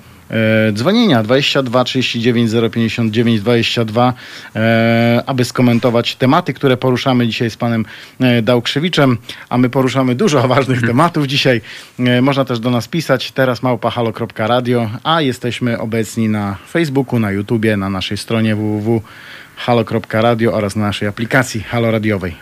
dzwonienia 0.72 1.22
22 1.22 1.84
39 1.84 2.50
059 2.72 3.40
22, 3.40 4.14
e, 4.56 5.22
aby 5.26 5.44
skomentować 5.44 6.16
tematy, 6.16 6.54
które 6.54 6.76
poruszamy 6.76 7.26
dzisiaj 7.26 7.50
z 7.50 7.56
panem 7.56 7.84
e, 8.20 8.42
Dałkrzewiczem, 8.42 9.18
a 9.48 9.58
my 9.58 9.70
poruszamy 9.70 10.14
dużo 10.14 10.48
ważnych 10.54 10.82
tematów 10.82 11.26
dzisiaj. 11.26 11.60
E, 11.98 12.22
można 12.22 12.44
też 12.44 12.60
do 12.60 12.70
nas 12.70 12.88
pisać 12.88 13.32
teraz 13.32 13.62
małpahalo.radio, 13.62 14.90
a 15.04 15.20
jesteśmy 15.20 15.78
obecni 15.78 16.28
na 16.28 16.56
Facebooku, 16.70 17.18
na 17.18 17.30
YouTubie, 17.30 17.76
na 17.76 17.90
naszej 17.90 18.16
stronie 18.16 18.56
www.halo.radio 18.56 20.52
oraz 20.52 20.76
na 20.76 20.82
naszej 20.82 21.08
aplikacji 21.08 21.60
Halo 21.60 21.90
Radiowej. 21.90 22.34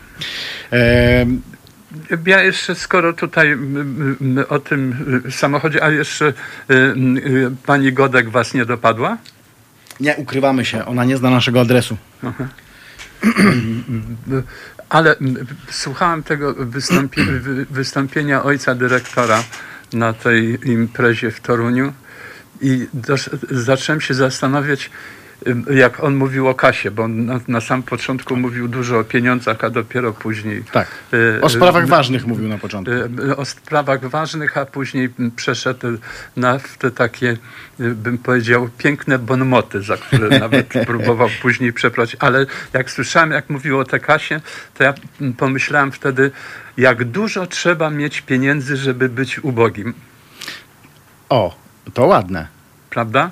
E, 0.72 1.26
Ja 2.26 2.42
jeszcze, 2.42 2.74
skoro 2.74 3.12
tutaj 3.12 3.58
o 4.48 4.58
tym 4.58 4.94
y, 5.26 5.30
samochodzie, 5.30 5.84
a 5.84 5.90
jeszcze 5.90 6.26
y, 6.26 6.32
y, 6.74 7.50
pani 7.66 7.92
Godek 7.92 8.28
was 8.30 8.54
nie 8.54 8.64
dopadła? 8.64 9.18
nie 10.00 10.16
ukrywamy 10.16 10.64
się, 10.64 10.86
ona 10.86 11.04
nie 11.04 11.16
zna 11.16 11.30
naszego 11.30 11.60
adresu. 11.60 11.96
Ale 14.88 15.16
słuchałem 15.70 16.22
tego 16.22 16.54
wystąpi 16.54 17.22
wy- 17.22 17.66
wystąpienia 17.70 18.42
ojca 18.42 18.74
dyrektora 18.74 19.42
na 19.92 20.12
tej 20.12 20.70
imprezie 20.70 21.30
w 21.30 21.40
Toruniu 21.40 21.92
i 22.60 22.86
zacząłem 23.50 24.00
się 24.00 24.14
zastanawiać, 24.14 24.90
jak 25.74 26.04
on 26.04 26.16
mówił 26.16 26.48
o 26.48 26.54
kasie, 26.54 26.90
bo 26.90 27.02
on 27.02 27.26
na, 27.26 27.40
na 27.48 27.60
sam 27.60 27.82
początku 27.82 28.36
mówił 28.36 28.68
dużo 28.68 28.98
o 28.98 29.04
pieniądzach, 29.04 29.64
a 29.64 29.70
dopiero 29.70 30.12
później 30.12 30.64
Tak. 30.72 30.88
y, 31.14 31.40
O 31.42 31.48
sprawach 31.48 31.84
y, 31.84 31.86
ważnych 31.86 32.26
mówił 32.26 32.48
na 32.48 32.58
początku. 32.58 32.94
y, 32.94 33.36
o 33.36 33.44
sprawach 33.44 34.04
ważnych, 34.08 34.56
a 34.58 34.66
później 34.66 35.08
przeszedł 35.36 35.86
na 36.36 36.58
te 36.78 36.90
takie, 36.90 37.36
bym 37.78 38.18
powiedział, 38.18 38.68
piękne 38.78 39.18
bonmoty, 39.18 39.82
za 39.82 39.96
które 39.96 40.38
nawet 40.40 40.66
próbował 40.86 41.28
później 41.42 41.72
przeprosić. 41.72 42.16
Ale 42.20 42.46
jak 42.72 42.90
słyszałem, 42.90 43.30
jak 43.30 43.50
mówił 43.50 43.78
o 43.78 43.84
Tekasie, 43.84 44.40
to 44.74 44.84
ja 44.84 44.94
mm, 45.20 45.32
pomyślałem 45.32 45.92
wtedy, 45.92 46.30
jak 46.76 47.04
dużo 47.04 47.46
trzeba 47.46 47.90
mieć 47.90 48.20
pieniędzy, 48.20 48.76
żeby 48.76 49.08
być 49.08 49.38
ubogim. 49.44 49.94
O, 51.28 51.56
to 51.94 52.06
ładne. 52.06 52.46
Prawda? 52.90 53.30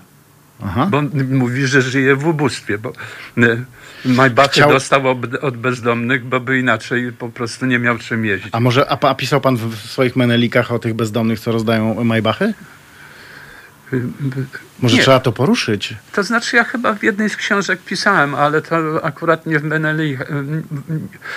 Aha. 0.62 0.88
Bo 0.90 1.02
mówi, 1.30 1.66
że 1.66 1.82
żyje 1.82 2.16
w 2.16 2.26
ubóstwie, 2.26 2.78
bo 2.78 2.92
y, 3.38 3.64
Majbachy 4.05 4.50
Chciał- 4.50 4.70
dostał 4.70 5.02
od 5.40 5.57
bezdomnych, 5.57 6.24
bo 6.24 6.40
by 6.40 6.59
inaczej 6.59 7.12
po 7.12 7.28
prostu 7.28 7.66
nie 7.66 7.78
miał 7.78 7.98
czym 7.98 8.24
jeździć. 8.24 8.48
A 8.52 8.61
może 8.61 8.90
a, 8.90 9.09
a 9.09 9.14
pisał 9.14 9.40
pan 9.40 9.57
w, 9.57 9.76
swoich 9.76 10.16
menelikach 10.16 10.72
o 10.72 10.78
tych 10.78 10.94
bezdomnych, 10.94 11.40
co 11.40 11.52
rozdają 11.52 12.05
Maybachy? 12.05 12.55
Może 14.80 14.96
Nie. 14.96 15.02
trzeba 15.02 15.20
to 15.20 15.32
poruszyć? 15.32 15.94
To 16.12 16.22
znaczy, 16.22 16.57
ja 16.57 16.64
chyba 16.64 16.94
w 16.94 17.02
jednej 17.02 17.30
z 17.30 17.36
książek 17.36 17.80
pisałem, 17.86 18.34
ale 18.34 18.62
to 18.62 19.05
akurat 19.05 19.46
nie 19.46 19.59
w 19.59 19.64
Meneli. 19.64 20.18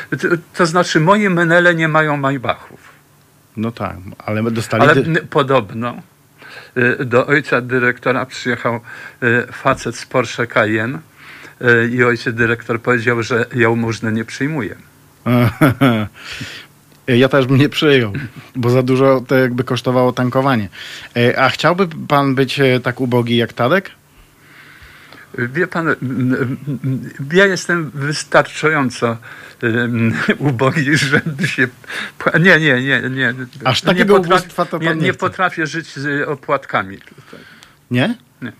To, 0.09 0.27
to 0.53 0.65
znaczy, 0.65 0.99
moje 0.99 1.29
Menele 1.29 1.75
nie 1.75 1.87
mają 1.87 2.17
Maybachów. 2.17 2.79
No 3.57 3.71
tak, 3.71 3.95
ale 4.25 4.51
dostali... 4.51 4.83
Ale 4.83 4.95
podobno 5.29 6.01
do 7.05 7.27
ojca 7.27 7.61
dyrektora 7.61 8.25
przyjechał 8.25 8.79
y, 9.23 9.47
facet 9.51 9.95
z 9.95 10.05
Porsche 10.05 10.47
Cayenne 10.47 10.99
y, 11.61 11.89
i 11.89 12.03
ojciec 12.03 12.35
dyrektor 12.35 12.81
powiedział, 12.81 13.23
że 13.23 13.45
jałmużnę 13.55 14.11
nie 14.11 14.25
przyjmuje. 14.25 14.75
Ja 17.07 17.29
też 17.29 17.45
bym 17.45 17.57
nie 17.57 17.69
przyjął, 17.69 18.13
bo 18.55 18.69
za 18.69 18.83
dużo 18.83 19.21
to 19.27 19.35
jakby 19.35 19.63
kosztowało 19.63 20.13
tankowanie. 20.13 20.69
E, 21.17 21.39
A 21.39 21.49
chciałby 21.49 21.87
pan 22.07 22.35
być 22.35 22.59
e, 22.59 22.79
tak 22.79 23.01
ubogi 23.01 23.37
jak 23.37 23.53
Tadek? 23.53 23.91
Wie 25.37 25.67
pan, 25.67 25.87
ja 27.33 27.45
jestem 27.45 27.91
wystarczająco 27.93 29.17
em, 29.63 30.13
ubogi, 30.49 30.97
żeby 30.97 31.47
się. 31.47 31.67
Nie, 32.39 32.59
nie, 32.59 32.81
nie, 32.81 33.09
nie. 33.09 33.33
Aż 33.63 33.83
nie 33.83 33.87
takiego 33.87 34.15
potrafię- 34.15 34.25
ubóstwa 34.39 34.65
to 34.65 34.79
pan 34.79 34.87
nie, 34.87 34.95
nie 34.95 35.01
nie 35.01 35.13
potrafię 35.13 35.67
żyć 35.67 35.95
z 35.95 36.27
opłatkami. 36.27 36.97
tutaj. 36.97 37.39
Nie? 37.91 38.15
Nie, 38.41 38.51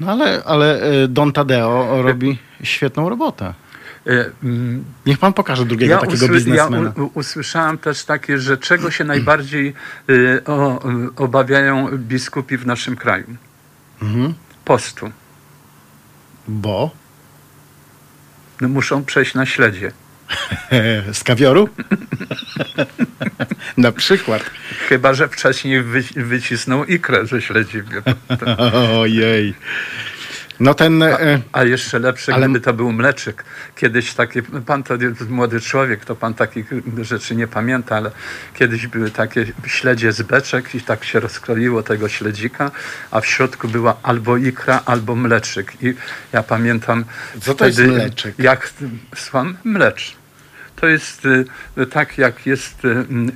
No 0.00 0.12
ale, 0.12 0.42
ale 0.44 0.82
e, 0.82 1.08
Don 1.08 1.32
Tadeo 1.32 2.02
robi 2.02 2.38
świetną 2.62 3.08
robotę. 3.08 3.54
Niech 5.06 5.18
pan 5.18 5.32
pokaże 5.32 5.64
drugiego 5.66 5.92
Ja, 5.94 5.98
takiego 6.00 6.26
usły- 6.26 6.28
ja 6.32 6.34
biznesmena. 6.34 6.92
u, 6.96 7.10
usłyszałem 7.18 7.78
też 7.78 8.04
takie, 8.04 8.38
że 8.38 8.56
czego 8.56 8.90
się 8.90 9.04
najbardziej 9.04 9.74
y, 10.10 10.42
o, 10.46 10.82
obawiają 11.16 11.88
biskupi 11.98 12.56
w 12.56 12.66
naszym 12.66 12.96
kraju? 12.96 13.26
Mhm. 14.02 14.34
Postu. 14.64 15.10
Bo? 16.48 16.90
No, 18.60 18.68
muszą 18.68 19.04
przejść 19.04 19.34
na 19.34 19.46
śledzie. 19.46 19.92
Z 21.12 21.24
kawioru? 21.24 21.68
Na 23.76 23.92
przykład. 23.92 24.50
Chyba, 24.88 25.14
że 25.14 25.28
wcześniej 25.28 25.82
wy, 25.82 26.02
wycisnął 26.16 26.84
ikrę 26.84 27.26
ze 27.26 27.42
śledzi. 27.42 27.82
Ojej. 29.00 29.54
No 30.60 30.74
ten... 30.74 31.02
E, 31.02 31.40
A 31.52 31.64
jeszcze 31.64 31.98
lepsze, 31.98 32.34
Ale- 32.34 32.48
gdyby 32.48 32.60
to 32.60 32.72
był 32.72 32.92
mleczyk. 32.92 33.44
Kiedyś 33.76 34.14
taki, 34.14 34.42
pan 34.42 34.82
to 34.82 34.94
jest 34.94 35.28
młody 35.28 35.60
człowiek, 35.60 36.04
to 36.04 36.16
pan 36.16 36.34
takich 36.34 36.70
rzeczy 37.02 37.36
nie 37.36 37.46
pamięta, 37.46 37.96
ale 37.96 38.10
kiedyś 38.54 38.86
były 38.86 39.10
takie 39.10 39.46
śledzie 39.66 40.12
z 40.12 40.22
beczek 40.22 40.74
i 40.74 40.80
tak 40.80 41.04
się 41.04 41.20
rozkroiło 41.20 41.82
tego 41.82 42.08
śledzika, 42.08 42.70
a 43.10 43.20
w 43.20 43.26
środku 43.26 43.68
była 43.68 43.96
albo 44.02 44.36
ikra, 44.36 44.82
albo 44.86 45.14
mleczyk. 45.14 45.72
I 45.82 45.94
ja 46.32 46.42
pamiętam 46.42 47.04
Co 47.40 47.54
to 47.54 47.66
jest 47.66 47.78
wtedy, 47.78 47.92
mleczyk? 47.92 48.38
Jak, 48.38 48.70
słucham, 49.16 49.56
mlecz. 49.64 50.16
To 50.76 50.86
jest 50.86 51.26
y, 51.78 51.86
tak, 51.86 52.18
jak 52.18 52.46
jest 52.46 52.84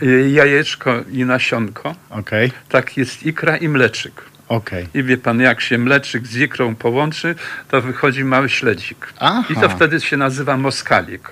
y, 0.02 0.30
jajeczko 0.30 0.94
i 1.10 1.24
nasionko, 1.24 1.94
Okej, 2.10 2.52
tak 2.68 2.96
jest 2.96 3.26
ikra 3.26 3.56
i 3.56 3.68
mleczyk. 3.68 4.27
Okej. 4.48 4.88
I 4.94 5.02
wie 5.02 5.16
pan, 5.16 5.40
jak 5.40 5.60
się 5.60 5.78
mleczyk 5.78 6.26
z 6.26 6.36
ikrą 6.36 6.74
połączy, 6.74 7.34
to 7.70 7.82
wychodzi 7.82 8.24
mały 8.24 8.48
śledzik. 8.48 9.06
Aha. 9.18 9.44
I 9.50 9.54
to 9.54 9.68
wtedy 9.68 10.00
się 10.00 10.16
nazywa 10.16 10.56
moskalik. 10.56 11.30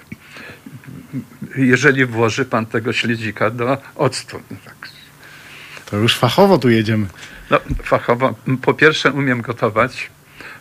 Jeżeli 1.57 2.07
włoży 2.07 2.45
pan 2.45 2.67
tego 2.67 2.93
śledzika 2.93 3.51
do 3.51 3.79
octu. 3.95 4.41
Tak. 4.64 4.89
To 5.91 5.97
już 5.97 6.17
fachowo 6.17 6.59
tu 6.59 6.69
jedziemy. 6.69 7.07
No, 7.51 7.61
fachowo, 7.83 8.35
po 8.62 8.75
pierwsze 8.75 9.12
umiem 9.12 9.43
gotować. 9.43 10.11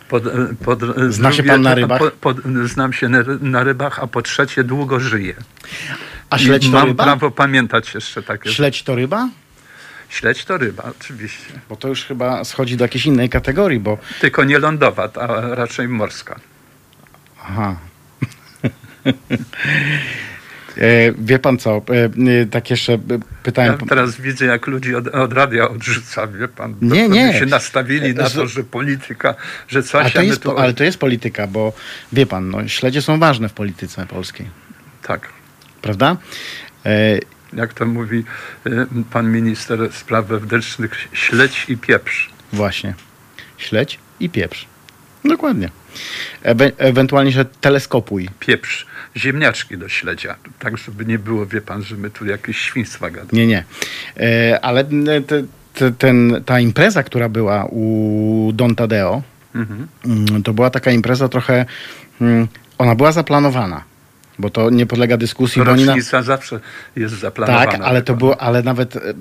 Pod, 0.08 0.22
pod, 0.64 0.80
Zna 1.08 1.32
się 1.32 1.42
pan 1.42 1.62
na 1.62 1.74
rybach? 1.74 1.98
Po, 1.98 2.10
pod, 2.10 2.36
znam 2.64 2.92
się 2.92 3.08
na, 3.08 3.22
ry- 3.22 3.38
na 3.42 3.64
rybach, 3.64 3.98
a 3.98 4.06
po 4.06 4.22
trzecie 4.22 4.64
długo 4.64 5.00
żyję. 5.00 5.34
A 6.30 6.38
śledź 6.38 6.66
to 6.66 6.72
mam 6.72 6.88
ryba? 6.88 7.04
prawo 7.04 7.30
pamiętać 7.30 7.94
jeszcze 7.94 8.22
takie. 8.22 8.52
Śledź 8.52 8.82
to 8.82 8.94
ryba? 8.94 9.28
Śledź 10.16 10.44
to 10.44 10.58
ryba, 10.58 10.82
oczywiście. 11.00 11.52
Bo 11.68 11.76
to 11.76 11.88
już 11.88 12.04
chyba 12.04 12.44
schodzi 12.44 12.76
do 12.76 12.84
jakiejś 12.84 13.06
innej 13.06 13.28
kategorii, 13.28 13.80
bo... 13.80 13.98
Tylko 14.20 14.44
nie 14.44 14.58
lądowa, 14.58 15.08
a 15.20 15.26
raczej 15.54 15.88
morska. 15.88 16.40
Aha. 17.42 17.76
E, 20.78 21.12
wie 21.18 21.38
pan 21.38 21.58
co, 21.58 21.70
e, 21.70 22.04
e, 22.42 22.46
tak 22.46 22.70
jeszcze 22.70 22.98
pytałem... 23.42 23.78
Ja 23.80 23.86
teraz 23.86 24.20
widzę, 24.20 24.44
jak 24.46 24.66
ludzi 24.66 24.94
od, 24.94 25.06
od 25.08 25.32
radia 25.32 25.68
odrzuca, 25.68 26.26
wie 26.26 26.48
pan. 26.48 26.74
bo 26.74 26.94
Nie, 26.94 27.08
to 27.08 27.14
nie. 27.14 27.38
się 27.38 27.46
nastawili 27.46 28.14
na 28.14 28.30
to, 28.30 28.46
że 28.46 28.64
polityka, 28.64 29.34
że 29.68 29.82
coś, 29.82 30.02
ale, 30.02 30.10
to 30.10 30.22
jest, 30.22 30.42
tu... 30.42 30.52
po- 30.52 30.58
ale 30.62 30.74
to 30.74 30.84
jest 30.84 30.98
polityka, 30.98 31.46
bo 31.46 31.72
wie 32.12 32.26
pan, 32.26 32.50
no, 32.50 32.68
śledzie 32.68 33.02
są 33.02 33.18
ważne 33.18 33.48
w 33.48 33.52
polityce 33.52 34.06
polskiej, 34.06 34.46
Tak. 35.02 35.28
prawda? 35.82 36.16
Jak 37.52 37.74
to 37.74 37.86
mówi 37.86 38.24
y, 38.66 38.86
pan 39.12 39.32
minister 39.32 39.92
spraw 39.92 40.26
wewnętrznych, 40.26 41.08
śledź 41.12 41.64
i 41.68 41.76
pieprz. 41.76 42.30
Właśnie. 42.52 42.94
Śledź 43.58 43.98
i 44.20 44.30
pieprz. 44.30 44.66
Dokładnie. 45.24 45.70
Ewe- 46.42 46.72
ewentualnie, 46.78 47.32
że 47.32 47.44
teleskopuj. 47.44 48.28
Pieprz 48.40 48.86
ziemniaczki 49.16 49.78
do 49.78 49.88
śledzia. 49.88 50.34
Tak, 50.58 50.78
żeby 50.78 51.04
nie 51.06 51.18
było, 51.18 51.46
wie 51.46 51.60
pan, 51.60 51.82
że 51.82 51.96
my 51.96 52.10
tu 52.10 52.26
jakieś 52.26 52.58
świństwa 52.58 53.10
gadamy. 53.10 53.28
Nie, 53.32 53.46
nie. 53.46 53.64
E, 54.16 54.58
ale 54.64 54.84
te, 55.26 55.42
te, 55.74 55.92
ten, 55.92 56.42
ta 56.46 56.60
impreza, 56.60 57.02
która 57.02 57.28
była 57.28 57.64
u 57.70 58.50
Don 58.54 58.74
Tadeo, 58.74 59.22
Mhm. 59.54 59.86
mm, 60.04 60.42
to 60.42 60.52
była 60.52 60.70
taka 60.70 60.90
impreza 60.90 61.28
trochę... 61.28 61.66
mm, 62.20 62.48
Ona 62.78 62.94
była 62.94 63.12
zaplanowana, 63.12 63.82
bo 64.38 64.50
to 64.50 64.70
nie 64.70 64.86
podlega 64.86 65.16
dyskusji. 65.16 65.64
bo 65.64 65.70
oni 65.70 65.84
na, 65.84 65.92
Rocznica 65.92 66.22
zawsze 66.22 66.60
jest 66.96 67.14
zaplanowana. 67.14 67.72
tak, 67.72 67.80
ale 67.80 68.02
to 68.02 68.14
było, 68.14 68.40
ale 68.40 68.62
nawet 68.62 68.96
e, 68.96 69.00
e, 69.00 69.12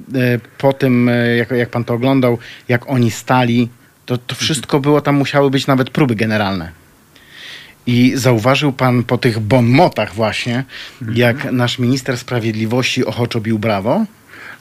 po 0.57 0.73
tym, 0.73 1.09
e, 1.09 1.35
jak, 1.35 1.51
jak 1.51 1.69
pan 1.69 1.83
to 1.83 1.93
oglądał, 1.93 2.37
jak 2.67 2.89
oni 2.89 3.11
stali, 3.11 3.69
to, 4.05 4.17
to 4.17 4.35
wszystko 4.35 4.79
było, 4.79 5.01
tam 5.01 5.15
musiały 5.15 5.49
być 5.49 5.67
nawet 5.67 5.89
próby 5.89 6.15
generalne. 6.15 6.71
I 7.87 8.13
zauważył 8.15 8.71
pan 8.71 9.03
po 9.03 9.17
tych 9.17 9.39
bonmotach 9.39 10.13
właśnie, 10.13 10.63
jak 11.13 11.51
nasz 11.51 11.79
minister 11.79 12.17
sprawiedliwości 12.17 13.05
ochoczo 13.05 13.41
bił 13.41 13.59
brawo. 13.59 14.05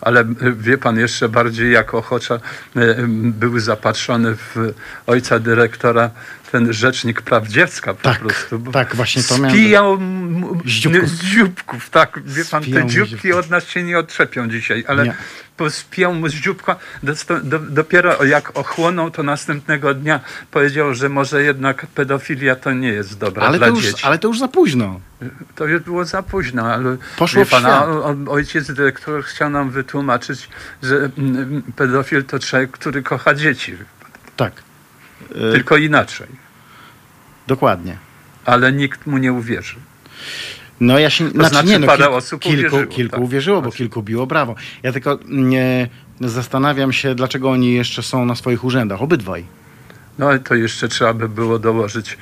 Ale 0.00 0.24
wie 0.59 0.78
pan, 0.78 0.98
jeszcze 0.98 1.28
bardziej 1.28 1.72
jak 1.72 1.94
ochocza 1.94 2.34
y, 2.34 2.80
y, 2.80 2.96
był 3.09 3.59
zapatrzony 3.59 4.34
w 4.36 4.74
ojca 5.07 5.38
dyrektora 5.38 6.11
ten 6.55 6.72
rzecznik 6.72 7.22
praw 7.22 7.48
dziecka 7.48 7.94
po 7.94 8.02
Tak, 8.02 8.18
prostu. 8.20 8.59
bo 8.59 8.72
tak, 8.72 8.96
właśnie 8.96 9.22
to 9.22 9.38
miałem- 9.38 9.50
Spijał 9.50 9.98
dzióbków. 10.64 11.09
z 11.09 11.24
dzióbków, 11.24 11.90
tak. 11.90 12.20
Wie 12.24 12.44
pan, 12.44 12.62
Spijał 12.62 12.80
te 12.82 12.86
dzióbki 12.86 13.32
od 13.32 13.50
nas 13.50 13.68
się 13.68 13.82
nie 13.82 13.98
odczepią 13.98 14.48
dzisiaj, 14.48 14.84
ale 14.88 15.05
Nie. 15.05 15.14
spijał 15.70 16.14
mu 16.14 16.28
z 16.28 16.34
dzióbka. 16.34 16.76
Dopiero 17.70 18.24
jak 18.24 18.59
ochłonął, 18.59 19.11
to 19.11 19.22
następnego 19.22 19.94
dnia 19.94 20.20
powiedział, 20.50 20.94
że 20.94 21.09
może 21.09 21.42
jednak 21.42 21.86
pedofilia 21.86 22.57
to 22.57 22.72
nie 22.72 22.88
jest 22.88 23.18
dobra 23.18 23.46
Ale 23.46 23.59
dla 23.59 23.66
to, 23.68 23.74
już, 23.74 23.84
dzieci. 23.84 24.05
ale 24.07 24.18
to 24.18 24.28
już 24.28 24.38
za 24.38 24.48
późno. 24.48 25.00
To 25.55 25.66
już 25.66 25.82
było 25.82 26.05
za 26.05 26.22
późno, 26.22 26.72
ale 26.74 26.96
Poszło 27.16 27.38
wie 27.40 27.44
w 27.46 27.50
pan, 27.50 27.66
a 27.66 27.68
świat. 27.68 27.88
o- 27.88 28.05
o- 28.05 28.32
ojciec 28.32 28.72
dyrektor 28.72 29.24
chciał 29.24 29.50
nam 29.50 29.70
wytłumaczyć, 29.70 30.48
że 30.82 31.11
pedofil 31.76 32.24
to 32.24 32.38
człowiek, 32.38 32.70
który 32.70 33.02
kocha 33.02 33.34
dzieci, 33.34 33.72
Tak, 34.36 34.52
E, 35.34 35.52
tylko 35.52 35.76
inaczej. 35.76 36.43
Dokładnie. 37.47 37.97
Ale 38.45 38.72
nikt 38.72 39.07
mu 39.07 39.18
nie 39.18 39.32
uwierzy. 39.32 39.76
No 40.80 40.99
ja 40.99 41.11
się, 41.11 41.28
znaczy, 41.28 41.49
znaczy 41.51 41.68
nie, 41.68 41.78
no, 41.78 41.86
parę 41.86 41.99
kilku, 42.05 42.14
osób 42.16 42.40
kilku, 42.42 42.59
uwierzyło, 42.59 42.86
kilku 42.86 43.11
tak. 43.12 43.20
uwierzyło, 43.20 43.57
bo 43.57 43.62
Znaczy- 43.62 43.78
kilku 43.78 44.03
biło 44.03 44.26
brawo. 44.26 44.55
Ja 44.82 44.92
tylko 44.92 45.18
nie 45.28 45.88
zastanawiam 46.20 46.92
się, 46.92 47.14
dlaczego 47.14 47.51
oni 47.51 47.74
jeszcze 47.74 48.03
są 48.03 48.24
na 48.24 48.34
swoich 48.34 48.64
urzędach, 48.64 49.03
obydwaj. 49.03 49.45
No 50.19 50.27
ale 50.29 50.39
to 50.39 50.55
jeszcze 50.55 50.89
trzeba 50.89 51.15
by 51.15 51.29
było 51.29 51.59
dołożyć 51.59 52.19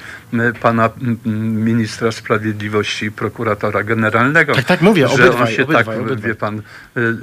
pana 0.60 0.90
ministra 1.24 2.12
sprawiedliwości 2.12 3.06
i 3.06 3.12
prokuratora 3.12 3.82
generalnego. 3.82 4.54
Tak, 4.54 4.64
tak, 4.64 4.82
mówię, 4.82 5.08
że 5.08 5.14
obydwaj, 5.14 5.40
on 5.40 5.46
się 5.56 5.62
obydwaj, 5.62 5.84
tak, 5.84 5.98
obydwaj. 5.98 6.30
wie 6.30 6.34
pan, 6.34 6.58
y, 6.58 7.00
y, 7.00 7.14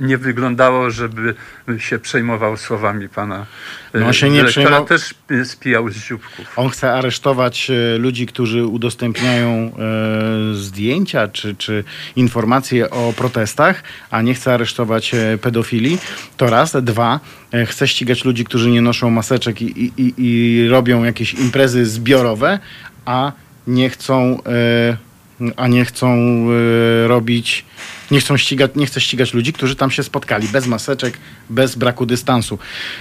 nie 0.00 0.18
wyglądało, 0.18 0.90
żeby 0.90 1.34
się 1.78 1.98
przejmował 1.98 2.56
słowami 2.56 3.08
pana 3.08 3.46
y, 3.94 4.00
No, 4.00 4.06
on 4.06 4.12
się 4.12 4.30
nie 4.30 4.44
przejmował- 4.44 4.84
też 4.84 5.14
y, 5.30 5.44
spijał 5.44 5.88
z 5.88 5.96
dzióbków. 5.96 6.52
On 6.56 6.70
chce 6.70 6.92
aresztować 6.92 7.70
ludzi, 7.98 8.26
którzy 8.26 8.66
udostępniają 8.66 9.48
e, 9.48 10.54
zdjęcia 10.54 11.28
czy, 11.28 11.54
czy 11.54 11.84
informacje 12.16 12.90
o 12.90 13.12
protestach, 13.16 13.82
a 14.10 14.22
nie 14.22 14.34
chce 14.34 14.54
aresztować 14.54 15.12
pedofili. 15.42 15.98
To 16.36 16.50
raz. 16.50 16.76
Dwa, 16.82 17.20
chce 17.66 17.88
ścigać 17.88 18.24
ludzi, 18.24 18.44
którzy 18.44 18.70
nie 18.70 18.82
noszą 18.82 19.10
maseczek 19.10 19.62
i, 19.62 19.82
i, 19.84 19.92
i, 19.96 20.14
i 20.18 20.68
robią 20.68 21.04
jakieś 21.04 21.34
imprezy 21.34 21.86
zbiorowe, 21.86 22.58
a 23.04 23.32
nie 23.66 23.90
chcą, 23.90 24.42
e, 25.40 25.52
a 25.56 25.68
nie 25.68 25.84
chcą 25.84 26.08
e, 27.04 27.08
robić, 27.08 27.64
nie 28.10 28.20
chcą 28.20 28.36
ścigać, 28.36 28.70
nie 28.76 28.86
chce 28.86 29.00
ścigać 29.00 29.34
ludzi, 29.34 29.52
którzy 29.52 29.76
tam 29.76 29.90
się 29.90 30.02
spotkali, 30.02 30.48
bez 30.48 30.66
maseczek, 30.66 31.18
bez 31.50 31.74
braku 31.74 32.06
dystansu. 32.06 32.58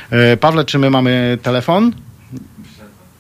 E, 0.10 0.38
Pawle, 0.38 0.66
czy 0.66 0.80
my 0.80 0.90
mamy 0.90 1.38
telefon? 1.42 1.94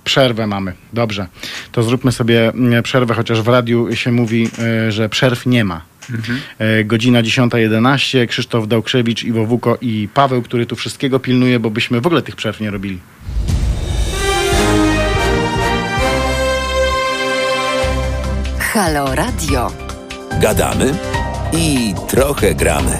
Przerwę 0.03 0.47
mamy. 0.47 0.73
Dobrze. 0.93 1.27
To 1.71 1.83
zróbmy 1.83 2.11
sobie 2.11 2.49
mm, 2.49 2.83
przerwę, 2.83 3.13
chociaż 3.13 3.41
w 3.41 3.47
radiu 3.47 3.95
się 3.95 4.11
mówi, 4.11 4.49
e, 4.59 4.91
że 4.91 5.09
przerw 5.09 5.45
nie 5.45 5.63
ma. 5.63 5.81
E, 6.59 6.83
Godzina 6.83 7.23
10.11. 7.23 8.27
Krzysztof 8.27 8.67
Dałkrzewicz, 8.67 9.23
Iwo 9.23 9.45
Wuko 9.45 9.77
i 9.81 10.09
Paweł, 10.13 10.41
który 10.41 10.65
tu 10.65 10.75
wszystkiego 10.75 11.19
pilnuje, 11.19 11.59
bo 11.59 11.69
byśmy 11.69 12.01
w 12.01 12.07
ogóle 12.07 12.21
tych 12.21 12.35
przerw 12.35 12.59
nie 12.59 12.71
robili. 12.71 12.99
Halo 18.59 19.15
Radio. 19.15 19.71
Gadamy 20.41 20.93
i 21.53 21.93
trochę 22.07 22.55
gramy. 22.55 22.97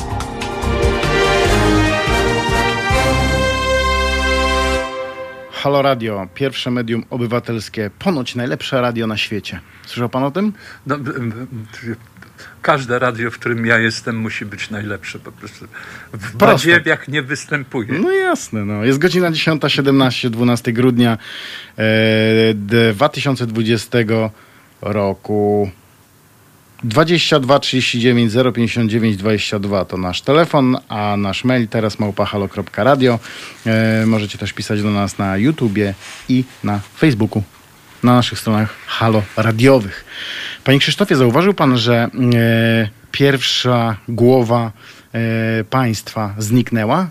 Halo 5.51 5.81
Radio, 5.81 6.27
pierwsze 6.33 6.71
medium 6.71 7.03
obywatelskie, 7.09 7.89
ponoć 7.99 8.35
najlepsze 8.35 8.81
radio 8.81 9.07
na 9.07 9.17
świecie. 9.17 9.59
Słyszał 9.85 10.09
pan 10.09 10.23
o 10.23 10.31
tym? 10.31 10.53
No, 10.85 10.97
każde 12.67 12.99
radio, 12.99 13.31
w 13.31 13.33
którym 13.33 13.65
ja 13.65 13.79
jestem, 13.79 14.17
musi 14.17 14.45
być 14.45 14.69
najlepsze. 14.69 15.19
Po 15.19 15.31
prostu 15.31 15.65
w 16.13 16.19
Proste. 16.19 16.37
badziewiach 16.37 17.07
nie 17.07 17.21
występuje. 17.21 17.99
No 17.99 18.11
jasne, 18.11 18.65
no. 18.65 18.85
Jest 18.85 18.99
godzina 18.99 19.31
10.17, 19.31 20.29
12 20.29 20.73
grudnia 20.73 21.17
e, 21.77 22.53
2020 22.53 23.97
roku. 24.81 25.71
22 26.83 27.59
39 27.59 28.33
059 28.55 29.17
22 29.17 29.85
to 29.85 29.97
nasz 29.97 30.21
telefon, 30.21 30.77
a 30.89 31.17
nasz 31.17 31.43
mail 31.43 31.67
teraz 31.67 31.99
małpahalo.radio. 31.99 33.19
E, 33.65 34.05
możecie 34.05 34.37
też 34.37 34.53
pisać 34.53 34.81
do 34.81 34.91
nas 34.91 35.17
na 35.17 35.37
YouTubie 35.37 35.93
i 36.29 36.43
na 36.63 36.79
Facebooku, 36.97 37.43
na 38.03 38.15
naszych 38.15 38.39
stronach 38.39 38.75
halo 38.87 39.23
radiowych. 39.37 40.05
Panie 40.63 40.79
Krzysztofie, 40.79 41.15
zauważył 41.15 41.53
pan, 41.53 41.77
że 41.77 41.93
e, 41.93 42.09
pierwsza 43.11 43.97
głowa 44.07 44.71
e, 45.13 45.63
państwa 45.63 46.35
zniknęła? 46.37 47.07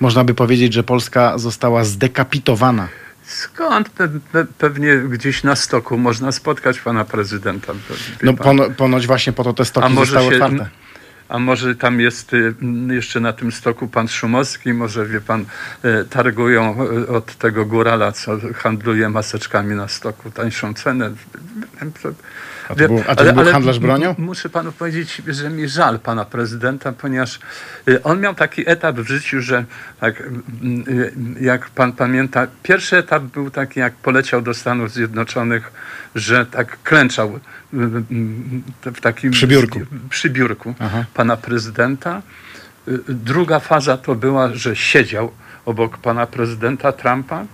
Można 0.00 0.24
by 0.24 0.34
powiedzieć, 0.34 0.72
że 0.72 0.82
Polska 0.82 1.38
została 1.38 1.84
zdekapitowana. 1.84 2.88
Skąd? 3.24 3.88
Pe, 3.88 4.08
pe, 4.08 4.44
pewnie 4.58 4.96
gdzieś 4.96 5.42
na 5.42 5.56
stoku 5.56 5.98
można 5.98 6.32
spotkać 6.32 6.80
pana 6.80 7.04
prezydenta. 7.04 7.72
No 8.22 8.34
pan. 8.34 8.44
pono, 8.44 8.70
ponoć 8.70 9.06
właśnie 9.06 9.32
po 9.32 9.44
to 9.44 9.52
te 9.52 9.62
A 9.62 9.66
stoki 9.66 9.94
może 9.94 10.12
zostały 10.12 10.30
się- 10.30 10.44
otwarte. 10.44 10.70
A 11.28 11.38
może 11.38 11.74
tam 11.74 12.00
jest 12.00 12.34
y, 12.34 12.54
jeszcze 12.88 13.20
na 13.20 13.32
tym 13.32 13.52
stoku 13.52 13.88
pan 13.88 14.08
Szumowski, 14.08 14.72
może 14.72 15.06
wie 15.06 15.20
pan, 15.20 15.44
y, 15.84 16.04
targują 16.10 16.84
y, 16.84 17.08
od 17.08 17.36
tego 17.36 17.66
górala, 17.66 18.12
co 18.12 18.32
handluje 18.54 19.08
maseczkami 19.08 19.74
na 19.74 19.88
stoku, 19.88 20.30
tańszą 20.30 20.74
cenę. 20.74 21.10
A 22.68 22.74
to 22.74 22.88
był- 22.88 23.04
a 23.06 23.14
to 23.16 23.32
był 23.32 23.44
handlarz 23.44 23.78
bronią? 23.78 24.14
Muszę 24.18 24.48
panu 24.48 24.72
powiedzieć, 24.72 25.22
że 25.26 25.50
mi 25.50 25.68
żal 25.68 25.98
pana 25.98 26.24
prezydenta, 26.24 26.92
ponieważ 26.92 27.38
on 28.04 28.20
miał 28.20 28.34
taki 28.34 28.70
etap 28.70 28.96
w 28.96 29.08
życiu, 29.08 29.40
że 29.40 29.64
tak, 30.00 30.22
jak 31.40 31.70
pan 31.70 31.92
pamięta, 31.92 32.46
pierwszy 32.62 32.96
etap 32.96 33.22
był 33.22 33.50
taki, 33.50 33.80
jak 33.80 33.94
poleciał 33.94 34.42
do 34.42 34.54
Stanów 34.54 34.92
Zjednoczonych, 34.92 35.72
że 36.14 36.46
tak 36.46 36.82
klęczał 36.82 37.40
w 37.72 39.00
takim 39.00 39.30
Przy 39.30 39.46
biurku. 39.46 39.80
przy 40.10 40.30
biurku 40.30 40.74
Aha. 40.78 41.04
pana 41.14 41.36
prezydenta. 41.36 42.22
Y, 42.88 42.98
Druga 43.08 43.60
faza 43.60 43.96
to 43.96 44.14
była, 44.14 44.54
że 44.54 44.76
siedział 44.76 45.30
obok 45.64 45.98
pana 45.98 46.26
prezydenta 46.26 46.92
Trumpa 46.92 47.44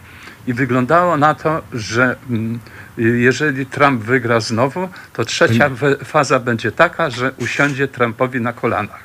i 0.47 0.55
wyglądało 0.55 1.17
na 1.17 1.35
to, 1.35 1.63
że 1.73 2.17
mm, 2.31 2.59
jeżeli 2.99 3.67
Trump 3.67 4.03
wygra 4.05 4.41
znowu, 4.41 4.89
to 5.13 5.25
trzecia 5.25 5.71
faza 6.05 6.39
będzie 6.41 6.73
taka, 6.73 7.11
że 7.11 7.33
usiądzie 7.33 7.89
Trumpowi 7.89 8.41
na 8.41 8.53
kolanach. 8.53 9.03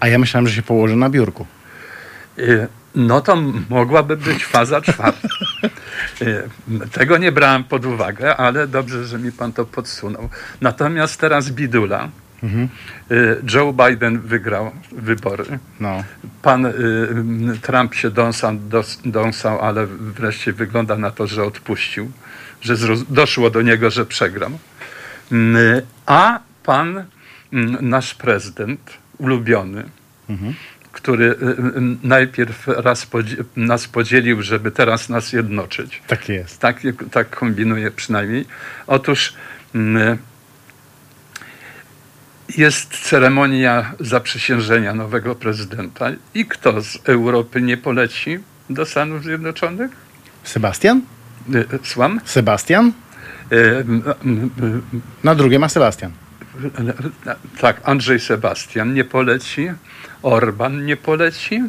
A 0.00 0.08
ja 0.08 0.18
myślałem, 0.18 0.48
że 0.48 0.54
się 0.54 0.62
położy 0.62 0.96
na 0.96 1.10
biurku. 1.10 1.46
Y, 2.96 3.00
no 3.00 3.20
to 3.20 3.36
mogłaby 3.68 4.16
być 4.16 4.44
faza 4.44 4.80
czwarta. 4.80 5.28
E, 6.22 6.42
Tego 6.98 7.18
nie 7.18 7.32
brałem 7.32 7.64
pod 7.64 7.84
uwagę, 7.84 8.36
ale 8.36 8.66
dobrze, 8.66 9.04
że 9.04 9.18
mi 9.18 9.32
pan 9.32 9.52
to 9.52 9.64
podsunął. 9.64 10.28
Natomiast 10.60 11.20
teraz 11.20 11.50
bidula. 11.50 12.08
E, 13.10 13.36
Joe 13.54 13.72
Biden 13.72 14.20
wygrał 14.20 14.70
wybory. 14.92 15.58
No. 15.80 16.04
Pan 16.42 16.66
y, 16.66 16.72
Trump 17.62 17.94
się 17.94 18.10
dąsał, 18.10 18.52
dąsał, 19.04 19.60
ale 19.60 19.86
wreszcie 19.86 20.52
wygląda 20.52 20.96
na 20.96 21.10
to, 21.10 21.26
że 21.26 21.44
odpuścił, 21.44 22.10
że 22.60 22.74
doszło 23.08 23.50
do 23.50 23.62
niego, 23.62 23.90
że 23.90 24.06
przegrał. 24.06 24.50
Mm, 25.32 25.82
A 26.06 26.40
pan, 26.62 27.04
mm, 27.52 27.88
nasz 27.88 28.14
prezydent, 28.14 28.80
ulubiony, 29.18 29.84
który 30.96 31.24
y, 31.24 31.30
y, 31.30 31.36
najpierw 32.02 32.68
raz 32.68 33.06
podzi- 33.06 33.44
nas 33.56 33.88
podzielił, 33.88 34.42
żeby 34.42 34.70
teraz 34.70 35.08
nas 35.08 35.32
jednoczyć. 35.32 36.02
Tak 36.06 36.28
jest. 36.28 36.58
Tak, 36.58 36.80
tak 37.10 37.30
kombinuje 37.30 37.90
przynajmniej. 37.90 38.44
Otóż 38.86 39.34
mm, 39.74 40.18
jest 42.56 42.88
ceremonia 43.08 43.92
zaprzysiężenia 44.00 44.94
nowego 44.94 45.34
prezydenta 45.34 46.06
i 46.34 46.46
kto 46.46 46.82
z 46.82 46.98
Europy 47.04 47.62
nie 47.62 47.76
poleci 47.76 48.38
do 48.70 48.86
Stanów 48.86 49.22
Zjednoczonych? 49.22 49.90
Sebastian? 50.42 51.00
Y, 51.54 51.78
Słucham? 51.82 52.20
Sebastian? 52.24 52.92
Na 55.24 55.34
drugie 55.34 55.58
ma 55.58 55.68
Sebastian. 55.68 56.12
Tak, 57.60 57.80
Andrzej 57.84 58.20
Sebastian 58.20 58.94
nie 58.94 59.04
poleci, 59.04 59.70
Orban 60.30 60.84
nie 60.84 60.96
poleci 60.96 61.62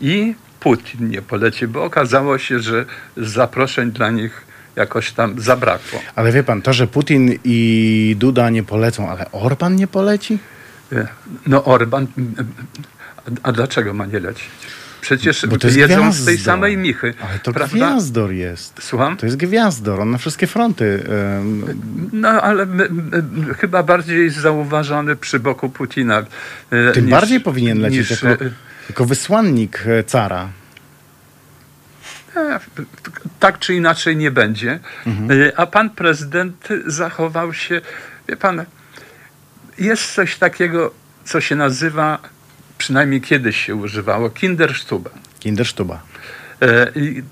i 0.00 0.34
Putin 0.60 1.08
nie 1.10 1.22
poleci, 1.22 1.66
bo 1.68 1.84
okazało 1.84 2.38
się, 2.38 2.58
że 2.60 2.84
zaproszeń 3.16 3.90
dla 3.92 4.10
nich 4.10 4.42
jakoś 4.76 5.12
tam 5.12 5.40
zabrakło. 5.40 6.00
Ale 6.14 6.32
wie 6.32 6.42
pan, 6.42 6.62
to, 6.62 6.72
że 6.72 6.86
Putin 6.86 7.38
i 7.44 8.16
Duda 8.18 8.50
nie 8.50 8.62
polecą, 8.62 9.10
ale 9.10 9.32
Orban 9.32 9.76
nie 9.76 9.86
poleci? 9.86 10.38
Y, 10.92 11.06
No 11.46 11.64
Orban, 11.64 12.06
a- 13.16 13.48
a 13.48 13.52
dlaczego 13.52 13.94
ma 13.94 14.06
nie 14.06 14.20
lecieć? 14.20 14.44
Przecież 15.06 15.46
Bo 15.46 15.58
to 15.58 15.66
jest 15.66 15.78
jedzą 15.78 15.94
z 15.94 15.98
gwiazdor. 15.98 16.26
tej 16.26 16.38
samej 16.38 16.76
michy. 16.76 17.14
Ale 17.30 17.38
to 17.38 17.52
prawda? 17.52 17.76
gwiazdor 17.76 18.32
jest. 18.32 18.74
Słucham? 18.82 19.16
To 19.16 19.26
jest 19.26 19.36
gwiazdor, 19.38 20.00
on 20.00 20.10
na 20.10 20.18
wszystkie 20.18 20.46
fronty. 20.46 21.02
em, 21.38 21.64
No 22.12 22.28
ale 22.28 22.62
m, 22.62 22.80
m, 23.12 23.54
chyba 23.58 23.82
bardziej 23.82 24.30
zauważony 24.30 25.16
przy 25.16 25.38
boku 25.40 25.68
Putina. 25.70 26.20
y, 26.20 26.92
Tym 26.94 27.04
niż- 27.04 27.10
bardziej 27.10 27.40
powinien 27.40 27.78
lecieć 27.80 28.10
niż, 28.10 28.22
jako, 28.22 28.44
y, 28.44 28.52
jako 28.88 29.04
wysłannik 29.04 29.84
e, 29.86 30.04
cara. 30.04 30.48
E, 32.36 32.60
Tak 33.40 33.58
czy 33.58 33.74
inaczej 33.74 34.16
nie 34.16 34.30
będzie. 34.30 34.80
Mhm. 35.06 35.30
E, 35.48 35.52
A 35.60 35.66
pan 35.66 35.90
prezydent 35.90 36.68
zachował 36.86 37.54
się, 37.54 37.80
wie 38.28 38.36
pan, 38.36 38.64
jest 39.78 40.14
coś 40.14 40.36
takiego, 40.36 40.90
co 41.24 41.40
się 41.40 41.56
nazywa, 41.56 42.18
przynajmniej 42.82 43.20
kiedyś 43.20 43.56
się 43.66 43.74
używało, 43.74 44.30
Kinderstube. 44.30 45.10
Kinderstuba. 45.40 46.02
E, 46.62 46.90
I 46.96 47.22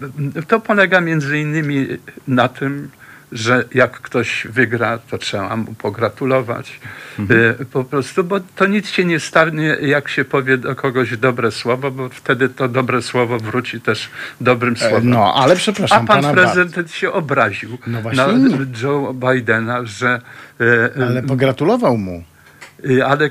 to 0.49 0.61
polega 0.61 1.01
między 1.01 1.39
innymi 1.39 1.87
na 2.29 2.49
tym, 2.49 2.91
że 3.33 3.65
jak 3.75 3.91
ktoś 4.01 4.47
wygra, 4.51 4.99
to 4.99 5.19
trzeba 5.19 5.57
mu 5.57 5.75
pogratulować. 5.75 6.81
E, 7.19 7.65
Po 7.65 7.85
prostu, 7.85 8.25
bo 8.25 8.41
to 8.57 8.67
nic 8.67 8.89
się 8.89 9.05
nie 9.05 9.21
stanie, 9.21 9.77
jak 9.83 10.09
się 10.09 10.25
powie 10.25 10.59
do 10.59 10.77
kogoś 10.77 11.17
dobre 11.17 11.51
słowo, 11.51 11.91
bo 11.91 12.09
wtedy 12.09 12.49
to 12.49 12.69
dobre 12.69 13.03
słowo 13.03 13.39
wróci 13.39 13.81
też 13.81 14.11
dobrym 14.41 14.75
E, 14.75 14.77
słowem. 14.89 15.11
No, 15.11 15.35
ale 15.35 15.53
A 15.53 15.57
przepraszam 15.57 16.07
pan 16.07 16.23
pana 16.23 16.33
prezydent 16.35 16.93
się 16.93 17.13
obraził 17.13 17.79
No 17.87 17.99
na. 18.13 18.27
Joe 18.83 19.15
Bidena, 19.15 19.85
że 19.85 20.21
bardzo. 20.59 21.07
Ale 21.07 21.23
pogratulował 21.23 21.99
mu. 21.99 22.25
E, 22.99 23.07
ale 23.07 23.31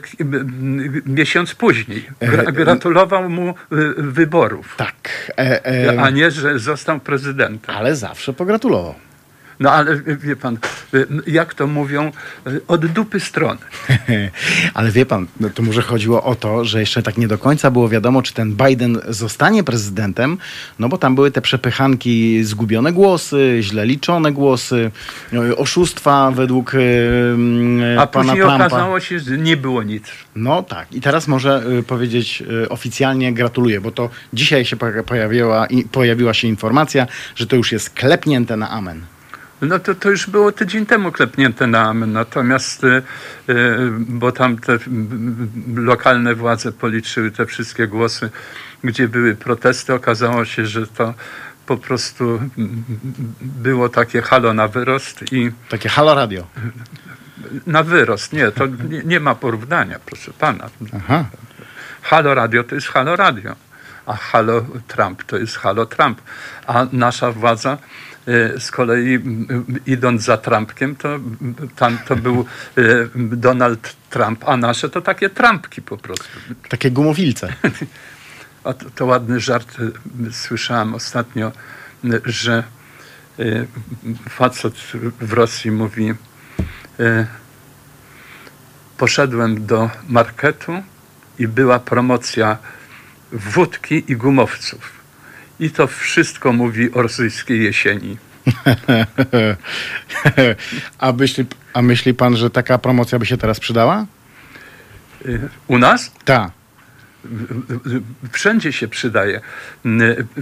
miesiąc 1.05 1.55
później 1.55 2.05
E, 2.19 2.27
gra, 2.27 2.43
gratulował 2.51 3.29
mu 3.29 3.49
e, 3.49 3.55
wyborów, 3.97 4.75
Tak. 4.77 5.31
E, 5.37 5.65
e, 5.65 6.01
a 6.01 6.09
nie, 6.09 6.31
że 6.31 6.59
został 6.59 6.99
prezydentem. 6.99 7.75
ale 7.75 7.95
zawsze 7.95 8.33
pogratulował. 8.33 8.95
No 9.59 9.71
ale 9.71 9.95
wie 10.01 10.35
pan, 10.35 10.57
y, 10.93 11.07
jak 11.27 11.53
to 11.53 11.67
mówią, 11.67 12.11
y, 12.47 12.61
od 12.67 12.85
dupy 12.85 13.19
strony. 13.19 13.59
Ale 14.73 14.91
wie 14.91 15.05
pan, 15.05 15.27
no 15.39 15.49
to 15.49 15.63
może 15.63 15.81
chodziło 15.81 16.23
o 16.23 16.35
to, 16.35 16.65
że 16.65 16.79
jeszcze 16.79 17.03
tak 17.03 17.17
nie 17.17 17.27
do 17.27 17.37
końca 17.37 17.71
było 17.71 17.89
wiadomo, 17.89 18.21
czy 18.21 18.33
ten 18.33 18.55
Biden 18.55 18.99
zostanie 19.07 19.63
prezydentem, 19.63 20.37
no 20.79 20.89
bo 20.89 20.97
tam 20.97 21.15
były 21.15 21.31
te 21.31 21.41
przepychanki, 21.41 22.43
zgubione 22.43 22.93
głosy, 22.93 23.57
źle 23.61 23.85
liczone 23.85 24.31
głosy, 24.31 24.91
no, 25.31 25.41
oszustwa 25.57 26.31
według 26.31 26.75
e, 26.75 26.79
A 27.99 28.07
pana 28.07 28.23
później 28.23 28.41
Trumpa. 28.47 28.65
okazało 28.65 28.99
się, 28.99 29.19
że 29.19 29.37
nie 29.37 29.57
było 29.57 29.83
nic. 29.83 30.03
No 30.35 30.63
tak. 30.63 30.93
I 30.93 31.01
teraz 31.01 31.27
może 31.27 31.63
y, 31.79 31.83
powiedzieć 31.83 32.43
y, 32.63 32.69
oficjalnie 32.69 33.33
gratuluję, 33.33 33.81
bo 33.81 33.91
to 33.91 34.09
dzisiaj 34.33 34.65
się 34.65 34.75
po- 34.75 35.03
pojawiła, 35.05 35.65
i, 35.65 35.83
pojawiła 35.83 36.33
się 36.33 36.47
informacja, 36.47 37.07
że 37.35 37.47
to 37.47 37.55
już 37.55 37.71
jest 37.71 37.89
klepnięte 37.89 38.57
na 38.57 38.69
amen. 38.69 39.01
No 39.61 39.79
to, 39.79 39.95
to 39.95 40.09
już 40.09 40.29
było 40.29 40.51
tydzień 40.51 40.85
temu 40.85 41.11
klepnięte 41.11 41.67
na 41.67 41.81
amen. 41.89 42.11
Natomiast, 42.11 42.83
y, 42.83 42.87
y, 43.49 43.77
bo 43.91 44.31
tam 44.31 44.57
te 44.57 44.77
lokalne 45.75 46.35
władze 46.35 46.71
policzyły 46.71 47.31
te 47.31 47.45
wszystkie 47.45 47.87
głosy, 47.87 48.29
gdzie 48.83 49.07
były 49.07 49.35
protesty, 49.35 49.93
okazało 49.93 50.45
się, 50.45 50.65
że 50.65 50.87
to 50.87 51.13
po 51.65 51.77
prostu 51.77 52.41
było 53.41 53.89
takie 53.89 54.21
halo 54.21 54.53
na 54.53 54.67
wyrost 54.67 55.33
i 55.33 55.51
Takie 55.69 55.89
halo 55.89 56.15
radio. 56.15 56.47
na 57.67 57.83
wyrost. 57.83 58.33
Nie, 58.33 58.51
to 58.51 58.65
nie, 58.67 59.01
nie 59.05 59.19
ma 59.19 59.35
porównania, 59.35 59.99
proszę 60.05 60.31
pana. 60.39 60.69
Aha. 60.95 61.25
Halo 62.01 62.33
Radio 62.33 62.63
to 62.63 62.75
jest 62.75 62.87
Halo 62.87 63.15
Radio, 63.15 63.55
a 64.05 64.13
Halo 64.15 64.61
Trump 64.87 65.23
to 65.23 65.37
jest 65.37 65.57
Halo 65.57 65.85
Trump. 65.85 66.21
A 66.67 66.85
nasza 66.91 67.31
władza 67.31 67.77
z 68.59 68.71
kolei 68.71 69.19
idąc 69.85 70.23
za 70.23 70.37
Trumpkiem, 70.37 70.95
to 70.95 71.19
tam 71.75 71.97
to 72.07 72.15
był 72.15 72.45
e, 72.77 72.81
Donald 73.15 73.95
Trump, 74.09 74.43
a 74.47 74.57
nasze 74.57 74.89
to 74.89 75.01
takie 75.01 75.29
Trumpki 75.29 75.81
po 75.81 75.97
prostu. 75.97 76.27
Takie 76.69 76.91
gumowilce. 76.91 77.53
A 78.63 78.73
to, 78.73 78.89
to 78.89 79.05
ładny 79.05 79.39
żart 79.39 79.77
e, 79.79 80.31
słyszałem 80.31 80.95
ostatnio, 80.95 81.51
że 82.25 82.63
facet 84.29 84.73
w 85.21 85.33
Rosji 85.33 85.71
mówi 85.71 86.13
poszedłem 88.97 89.65
do 89.65 89.89
marketu 90.09 90.83
i 91.39 91.47
była 91.47 91.79
promocja 91.79 92.57
wódki 93.31 94.11
i 94.11 94.15
gumowców. 94.15 94.98
I 95.59 95.69
to 95.71 95.87
wszystko 95.87 96.53
mówi 96.53 96.91
o 96.91 97.01
rosyjskiej 97.01 97.63
jesieni. 97.63 98.17
a, 100.99 101.11
myśli, 101.11 101.45
a 101.73 101.81
myśli 101.81 102.13
pan, 102.13 102.37
że 102.37 102.49
taka 102.49 102.77
promocja 102.77 103.19
by 103.19 103.25
się 103.25 103.37
teraz 103.37 103.59
przydała? 103.59 104.05
U 105.67 105.77
nas 105.77 106.11
Tak. 106.25 106.51
wszędzie 108.31 108.73
się 108.73 108.87
przydaje. 108.87 109.41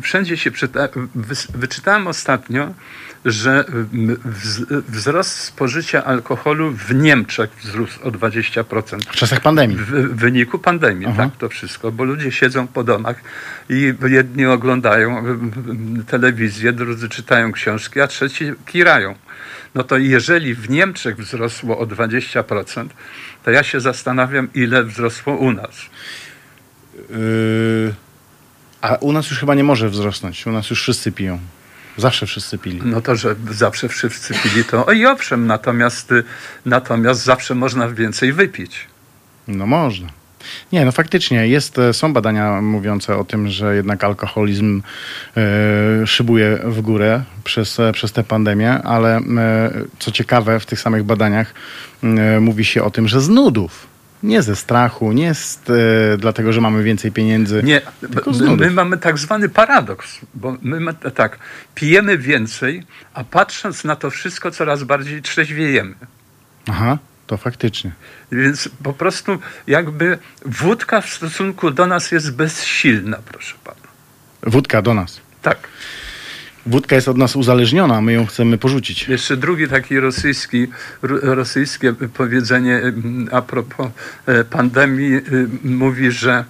Wszędzie 0.02 0.38
się 0.38 0.52
przydaje. 0.52 0.90
Wys- 1.16 1.52
Wyczytałem 1.58 2.08
ostatnio, 2.08 2.74
że 3.28 3.66
wz- 4.26 4.82
wzrost 4.88 5.38
spożycia 5.40 6.04
alkoholu 6.06 6.72
w 6.72 6.96
Niemczech 6.96 7.50
wzrósł 7.64 8.00
o 8.04 8.12
20%. 8.12 9.00
W 9.12 9.16
czasach 9.16 9.42
pandemii. 9.42 9.78
W 9.78 10.16
wyniku 10.16 10.60
pandemii, 10.60 11.06
Aha. 11.06 11.24
tak, 11.24 11.38
to 11.38 11.50
wszystko, 11.50 11.92
bo 11.92 12.04
ludzie 12.04 12.32
siedzą 12.32 12.68
po 12.68 12.84
domach 12.84 13.22
i 13.70 13.94
jedni 14.08 14.46
oglądają 14.46 15.24
telewizję, 16.08 16.74
drudzy 16.74 17.10
czytają 17.10 17.52
książki, 17.52 18.02
a 18.02 18.08
trzeci 18.08 18.52
kirają. 18.66 19.16
No 19.76 19.84
to 19.84 19.98
jeżeli 19.98 20.56
w 20.56 20.70
Niemczech 20.70 21.18
wzrosło 21.18 21.78
o 21.80 21.86
20%, 21.86 22.88
to 23.44 23.52
ja 23.52 23.64
się 23.64 23.80
zastanawiam, 23.80 24.48
ile 24.54 24.84
wzrosło 24.84 25.36
u 25.36 25.52
nas. 25.52 25.76
Yy, 27.10 27.94
a 28.82 28.96
u 28.96 29.12
nas 29.14 29.30
już 29.30 29.40
chyba 29.40 29.56
nie 29.56 29.64
może 29.64 29.90
wzrosnąć. 29.90 30.48
U 30.48 30.52
nas 30.52 30.70
już 30.70 30.82
wszyscy 30.82 31.12
piją. 31.12 31.40
Zawsze 31.98 32.26
wszyscy 32.26 32.58
pili. 32.58 32.82
No 32.86 33.02
to, 33.02 33.16
że 33.16 33.36
zawsze 33.52 33.90
wszyscy 33.90 34.34
pili 34.34 34.66
to, 34.66 34.86
oj 34.86 35.06
owszem, 35.06 35.48
natomiast, 35.48 36.14
natomiast 36.66 37.24
zawsze 37.24 37.56
można 37.56 37.90
więcej 37.90 38.34
wypić. 38.34 38.88
No 39.48 39.66
można. 39.66 40.08
Nie, 40.72 40.86
no 40.86 40.92
faktycznie 40.92 41.48
jest, 41.48 41.80
e, 41.80 41.94
są 41.94 42.14
badania 42.14 42.62
mówiące 42.62 43.18
o 43.18 43.24
tym, 43.24 43.50
że 43.50 43.76
jednak 43.76 44.04
alkoholizm 44.04 44.82
e, 45.38 46.08
szybuje 46.08 46.60
w 46.64 46.82
górę 46.82 47.24
przez, 47.44 47.80
e, 47.80 47.92
przez 47.92 48.12
tę 48.12 48.24
pandemię, 48.24 48.74
ale 48.74 49.22
co 50.00 50.12
ciekawe 50.12 50.60
w 50.60 50.66
tych 50.66 50.80
samych 50.80 51.04
badaniach 51.04 51.54
mówi 52.40 52.66
się 52.66 52.84
o 52.84 52.92
tym, 52.92 53.08
że 53.08 53.22
z 53.22 53.30
nudów. 53.30 53.87
Nie 54.24 54.42
ze 54.42 54.56
strachu, 54.56 55.12
nie 55.12 55.34
z, 55.34 55.62
e, 55.70 56.18
dlatego, 56.18 56.54
że 56.54 56.62
mamy 56.62 56.84
więcej 56.84 57.12
pieniędzy. 57.12 57.64
Nie, 57.64 57.82
my, 58.40 58.56
my 58.58 58.72
mamy 58.72 58.98
tak 58.98 59.18
zwany 59.18 59.50
paradoks, 59.50 60.20
bo 60.34 60.58
my 60.62 60.80
ma, 60.80 60.94
tak, 60.94 61.40
pijemy 61.76 62.18
więcej, 62.18 62.84
a 63.14 63.24
patrząc 63.24 63.84
na 63.84 63.96
to 63.96 64.10
wszystko, 64.10 64.52
coraz 64.52 64.84
bardziej 64.84 65.22
trzeźwiejemy. 65.22 65.96
Aha, 66.68 66.98
to 67.28 67.38
faktycznie. 67.38 67.92
Więc 68.32 68.70
po 68.84 68.94
prostu 68.94 69.40
jakby 69.68 70.18
wódka 70.46 71.02
w 71.02 71.10
stosunku 71.10 71.72
do 71.72 71.88
nas 71.88 72.12
jest 72.12 72.36
bezsilna, 72.36 73.18
proszę 73.32 73.56
pana. 73.64 73.88
Wódka 74.44 74.82
do 74.82 74.94
nas. 74.94 75.22
Tak. 75.42 75.58
Wódka 76.68 76.96
jest 76.96 77.08
od 77.08 77.18
nas 77.18 77.36
uzależniona, 77.36 78.02
my 78.02 78.14
ją 78.14 78.26
chcemy 78.26 78.58
porzucić. 78.58 79.08
Jeszcze 79.08 79.38
drugi 79.38 79.68
taki 79.68 80.00
rosyjski, 80.00 80.68
ro- 81.02 81.20
rosyjskie 81.36 81.94
powiedzenie 81.94 82.76
mm, 82.78 83.30
a 83.32 83.42
propos 83.42 83.88
e, 84.26 84.44
pandemii 84.44 85.14
y, 85.16 85.48
mówi, 85.64 86.12
że 86.12 86.44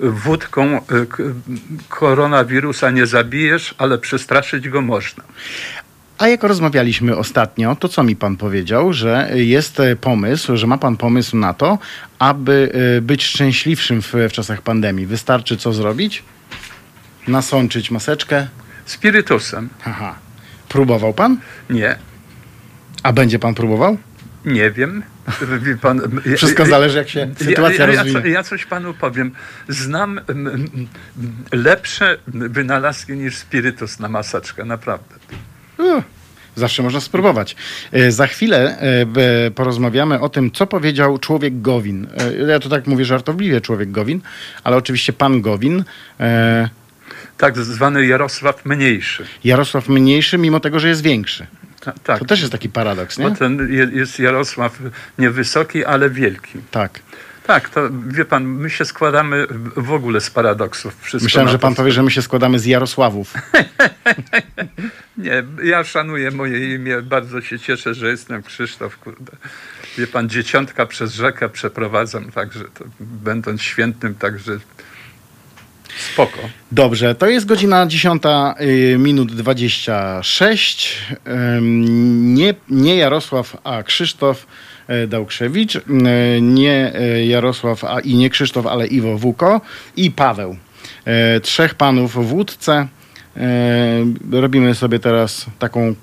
wódką 0.00 0.80
k- 1.08 1.22
koronawirusa 1.88 2.90
nie 2.90 3.06
zabijesz, 3.06 3.74
ale 3.78 3.98
przestraszyć 3.98 4.68
go 4.68 4.80
można. 4.80 5.24
A 6.18 6.28
jak 6.28 6.42
rozmawialiśmy 6.42 7.16
ostatnio, 7.16 7.76
to 7.76 7.88
co 7.88 8.02
mi 8.02 8.16
pan 8.16 8.36
powiedział, 8.36 8.92
że 8.92 9.30
jest 9.34 9.80
e, 9.80 9.96
pomysł, 9.96 10.56
że 10.56 10.66
ma 10.66 10.78
pan 10.78 10.96
pomysł 10.96 11.36
na 11.36 11.54
to, 11.54 11.78
aby 12.18 12.72
e, 12.98 13.00
być 13.00 13.24
szczęśliwszym 13.24 14.02
w, 14.02 14.12
w 14.28 14.32
czasach 14.32 14.62
pandemii. 14.62 15.06
Wystarczy 15.06 15.56
co 15.56 15.72
zrobić? 15.72 16.22
Nasączyć 17.28 17.90
maseczkę? 17.90 18.46
Spirytusem. 18.84 19.68
Haha. 19.82 20.14
Próbował 20.68 21.12
pan? 21.14 21.36
Nie, 21.70 21.96
A 23.02 23.12
będzie 23.12 23.38
pan 23.38 23.54
próbował? 23.54 23.96
nie 24.44 24.70
wiem. 24.70 25.02
Wie 25.62 25.76
pan, 25.76 26.00
Wszystko 26.36 26.62
ja- 26.62 26.68
zależy, 26.68 26.98
jak 26.98 27.08
się 27.08 27.28
sytuacja 27.38 27.86
ja, 27.86 27.92
ja, 27.92 28.02
rozwinie. 28.02 28.30
ja 28.30 28.42
coś 28.42 28.64
panu 28.66 28.94
powiem. 28.94 29.32
Znam 29.68 30.20
lepsze 31.52 32.18
wynalazki 32.26 33.12
niż 33.12 33.36
spirytus 33.36 34.00
na 34.00 34.08
maseczkę, 34.08 34.64
naprawdę. 34.64 35.14
Uh, 35.78 36.02
Zawsze 36.56 36.82
można 36.82 37.00
spróbować. 37.00 37.56
E, 37.92 38.10
Za 38.12 38.26
chwilę 38.26 38.78
e, 38.78 39.50
porozmawiamy 39.50 40.20
o 40.20 40.28
tym, 40.28 40.50
co 40.50 40.66
powiedział 40.66 41.18
człowiek 41.18 41.60
Gowin. 41.60 42.06
E, 42.40 42.50
Ja 42.50 42.58
to 42.60 42.68
tak 42.68 42.86
mówię 42.86 43.04
żartobliwie, 43.04 43.60
człowiek 43.60 43.90
Gowin, 43.90 44.20
ale 44.64 44.76
oczywiście 44.76 45.12
pan 45.12 45.40
Gowin. 45.40 45.84
e, 46.20 46.68
Tak 47.38 47.58
zwany 47.58 48.06
Jarosław 48.06 48.64
Mniejszy. 48.64 49.26
Jarosław 49.44 49.88
mniejszy, 49.88 50.38
mimo 50.38 50.60
tego, 50.60 50.80
że 50.80 50.88
jest 50.88 51.02
większy. 51.02 51.46
Ta- 51.80 51.92
Tak. 52.04 52.18
To 52.18 52.24
też 52.24 52.40
jest 52.40 52.52
taki 52.52 52.68
paradoks, 52.68 53.18
nie? 53.18 53.28
Bo 53.30 53.36
ten 53.36 53.72
je- 53.72 53.90
jest 53.92 54.18
Jarosław 54.18 54.78
niewysoki, 55.18 55.84
ale 55.84 56.10
wielki. 56.10 56.58
Tak. 56.70 57.00
Tak, 57.46 57.68
to 57.68 57.80
wie 58.06 58.24
pan, 58.24 58.44
my 58.44 58.70
się 58.70 58.84
składamy 58.84 59.46
w 59.76 59.92
ogóle 59.92 60.20
z 60.20 60.30
paradoksów. 60.30 60.96
Wszystko 61.00 61.24
Myślałem, 61.24 61.48
że 61.48 61.58
pan 61.58 61.74
powie, 61.74 61.92
że 61.92 62.02
my 62.02 62.10
się 62.10 62.22
składamy 62.22 62.58
z 62.58 62.64
Jarosławów. 62.66 63.34
Nie, 65.18 65.42
ja 65.64 65.84
szanuję 65.84 66.30
moje 66.30 66.74
imię, 66.74 67.02
bardzo 67.02 67.40
się 67.40 67.58
cieszę, 67.58 67.94
że 67.94 68.08
jestem 68.10 68.42
Krzysztof, 68.42 68.96
kurde. 68.98 69.32
Wie 69.98 70.06
pan, 70.06 70.28
dzieciątka 70.28 70.86
przez 70.86 71.14
rzekę 71.14 71.48
przeprowadzam, 71.48 72.30
także 72.32 72.64
to, 72.64 72.84
będąc 73.00 73.62
świętym, 73.62 74.14
także 74.14 74.58
spoko. 76.12 76.38
Dobrze, 76.72 77.14
to 77.14 77.26
jest 77.26 77.46
godzina 77.46 77.86
10 77.86 78.22
y, 78.60 78.96
minut 78.98 79.32
26. 79.34 80.98
Ym, 81.56 82.34
Nie, 82.34 82.54
nie 82.70 82.96
Jarosław, 82.96 83.56
a 83.64 83.82
Krzysztof 83.82 84.46
e, 84.88 85.06
Dałkrzewicz. 85.06 85.76
Y, 85.76 85.82
Nie 86.42 86.92
e, 86.94 87.26
Jarosław, 87.26 87.84
a 87.84 88.00
i 88.00 88.14
nie 88.14 88.30
Krzysztof, 88.30 88.66
ale 88.66 88.86
Iwo 88.86 89.18
Wuko 89.18 89.60
i 89.96 90.10
Paweł. 90.10 90.56
E, 91.04 91.40
Trzech 91.40 91.74
panów 91.74 92.28
w 92.28 92.32
łódce. 92.32 92.86
E, 93.36 93.40
Robimy 94.32 94.74
sobie 94.74 94.98
teraz 94.98 95.46
taką 95.58 95.94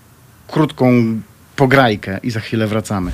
krótką 0.47 0.93
pograjkę 1.55 2.19
i 2.23 2.31
za 2.31 2.39
chwilę 2.39 2.67
wracamy. 2.67 3.11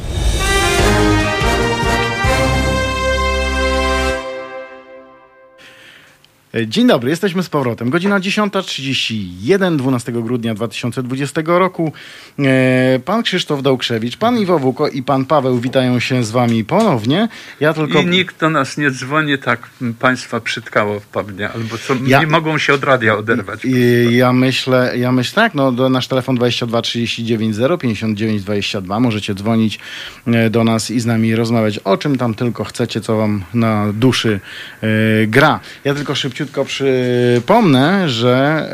Dzień 6.66 6.88
dobry, 6.88 7.10
jesteśmy 7.10 7.44
z 7.44 7.50
powrotem. 7.50 7.90
Godzina 7.90 8.20
10.31, 8.20 9.76
12 9.76 10.12
grudnia 10.12 10.54
2020 10.54 11.42
roku. 11.46 11.92
E, 12.40 13.00
Pan 13.06 13.24
Krzysztof 13.24 13.62
Dałkrzewicz, 13.62 14.18
pan 14.18 14.40
Iwo 14.40 14.60
Wuko 14.60 14.88
i 14.88 15.04
pan 15.04 15.26
Paweł 15.26 15.60
witają 15.60 16.00
się 16.00 16.24
z 16.24 16.32
wami 16.32 16.64
ponownie. 16.64 17.28
Ja 17.60 17.74
tylko... 17.74 18.02
I 18.02 18.06
nikt 18.06 18.40
do 18.40 18.50
nas 18.50 18.78
nie 18.78 18.92
dzwoni, 18.92 19.38
tak 19.38 19.70
państwa 20.00 20.40
przytkało 20.40 21.02
pewnie, 21.12 21.50
albo 21.50 21.78
co, 21.78 21.94
Ja- 22.06 22.20
nie 22.20 22.28
mogą 22.28 22.58
się 22.58 22.74
od 22.74 22.84
radia 22.84 23.18
oderwać. 23.18 23.62
Ja 24.10 24.34
myślę, 24.34 24.94
ja 24.98 25.12
myślę 25.12 25.36
tak, 25.36 25.54
no 25.56 25.72
do 25.72 25.90
nasz 25.90 26.08
telefon 26.08 26.36
22 26.36 26.82
39 26.82 27.56
0 27.56 27.78
59 27.78 28.44
22. 28.44 29.00
Możecie 29.00 29.34
dzwonić 29.36 29.80
e, 30.28 30.50
do 30.50 30.64
nas 30.64 30.92
i 30.92 31.00
z 31.00 31.06
nami 31.06 31.36
rozmawiać 31.36 31.80
o 31.80 31.98
czym 31.98 32.18
tam 32.18 32.34
tylko 32.34 32.64
chcecie, 32.64 33.02
co 33.02 33.18
wam 33.18 33.44
na 33.54 33.94
duszy 33.94 34.40
e, 34.82 34.88
gra. 35.28 35.60
Ja 35.84 35.94
tylko 35.94 36.16
szybciutko 36.16 36.47
przypomnę, 36.66 38.10
że 38.10 38.70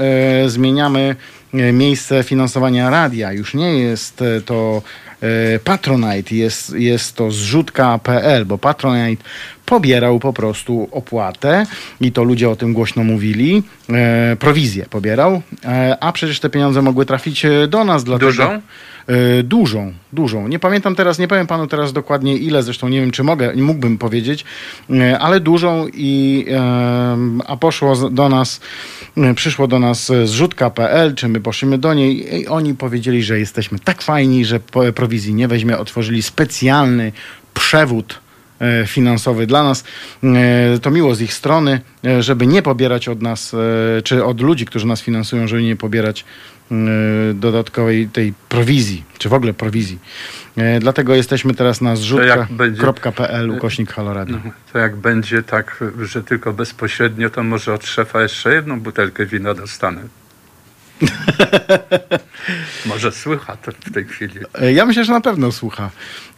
e, 0.45 0.49
zmieniamy 0.49 1.15
e, 1.53 1.71
miejsce 1.71 2.23
finansowania 2.23 2.89
radia. 2.89 3.31
Już 3.31 3.53
nie 3.53 3.79
jest 3.79 4.21
e, 4.21 4.41
to 4.41 4.81
e, 5.21 5.59
Patronite, 5.59 6.35
jest, 6.35 6.73
jest 6.73 7.15
to 7.15 7.31
zrzutka.pl, 7.31 8.45
bo 8.45 8.57
Patronite 8.57 9.23
pobierał 9.65 10.19
po 10.19 10.33
prostu 10.33 10.87
opłatę 10.91 11.65
i 12.01 12.11
to 12.11 12.23
ludzie 12.23 12.49
o 12.49 12.55
tym 12.55 12.73
głośno 12.73 13.03
mówili, 13.03 13.63
e, 13.89 14.35
prowizję 14.39 14.85
pobierał, 14.89 15.41
e, 15.65 15.97
a 15.99 16.11
przecież 16.11 16.39
te 16.39 16.49
pieniądze 16.49 16.81
mogły 16.81 17.05
trafić 17.05 17.45
do 17.67 17.83
nas. 17.83 18.03
Dlatego, 18.03 18.31
Dużą? 18.31 18.61
E, 19.07 19.43
dużą, 19.43 19.93
dużą. 20.13 20.47
Nie 20.47 20.59
pamiętam 20.59 20.95
teraz, 20.95 21.19
nie 21.19 21.27
powiem 21.27 21.47
panu 21.47 21.67
teraz 21.67 21.93
dokładnie 21.93 22.37
ile, 22.37 22.63
zresztą 22.63 22.87
nie 22.89 23.01
wiem, 23.01 23.11
czy 23.11 23.23
mogę, 23.23 23.53
mógłbym 23.55 23.97
powiedzieć, 23.97 24.45
e, 24.89 25.19
ale 25.19 25.39
dużą 25.39 25.87
i 25.93 26.45
e, 26.51 27.17
a 27.47 27.57
poszło 27.57 28.09
do 28.09 28.29
nas, 28.29 28.61
przyszło 29.35 29.67
do 29.67 29.79
nas 29.79 30.11
zrzutka.pl, 30.23 31.15
czy 31.15 31.27
my 31.27 31.39
poszliśmy 31.39 31.77
do 31.77 31.93
niej 31.93 32.41
i 32.41 32.47
oni 32.47 32.73
powiedzieli, 32.73 33.23
że 33.23 33.39
jesteśmy 33.39 33.79
tak 33.79 34.01
fajni, 34.01 34.45
że 34.45 34.59
prowizji 34.95 35.33
nie 35.33 35.47
weźmie, 35.47 35.77
otworzyli 35.77 36.23
specjalny 36.23 37.11
przewód 37.53 38.19
finansowy 38.87 39.47
dla 39.47 39.63
nas. 39.63 39.83
To 40.81 40.91
miło 40.91 41.15
z 41.15 41.21
ich 41.21 41.33
strony, 41.33 41.81
żeby 42.19 42.47
nie 42.47 42.61
pobierać 42.61 43.07
od 43.07 43.21
nas, 43.21 43.55
czy 44.03 44.25
od 44.25 44.41
ludzi, 44.41 44.65
którzy 44.65 44.87
nas 44.87 45.01
finansują, 45.01 45.47
żeby 45.47 45.63
nie 45.63 45.75
pobierać 45.75 46.25
dodatkowej 47.33 48.07
tej 48.07 48.33
prowizji, 48.49 49.03
czy 49.17 49.29
w 49.29 49.33
ogóle 49.33 49.53
prowizji. 49.53 49.99
E, 50.57 50.79
Dlatego 50.79 51.15
jesteśmy 51.15 51.53
teraz 51.53 51.81
na 51.81 51.95
zrzutka.pl 51.95 53.49
ukośnik 53.49 53.91
Halo 53.93 54.13
Radio. 54.13 54.37
To 54.73 54.79
jak 54.79 54.95
będzie 54.95 55.43
tak, 55.43 55.83
że 56.01 56.23
tylko 56.23 56.53
bezpośrednio, 56.53 57.29
to 57.29 57.43
może 57.43 57.73
od 57.73 57.85
szefa 57.85 58.21
jeszcze 58.23 58.53
jedną 58.53 58.79
butelkę 58.79 59.25
wina 59.25 59.53
dostanę. 59.53 60.01
może 62.85 63.11
słycha 63.11 63.55
to 63.57 63.71
w 63.71 63.93
tej 63.93 64.05
chwili. 64.05 64.39
E, 64.61 64.73
Ja 64.73 64.85
myślę, 64.85 65.05
że 65.05 65.13
na 65.13 65.21
pewno 65.21 65.51
słucha, 65.51 65.89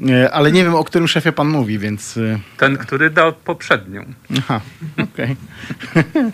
E, 0.10 0.32
ale 0.32 0.52
nie 0.52 0.64
wiem, 0.64 0.76
o 0.76 0.84
którym 0.84 1.08
szefie 1.08 1.32
pan 1.32 1.48
mówi, 1.48 1.80
więc... 1.80 2.18
e, 2.18 2.40
Ten, 2.58 2.78
który 2.78 3.10
dał 3.10 3.34
poprzednią. 3.34 4.06
Aha, 4.38 4.62
okej. 5.04 5.36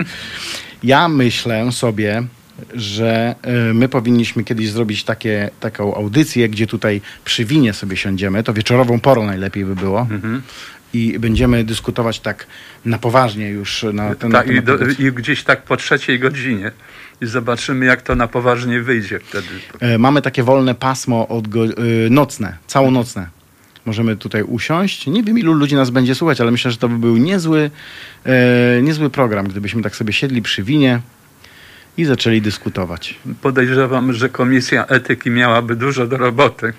ja 0.83 1.07
myślę 1.07 1.71
sobie, 1.71 2.23
że 2.73 3.35
y, 3.69 3.73
my 3.73 3.89
powinniśmy 3.89 4.43
kiedyś 4.43 4.69
zrobić 4.69 5.03
takie, 5.03 5.49
taką 5.59 5.95
audycję, 5.95 6.49
gdzie 6.49 6.67
tutaj 6.67 7.01
przy 7.25 7.45
winie 7.45 7.73
sobie 7.73 7.97
siądziemy. 7.97 8.43
To 8.43 8.53
wieczorową 8.53 8.99
porą 8.99 9.25
najlepiej 9.25 9.65
by 9.65 9.75
było. 9.75 10.07
I 10.93 11.19
będziemy 11.19 11.63
dyskutować 11.63 12.19
tak 12.19 12.47
na 12.85 12.97
poważnie 12.97 13.49
już 13.49 13.85
na 13.93 14.15
ten 14.15 14.31
Tak, 14.31 14.47
na 14.47 14.53
i, 14.53 14.55
temat 14.55 14.65
do, 14.65 14.77
tego, 14.77 15.03
I 15.07 15.11
gdzieś 15.11 15.43
tak 15.43 15.63
po 15.63 15.77
trzeciej 15.77 16.19
godzinie. 16.19 16.71
I 17.21 17.25
zobaczymy, 17.25 17.85
jak 17.85 18.01
to 18.01 18.15
na 18.15 18.27
poważnie 18.27 18.81
wyjdzie 18.81 19.19
wtedy. 19.19 19.47
E, 19.79 19.97
Mamy 19.97 20.21
takie 20.21 20.43
wolne 20.43 20.75
pasmo 20.75 21.27
od 21.27 21.55
y, 21.55 22.09
nocne, 22.09 22.57
całonocne. 22.67 23.27
Możemy 23.85 24.15
tutaj 24.15 24.43
usiąść. 24.43 25.07
Nie 25.07 25.23
wiem, 25.23 25.39
ilu 25.39 25.53
ludzi 25.53 25.75
nas 25.75 25.89
będzie 25.89 26.15
słuchać, 26.15 26.41
ale 26.41 26.51
myślę, 26.51 26.71
że 26.71 26.77
to 26.77 26.89
by 26.89 26.97
był 26.97 27.17
niezły, 27.17 27.71
e, 28.25 28.81
niezły 28.81 29.09
program, 29.09 29.47
gdybyśmy 29.47 29.81
tak 29.81 29.95
sobie 29.95 30.13
siedli 30.13 30.41
przy 30.41 30.63
winie 30.63 30.99
i 31.97 32.05
zaczęli 32.05 32.41
dyskutować. 32.41 33.19
Podejrzewam, 33.41 34.13
że 34.13 34.29
komisja 34.29 34.85
etyki 34.85 35.29
miałaby 35.29 35.75
dużo 35.75 36.07
do 36.07 36.17
roboty. 36.17 36.73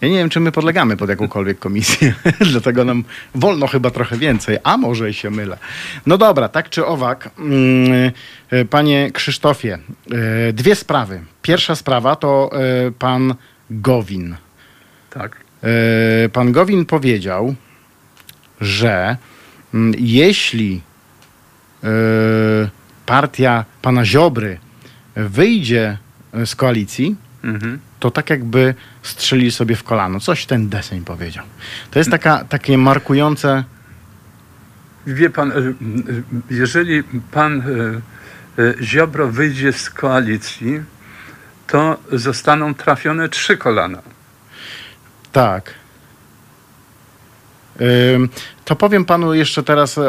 Ja 0.00 0.08
nie 0.08 0.14
wiem, 0.14 0.28
czy 0.28 0.40
my 0.40 0.52
podlegamy 0.52 0.96
pod 0.96 1.10
jakąkolwiek 1.10 1.58
komisję, 1.58 2.14
dlatego 2.52 2.84
nam 2.84 3.04
wolno 3.34 3.66
chyba 3.66 3.90
trochę 3.90 4.16
więcej, 4.16 4.58
a 4.64 4.76
może 4.76 5.14
się 5.14 5.30
mylę. 5.30 5.58
No 6.06 6.18
dobra, 6.18 6.48
tak 6.48 6.70
czy 6.70 6.86
owak, 6.86 7.30
mm, 7.38 8.10
e, 8.50 8.64
panie 8.64 9.10
Krzysztofie, 9.12 9.78
e, 10.48 10.52
dwie 10.52 10.74
sprawy. 10.74 11.20
Pierwsza 11.42 11.74
sprawa 11.74 12.16
to 12.16 12.50
e, 12.52 12.90
pan 12.90 13.34
Gowin. 13.70 14.36
Tak. 15.10 15.36
Pan 16.32 16.52
Gowin 16.52 16.84
powiedział, 16.84 17.54
że 18.60 19.16
mm, 19.74 19.94
jeśli 19.98 20.80
partia 23.08 23.64
pana 23.82 24.04
Ziobry 24.04 24.58
wyjdzie 25.16 25.98
z 26.44 26.56
koalicji, 26.56 27.16
Mhm. 27.44 27.78
to 28.00 28.10
tak 28.10 28.30
jakby 28.30 28.74
strzeli 29.02 29.50
sobie 29.50 29.76
w 29.76 29.84
kolano. 29.84 30.20
Coś 30.20 30.46
ten 30.46 30.68
deseń 30.68 31.04
powiedział. 31.04 31.44
To 31.90 31.98
jest 31.98 32.10
taka, 32.10 32.44
takie 32.44 32.78
markujące. 32.78 33.64
Wie 35.06 35.30
pan, 35.30 35.52
e, 35.52 35.54
e, 35.54 35.62
jeżeli 36.50 37.02
pan 37.32 37.62
e, 38.58 38.84
Ziobro 38.84 39.28
wyjdzie 39.28 39.72
z 39.72 39.90
koalicji, 39.90 40.82
to 41.66 41.96
zostaną 42.12 42.74
trafione 42.74 43.28
trzy 43.28 43.56
kolana. 43.56 44.02
Tak. 45.32 45.74
To 48.64 48.76
powiem 48.76 49.04
panu 49.04 49.34
jeszcze 49.34 49.62
teraz, 49.62 50.00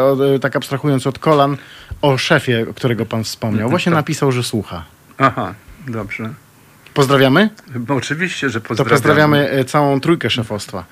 tak 0.42 0.56
abstrahując 0.56 1.08
od 1.08 1.20
kolan, 1.20 1.58
o 2.02 2.18
szefie, 2.18 2.66
którego 2.76 3.06
pan 3.06 3.24
wspomniał. 3.24 3.70
Właśnie 3.70 3.90
Tak. 3.92 3.98
napisał, 4.00 4.32
że 4.32 4.44
słucha. 4.44 4.86
Aha, 5.18 5.54
dobrze. 5.88 6.30
Pozdrawiamy? 6.94 7.50
Bo 7.76 7.96
oczywiście, 7.96 8.50
że 8.50 8.62
To 8.62 8.68
pozdrawiamy. 8.68 8.96
pozdrawiamy 8.96 9.50
e, 9.50 9.66
całą 9.66 10.00
trójkę 10.02 10.30
szefostwa. 10.30 10.86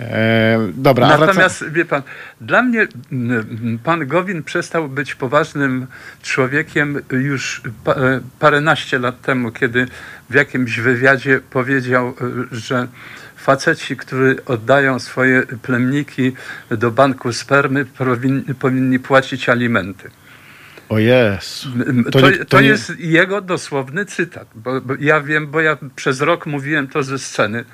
E, 0.00 0.58
dobra, 0.74 1.08
Natomiast 1.08 1.58
wraca... 1.60 1.74
wie 1.74 1.84
pan, 1.84 2.02
dla 2.40 2.62
mnie 2.62 2.86
pan 3.84 4.06
Gowin 4.06 4.42
przestał 4.42 4.88
być 4.88 5.14
poważnym 5.14 5.86
człowiekiem 6.22 7.00
już 7.10 7.62
pa, 7.84 7.92
e, 7.92 8.20
paręnaście 8.38 8.98
lat 8.98 9.20
temu, 9.20 9.52
kiedy 9.52 9.86
w 10.30 10.34
jakimś 10.34 10.80
wywiadzie 10.80 11.40
powiedział, 11.50 12.08
e, 12.08 12.56
że 12.56 12.88
faceci, 13.36 13.96
którzy 13.96 14.36
oddają 14.46 14.98
swoje 14.98 15.42
plemniki 15.42 16.32
do 16.70 16.90
banku 16.90 17.32
spermy, 17.32 17.86
powinni 18.58 18.98
płacić 18.98 19.48
alimenty. 19.48 20.10
O 20.88 20.98
Jezu. 20.98 21.68
To, 22.12 22.20
To 22.20 22.28
to, 22.48 22.60
nie- 22.60 22.66
jest 22.68 22.92
jego 22.98 23.40
dosłowny 23.40 24.04
cytat. 24.06 24.48
Bo, 24.54 24.80
bo 24.80 24.94
ja 25.00 25.20
wiem, 25.20 25.46
bo 25.46 25.60
ja 25.60 25.76
przez 25.96 26.20
rok 26.20 26.46
mówiłem 26.46 26.88
to 26.88 27.02
ze 27.02 27.18
sceny, 27.18 27.64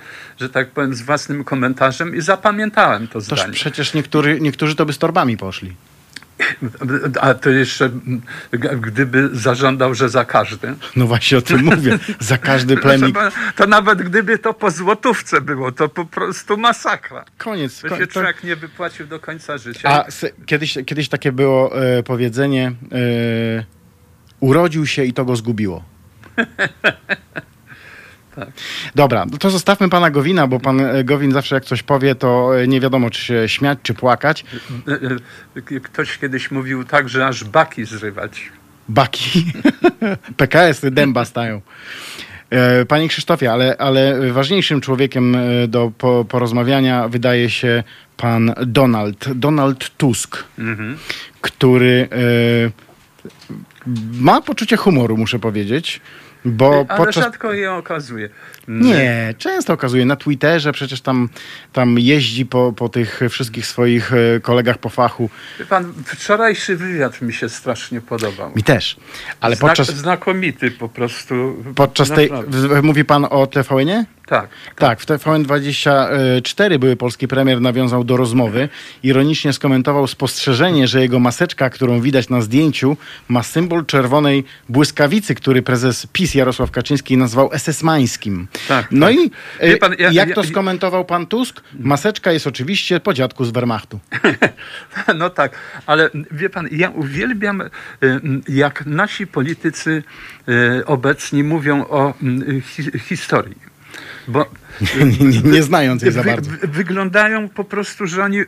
że 0.40 0.48
tak 0.50 0.70
powiem, 0.70 0.94
z 0.94 1.02
własnym 1.02 1.44
komentarzem 1.44 2.16
i 2.16 2.20
zapamiętałem 2.20 3.06
to 3.08 3.12
Toż 3.12 3.24
zdanie. 3.24 3.52
przecież 3.52 3.94
niektóry, 3.94 4.40
niektórzy 4.40 4.74
to 4.76 4.86
by 4.86 4.92
z 4.92 4.98
torbami 4.98 5.36
poszli. 5.36 5.74
A 7.20 7.34
to 7.34 7.50
jeszcze, 7.50 7.84
mm, 7.84 8.22
gdyby 8.80 9.28
zażądał, 9.32 9.94
że 9.94 10.08
za 10.08 10.24
każdy. 10.24 10.74
No 10.96 11.06
właśnie 11.06 11.38
o 11.38 11.42
tym 11.42 11.64
mówię. 11.64 11.98
Za 12.20 12.38
każdy 12.38 12.76
pana, 12.76 13.06
To 13.56 13.66
nawet 13.66 14.02
gdyby 14.02 14.38
to 14.38 14.54
po 14.54 14.70
złotówce 14.70 15.40
było, 15.40 15.72
to 15.72 15.88
po 15.88 16.04
prostu 16.04 16.56
masakra. 16.56 17.24
Koniec. 17.38 17.80
To 17.80 17.88
Ko- 17.88 17.98
się 17.98 18.06
to- 18.06 18.12
człowiek 18.12 18.44
nie 18.44 18.56
wypłacił 18.56 19.06
do 19.06 19.20
końca 19.20 19.58
życia. 19.58 19.88
A 19.88 20.04
s- 20.06 20.26
kiedyś, 20.46 20.78
kiedyś 20.86 21.08
takie 21.08 21.32
było 21.32 21.82
e, 21.82 22.02
powiedzenie: 22.02 22.72
e, 22.92 23.64
urodził 24.40 24.86
się 24.86 25.04
i 25.04 25.12
to 25.12 25.24
go 25.24 25.36
zgubiło. 25.36 25.84
Tak. 28.40 28.48
Dobra, 28.94 29.26
to 29.40 29.50
zostawmy 29.50 29.88
pana 29.88 30.10
Gowina, 30.10 30.46
bo 30.46 30.60
pan 30.60 30.80
e, 30.80 31.04
Gowin 31.04 31.32
zawsze 31.32 31.54
jak 31.54 31.64
coś 31.64 31.82
powie, 31.82 32.14
to 32.14 32.60
e, 32.60 32.68
nie 32.68 32.80
wiadomo, 32.80 33.10
czy 33.10 33.20
się 33.24 33.48
śmiać, 33.48 33.78
czy 33.82 33.94
płakać. 33.94 34.44
E, 35.72 35.80
Ktoś 35.82 36.18
kiedyś 36.18 36.50
mówił 36.50 36.84
tak, 36.84 37.08
że 37.08 37.26
aż 37.26 37.44
baki 37.44 37.84
zrywać. 37.84 38.42
Baki. 38.88 39.52
PKS, 40.36 40.80
dęba 40.90 41.24
stają. 41.24 41.60
Panie 42.88 43.08
Krzysztofie, 43.08 43.52
ale, 43.52 43.76
ale 43.78 44.32
ważniejszym 44.32 44.80
człowiekiem 44.80 45.36
do 45.68 45.92
po, 45.98 46.24
porozmawiania 46.24 47.08
wydaje 47.08 47.50
się 47.50 47.82
pan 48.16 48.54
Donald, 48.66 49.32
Donald 49.34 49.96
Tusk, 49.96 50.44
Mhm. 50.58 50.96
który 51.40 52.08
e, 52.66 52.70
ma 54.20 54.40
poczucie 54.40 54.76
humoru, 54.76 55.16
muszę 55.16 55.38
powiedzieć, 55.38 56.00
bo 56.44 56.86
Ale 56.88 56.98
podczas... 56.98 57.24
rzadko 57.24 57.52
je 57.52 57.72
okazuje. 57.72 58.28
Nie, 58.70 59.34
często 59.38 59.72
okazuje 59.72 60.04
na 60.04 60.16
Twitterze, 60.16 60.72
przecież 60.72 61.00
tam, 61.00 61.28
tam 61.72 61.98
jeździ 61.98 62.46
po, 62.46 62.72
po 62.72 62.88
tych 62.88 63.20
wszystkich 63.30 63.66
swoich 63.66 64.12
e, 64.12 64.40
kolegach 64.40 64.78
po 64.78 64.88
fachu. 64.88 65.30
Wie 65.58 65.66
Pan, 65.66 65.92
wczorajszy 66.06 66.76
wywiad 66.76 67.22
mi 67.22 67.32
się 67.32 67.48
strasznie 67.48 68.00
podobał. 68.00 68.52
Mi 68.56 68.62
też. 68.62 68.96
Ale 69.40 69.56
Znak, 69.56 69.68
podczas, 69.68 69.96
Znakomity 69.96 70.70
po 70.70 70.88
prostu. 70.88 71.64
podczas 71.74 72.08
tej... 72.08 72.30
Naprawdę. 72.30 72.82
Mówi 72.82 73.04
pan 73.04 73.26
o 73.30 73.46
TVN-ie? 73.46 74.04
Tak. 74.30 74.48
Tak, 74.76 75.00
w 75.00 75.06
TVN24 75.06 76.78
były 76.78 76.96
polski 76.96 77.28
premier 77.28 77.60
nawiązał 77.60 78.04
do 78.04 78.16
rozmowy. 78.16 78.68
Ironicznie 79.02 79.52
skomentował 79.52 80.06
spostrzeżenie, 80.06 80.88
że 80.88 81.00
jego 81.00 81.18
maseczka, 81.18 81.70
którą 81.70 82.00
widać 82.00 82.28
na 82.28 82.40
zdjęciu, 82.40 82.96
ma 83.28 83.42
symbol 83.42 83.86
czerwonej 83.86 84.44
błyskawicy, 84.68 85.34
który 85.34 85.62
prezes 85.62 86.06
PiS 86.12 86.34
Jarosław 86.34 86.70
Kaczyński 86.70 87.16
nazwał 87.16 87.48
SS-mańskim. 87.48 88.46
Tak, 88.68 88.86
no 88.90 89.06
tak. 89.06 89.16
i 89.16 89.30
Wie 89.62 89.76
pan, 89.76 89.94
ja- 89.98 90.10
jak 90.12 90.28
ja- 90.28 90.34
to 90.34 90.44
skomentował 90.44 91.04
pan 91.04 91.26
Tusk? 91.26 91.60
Maseczka 91.78 92.32
jest 92.32 92.46
oczywiście 92.46 93.00
po 93.00 93.14
dziadku 93.14 93.44
z 93.44 93.50
Wehrmachtu. 93.50 94.00
No 95.18 95.30
tak, 95.30 95.52
ale 95.86 96.10
wie 96.30 96.50
pan, 96.50 96.68
ja 96.72 96.90
uwielbiam, 96.90 97.60
y, 97.60 97.68
jak 98.48 98.86
nasi 98.86 99.26
politycy 99.26 100.02
y, 100.48 100.86
obecni 100.86 101.44
mówią 101.44 101.84
o 101.88 102.14
y, 102.22 102.60
hi, 102.60 102.82
historii. 102.98 103.69
Bo 104.30 104.46
nie, 105.20 105.26
nie, 105.26 105.40
nie 105.40 105.62
znając 105.62 106.02
jej 106.02 106.12
za 106.12 106.24
bardzo. 106.24 106.50
wy, 106.50 106.68
wyglądają 106.68 107.48
po 107.48 107.64
prostu, 107.64 108.06
że 108.06 108.24
oni 108.24 108.40
y, 108.40 108.46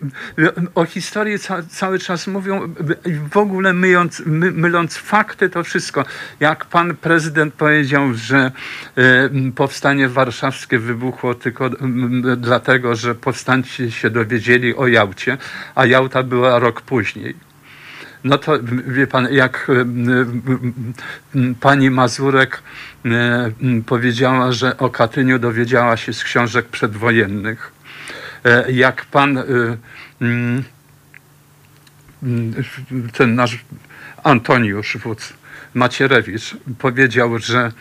o 0.74 0.84
historii 0.84 1.38
ca, 1.38 1.62
cały 1.62 1.98
czas 1.98 2.26
mówią, 2.26 2.74
i 3.06 3.14
w 3.30 3.36
ogóle 3.36 3.72
myjąc, 3.72 4.22
my, 4.26 4.50
myląc 4.50 4.96
fakty, 4.96 5.50
to 5.50 5.64
wszystko. 5.64 6.04
Jak 6.40 6.64
pan 6.64 6.96
prezydent 6.96 7.54
powiedział, 7.54 8.14
że 8.14 8.52
y, 8.98 9.52
powstanie 9.52 10.08
warszawskie 10.08 10.78
wybuchło 10.78 11.34
tylko 11.34 11.66
y, 11.66 11.72
dlatego, 12.36 12.96
że 12.96 13.14
powstańcy 13.14 13.90
się 13.90 14.10
dowiedzieli 14.10 14.76
o 14.76 14.86
Jałcie, 14.86 15.38
a 15.74 15.86
Jałta 15.86 16.22
była 16.22 16.58
rok 16.58 16.80
później. 16.80 17.51
No 18.24 18.38
to 18.38 18.58
wie 18.86 19.06
pan, 19.06 19.28
jak 19.30 19.70
y, 21.34 21.54
pani 21.60 21.90
Mazurek 21.90 22.62
y, 23.06 23.10
powiedziała, 23.86 24.52
że 24.52 24.78
o 24.78 24.90
Katyniu 24.90 25.38
dowiedziała 25.38 25.96
się 25.96 26.12
z 26.12 26.24
książek 26.24 26.68
przedwojennych. 26.68 27.72
E, 28.44 28.72
Jak 28.72 29.04
pan 29.04 29.38
ten 33.12 33.34
nasz 33.34 33.64
Antoniusz 34.22 34.96
Wódz 34.96 35.32
Macierewicz 35.74 36.56
powiedział, 36.78 37.38
że 37.38 37.72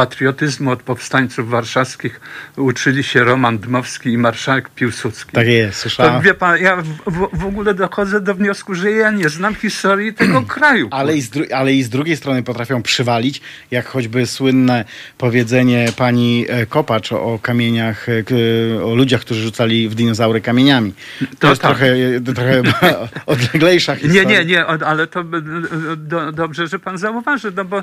patriotyzmu 0.00 0.70
od 0.70 0.82
powstańców 0.82 1.48
warszawskich 1.50 2.20
uczyli 2.56 3.02
się 3.04 3.24
Roman 3.24 3.58
Dmowski 3.58 4.08
i 4.12 4.18
marszałek 4.18 4.68
Piłsudski. 4.70 5.32
Tak 5.32 5.46
jest, 5.46 5.74
To 5.76 5.80
słyszałem. 5.82 6.22
wie 6.22 6.34
pan, 6.34 6.58
ja 6.62 6.76
w, 6.76 7.28
w, 7.32 7.44
ogóle 7.46 7.74
dochodzę 7.74 8.20
do 8.20 8.34
wniosku, 8.34 8.74
że 8.74 8.90
ja 8.92 9.10
nie 9.10 9.28
znam 9.28 9.54
historii 9.54 10.14
tego 10.14 10.42
kraju. 10.56 10.88
Ale 10.90 11.16
i, 11.16 11.20
z 11.22 11.30
ale 11.54 11.72
i 11.74 11.82
z 11.82 11.88
drugiej 11.88 12.16
strony 12.16 12.42
potrafią 12.42 12.82
przywalić, 12.82 13.40
jak 13.70 13.86
choćby 13.86 14.26
słynne 14.26 14.84
powiedzenie 15.18 15.88
pani 15.96 16.46
e, 16.48 16.66
Kopacz 16.66 17.12
o, 17.12 17.38
kamieniach, 17.42 18.06
e, 18.08 18.84
o 18.84 18.94
ludziach, 18.94 19.20
którzy 19.20 19.42
rzucali 19.42 19.88
w 19.88 19.94
dinozaury 19.94 20.40
kamieniami. 20.40 20.92
To, 21.20 21.26
To 21.38 21.48
jest 21.48 21.62
tak. 21.62 21.70
trochę, 21.70 21.94
to 22.26 22.32
trochę 22.32 22.62
odleglejsza 23.26 23.94
Nie, 23.94 24.00
historia. 24.00 24.24
nie, 24.24 24.44
nie, 24.44 24.66
o- 24.66 24.86
ale 24.86 25.06
to 25.06 25.24
do, 25.96 26.32
dobrze, 26.32 26.66
że 26.66 26.78
pan 26.78 26.98
zauważy, 26.98 27.52
no 27.56 27.64
bo 27.64 27.78
e, 27.78 27.82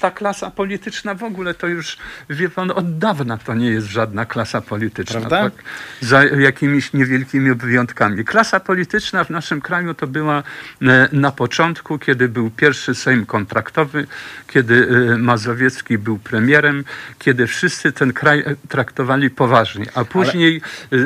ta 0.00 0.10
klasa 0.10 0.50
polityczna 0.50 1.14
w 1.14 1.22
ogóle 1.22 1.33
to 1.58 1.66
już, 1.66 1.96
wie 2.30 2.48
pan, 2.48 2.70
od 2.70 2.98
dawna 2.98 3.38
to 3.38 3.54
nie 3.54 3.70
jest 3.70 3.86
żadna 3.86 4.26
klasa 4.26 4.60
polityczna. 4.60 5.20
Tak? 5.20 5.52
Za 6.00 6.24
jakimiś 6.24 6.92
niewielkimi 6.92 7.54
wyjątkami. 7.54 8.24
Klasa 8.24 8.60
polityczna 8.60 9.24
w 9.24 9.30
naszym 9.30 9.60
kraju 9.60 9.94
to 9.94 10.06
była 10.06 10.42
e, 10.82 11.08
na 11.12 11.32
początku, 11.32 11.98
kiedy 11.98 12.28
był 12.28 12.50
pierwszy 12.50 12.94
Sejm 12.94 13.26
kontraktowy, 13.26 14.06
kiedy 14.48 14.88
e, 15.14 15.18
Mazowiecki 15.18 15.98
był 15.98 16.18
premierem, 16.18 16.84
kiedy 17.18 17.46
wszyscy 17.46 17.92
ten 17.92 18.12
kraj 18.12 18.40
e, 18.40 18.56
traktowali 18.68 19.30
poważnie, 19.30 19.86
a 19.94 20.04
później 20.04 20.56
e, 20.56 20.96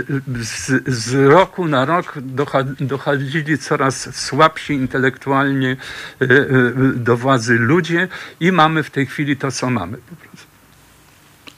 z, 0.45 0.89
z 0.89 1.15
roku 1.15 1.69
na 1.69 1.85
rok 1.85 2.15
dochodzili 2.81 3.59
coraz 3.59 4.17
słabsi 4.17 4.73
intelektualnie 4.73 5.77
do 6.95 7.17
władzy 7.17 7.59
ludzie 7.59 8.09
i 8.41 8.53
mamy 8.53 8.83
w 8.83 8.91
tej 8.91 9.07
chwili 9.07 9.37
to, 9.37 9.53
co 9.53 9.71
mamy. 9.71 9.99
Po 10.23 10.29
prostu. 10.29 10.47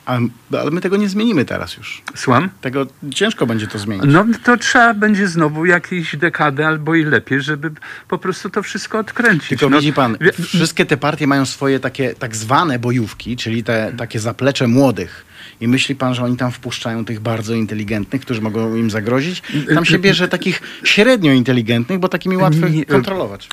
A, 0.06 0.18
ale 0.58 0.70
my 0.70 0.80
tego 0.80 0.96
nie 0.96 1.08
zmienimy 1.08 1.44
teraz 1.44 1.76
już. 1.76 2.02
Słucham? 2.14 2.50
Tego 2.61 2.86
ciężko 3.14 3.46
będzie 3.46 3.66
to 3.66 3.78
zmienić. 3.78 4.06
No 4.08 4.26
to 4.44 4.56
trzeba 4.56 4.94
będzie 4.94 5.28
znowu 5.28 5.66
jakieś 5.66 6.16
dekady 6.16 6.66
albo 6.66 6.94
i 6.94 7.04
lepiej, 7.04 7.42
żeby 7.42 7.70
po 8.08 8.18
prostu 8.18 8.50
to 8.50 8.62
wszystko 8.62 8.98
odkręcić. 8.98 9.48
Tylko 9.48 9.68
no, 9.68 9.76
widzi 9.76 9.92
pan, 9.92 10.16
wszystkie 10.42 10.86
te 10.86 10.96
partie 10.96 11.26
mają 11.26 11.46
swoje 11.46 11.80
takie 11.80 12.14
tak 12.14 12.36
zwane 12.36 12.78
bojówki, 12.78 13.36
czyli 13.36 13.64
te 13.64 13.92
takie 13.96 14.20
zaplecze 14.20 14.66
młodych. 14.66 15.30
I 15.61 15.68
myśli 15.68 15.94
pan, 15.94 16.14
że 16.14 16.22
oni 16.22 16.36
tam 16.36 16.52
wpuszczają 16.52 17.04
tych 17.04 17.20
bardzo 17.20 17.54
inteligentnych, 17.54 18.20
którzy 18.22 18.40
mogą 18.40 18.76
im 18.76 18.90
zagrozić? 18.90 19.42
Tam 19.74 19.84
się 19.84 19.98
bierze 19.98 20.28
takich 20.28 20.62
średnio 20.84 21.32
inteligentnych, 21.32 21.98
bo 21.98 22.08
takimi 22.08 22.36
łatwo 22.36 22.66
kontrolować. 22.88 23.48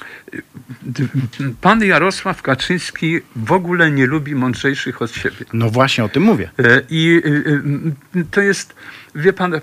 Pan 1.61 1.83
Jarosław 1.83 2.41
Kaczyński 2.41 3.19
w 3.35 3.51
ogóle 3.51 3.91
nie 3.91 4.05
lubi 4.05 4.35
mądrzejszych 4.35 5.01
od 5.01 5.11
siebie. 5.11 5.45
No 5.53 5.69
właśnie 5.69 6.03
o 6.03 6.09
tym 6.09 6.23
mówię. 6.23 6.49
I 6.89 7.21
to 8.31 8.41
jest, 8.41 8.75
wie 9.15 9.33
pan, 9.33 9.61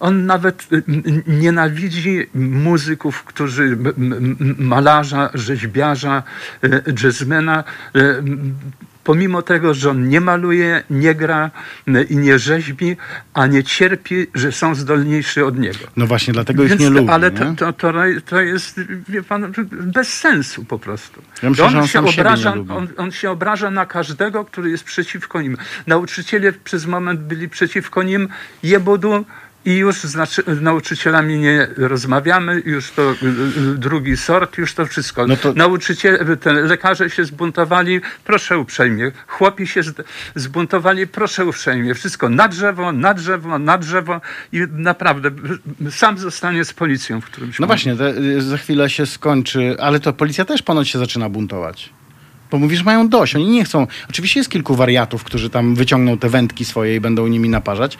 on 0.00 0.26
nawet 0.26 0.68
nienawidzi 1.26 2.26
muzyków, 2.34 3.24
którzy, 3.24 3.78
malarza, 4.58 5.30
rzeźbiarza, 5.34 6.22
jazzmena. 7.02 7.64
Pomimo 9.04 9.42
tego, 9.42 9.74
że 9.74 9.90
on 9.90 10.08
nie 10.08 10.20
maluje, 10.20 10.82
nie 10.90 11.14
gra 11.14 11.50
i 12.08 12.16
nie 12.16 12.38
rzeźbi, 12.38 12.96
a 13.34 13.46
nie 13.46 13.64
cierpi, 13.64 14.26
że 14.34 14.52
są 14.52 14.74
zdolniejsi 14.74 15.42
od 15.42 15.58
niego. 15.58 15.78
No 15.96 16.06
właśnie, 16.06 16.32
dlatego 16.32 16.62
ich 16.62 16.68
Więc 16.68 16.80
nie 16.80 16.86
to- 16.88 16.92
lubi. 16.94 17.08
ale 17.10 17.30
nie? 17.30 17.56
to, 17.56 17.72
to, 17.72 17.92
to, 18.26 18.40
jest, 18.40 18.80
wie 19.08 19.22
pan, 19.22 19.52
bez 19.70 20.12
sensu 20.12 20.64
po 20.64 20.78
prostu. 20.78 21.22
Ja 21.42 21.50
myślę, 21.50 21.64
on, 21.64 21.76
on 21.76 21.86
się 21.86 22.00
obraża, 22.00 22.54
nie 22.54 22.74
on, 22.74 22.88
on 22.96 23.12
się 23.12 23.30
obraża 23.30 23.70
na 23.70 23.86
każdego, 23.86 24.44
który 24.44 24.70
jest 24.70 24.84
przeciwko 24.84 25.42
nim. 25.42 25.56
Nauczyciele 25.86 26.52
przez 26.52 26.86
moment 26.86 27.20
byli 27.20 27.48
przeciwko 27.48 28.02
nim, 28.02 28.28
jebudu 28.62 29.24
i 29.64 29.76
już 29.76 29.96
z 30.00 30.60
nauczycielami 30.60 31.38
nie 31.38 31.68
rozmawiamy, 31.76 32.62
już 32.66 32.90
to 32.90 33.12
y, 33.12 33.14
y, 33.72 33.74
drugi 33.78 34.16
sort, 34.16 34.58
już 34.58 34.74
to 34.74 34.86
wszystko. 34.86 35.26
No 35.26 35.36
to- 35.36 35.52
Nauczyciele, 35.52 36.18
lekarze 36.44 37.10
się 37.10 37.24
zbuntowali, 37.24 38.00
proszę 38.24 38.58
uprzejmie. 38.58 39.12
Chłopi 39.26 39.66
się 39.66 39.80
zbuntowali, 40.34 41.06
proszę 41.06 41.46
uprzejmie. 41.46 41.94
Wszystko 41.94 42.28
na 42.28 42.48
drzewo, 42.48 42.92
na 42.92 43.14
drzewo, 43.14 43.58
na 43.58 43.78
drzewo 43.78 44.20
i 44.52 44.60
naprawdę 44.70 45.30
sam 45.90 46.18
zostanie 46.18 46.64
z 46.64 46.72
policją 46.72 47.20
w 47.20 47.24
którymś 47.24 47.58
No 47.58 47.66
momencie. 47.66 47.94
właśnie, 47.94 48.12
te, 48.14 48.20
y, 48.20 48.42
za 48.42 48.56
chwilę 48.58 48.90
się 48.90 49.06
skończy, 49.06 49.76
ale 49.80 50.00
to 50.00 50.12
policja 50.12 50.44
też 50.44 50.62
ponoć 50.62 50.88
się 50.88 50.98
zaczyna 50.98 51.28
buntować. 51.28 51.90
Bo 52.50 52.58
mówisz, 52.58 52.78
że 52.78 52.84
mają 52.84 53.08
dość, 53.08 53.36
oni 53.36 53.46
nie 53.46 53.64
chcą. 53.64 53.86
Oczywiście 54.10 54.40
jest 54.40 54.50
kilku 54.50 54.74
wariatów, 54.74 55.24
którzy 55.24 55.50
tam 55.50 55.74
wyciągną 55.74 56.18
te 56.18 56.28
wędki 56.28 56.64
swoje 56.64 56.96
i 56.96 57.00
będą 57.00 57.26
nimi 57.26 57.48
naparzać, 57.48 57.98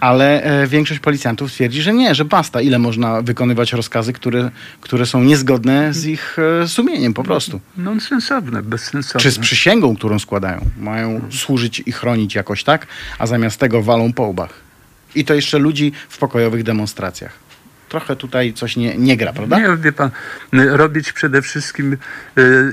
ale 0.00 0.42
e, 0.42 0.66
większość 0.66 1.00
policjantów 1.00 1.52
twierdzi, 1.52 1.82
że 1.82 1.92
nie, 1.92 2.14
że 2.14 2.24
basta. 2.24 2.60
Ile 2.60 2.78
można 2.78 3.22
wykonywać 3.22 3.72
rozkazy, 3.72 4.12
które, 4.12 4.50
które 4.80 5.06
są 5.06 5.22
niezgodne 5.22 5.94
z 5.94 6.06
ich 6.06 6.36
e, 6.62 6.68
sumieniem 6.68 7.14
po 7.14 7.22
prostu. 7.22 7.60
Nonsensowne, 7.76 8.62
bezsensowne. 8.62 9.20
Czy 9.20 9.30
z 9.30 9.38
przysięgą, 9.38 9.96
którą 9.96 10.18
składają. 10.18 10.60
Mają 10.80 11.20
służyć 11.30 11.82
i 11.86 11.92
chronić 11.92 12.34
jakoś 12.34 12.64
tak, 12.64 12.86
a 13.18 13.26
zamiast 13.26 13.60
tego 13.60 13.82
walą 13.82 14.12
po 14.12 14.22
łbach. 14.22 14.66
I 15.14 15.24
to 15.24 15.34
jeszcze 15.34 15.58
ludzi 15.58 15.92
w 16.08 16.18
pokojowych 16.18 16.62
demonstracjach. 16.62 17.45
Trochę 17.88 18.16
tutaj 18.16 18.52
coś 18.52 18.76
nie, 18.76 18.98
nie 18.98 19.16
gra, 19.16 19.32
prawda? 19.32 19.58
Nie, 19.58 19.76
wie 19.76 19.92
pan, 19.92 20.10
robić 20.52 21.12
przede 21.12 21.42
wszystkim 21.42 21.92
y, 21.92 21.96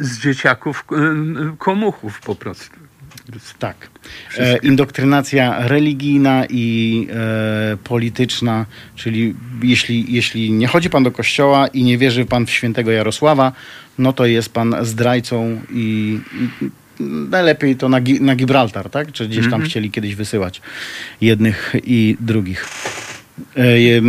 z 0.01 0.19
dzieciaków 0.19 0.85
y, 0.91 0.95
y, 0.95 1.57
komuchów 1.57 2.19
po 2.19 2.35
prostu. 2.35 2.83
Tak. 3.59 3.89
E, 4.37 4.57
indoktrynacja 4.57 5.67
religijna 5.67 6.45
i 6.49 7.07
e, 7.11 7.77
polityczna, 7.77 8.65
czyli 8.95 9.35
jeśli, 9.63 10.13
jeśli 10.13 10.51
nie 10.51 10.67
chodzi 10.67 10.89
pan 10.89 11.03
do 11.03 11.11
kościoła 11.11 11.67
i 11.67 11.83
nie 11.83 11.97
wierzy 11.97 12.25
pan 12.25 12.45
w 12.45 12.49
świętego 12.49 12.91
Jarosława, 12.91 13.51
no 13.97 14.13
to 14.13 14.25
jest 14.25 14.53
pan 14.53 14.75
zdrajcą 14.81 15.61
i, 15.71 16.19
i 16.33 16.69
najlepiej 17.29 17.75
to 17.75 17.89
na, 17.89 17.99
na 18.21 18.35
Gibraltar, 18.35 18.89
tak? 18.89 19.11
Czy 19.11 19.27
gdzieś 19.27 19.49
tam 19.49 19.61
chcieli 19.61 19.91
kiedyś 19.91 20.15
wysyłać 20.15 20.61
jednych 21.21 21.75
i 21.83 22.17
drugich. 22.19 22.67
E, 23.57 23.61
e, 23.61 24.01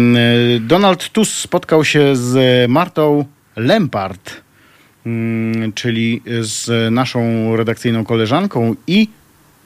Donald 0.60 1.08
Tusk 1.08 1.32
spotkał 1.32 1.84
się 1.84 2.16
z 2.16 2.70
Martą 2.70 3.24
Lempart, 3.56 4.40
mm, 5.06 5.72
czyli 5.72 6.22
z 6.40 6.92
naszą 6.92 7.56
redakcyjną 7.56 8.04
koleżanką 8.04 8.74
i 8.86 9.08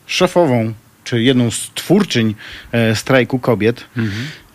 szefową, 0.06 0.72
czy 1.04 1.22
jedną 1.22 1.50
z 1.50 1.70
twórczyń 1.74 2.34
e, 2.72 2.96
strajku 2.96 3.38
kobiet. 3.38 3.84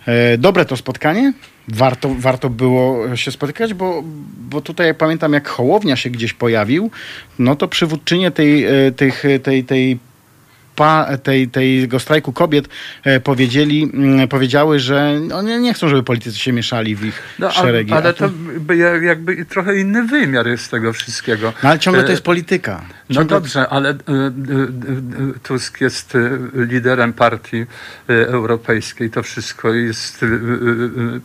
E, 0.05 0.37
dobre 0.37 0.65
to 0.65 0.77
spotkanie. 0.77 1.33
Warto, 1.67 2.15
warto 2.19 2.49
było 2.49 3.15
się 3.15 3.31
spotykać, 3.31 3.73
bo, 3.73 4.03
bo 4.49 4.61
tutaj 4.61 4.87
jak 4.87 4.97
pamiętam, 4.97 5.33
jak 5.33 5.47
Hołownia 5.47 5.95
się 5.95 6.09
gdzieś 6.09 6.33
pojawił, 6.33 6.91
no 7.39 7.55
to 7.55 7.67
przywódczynie 7.67 8.31
tej, 8.31 8.65
tych, 8.95 9.23
tej, 9.43 9.63
tej 9.63 9.99
pa, 10.75 11.17
tej, 11.17 11.47
tego 11.47 11.99
strajku 11.99 12.33
kobiet 12.33 12.69
e, 13.03 13.19
powiedzieli, 13.19 13.91
mm, 13.93 14.27
powiedziały, 14.27 14.79
że 14.79 15.19
oni 15.33 15.59
nie 15.59 15.73
chcą, 15.73 15.87
żeby 15.89 16.03
politycy 16.03 16.39
się 16.39 16.51
mieszali 16.53 16.95
w 16.95 17.05
ich 17.05 17.21
No, 17.39 17.51
szeregi. 17.51 17.93
ale 17.93 18.13
to 18.13 18.29
jakby 19.01 19.45
trochę 19.45 19.79
inny 19.79 20.03
wymiar 20.07 20.47
jest 20.47 20.71
tego 20.71 20.93
wszystkiego. 20.93 21.53
no 21.63 21.69
ale 21.69 21.79
ciągle 21.79 22.03
to 22.03 22.07
E, 22.09 22.11
jest 22.11 22.23
polityka. 22.23 22.81
No 23.09 23.15
Ciągle- 23.15 23.29
dobrze, 23.37 23.69
ale 23.69 23.91
y, 23.91 23.95
Tusk 25.43 25.81
jest 25.81 26.17
liderem 26.53 27.13
partii 27.13 27.65
europejskiej. 28.07 29.09
To 29.09 29.23
wszystko 29.23 29.73
jest 29.73 30.25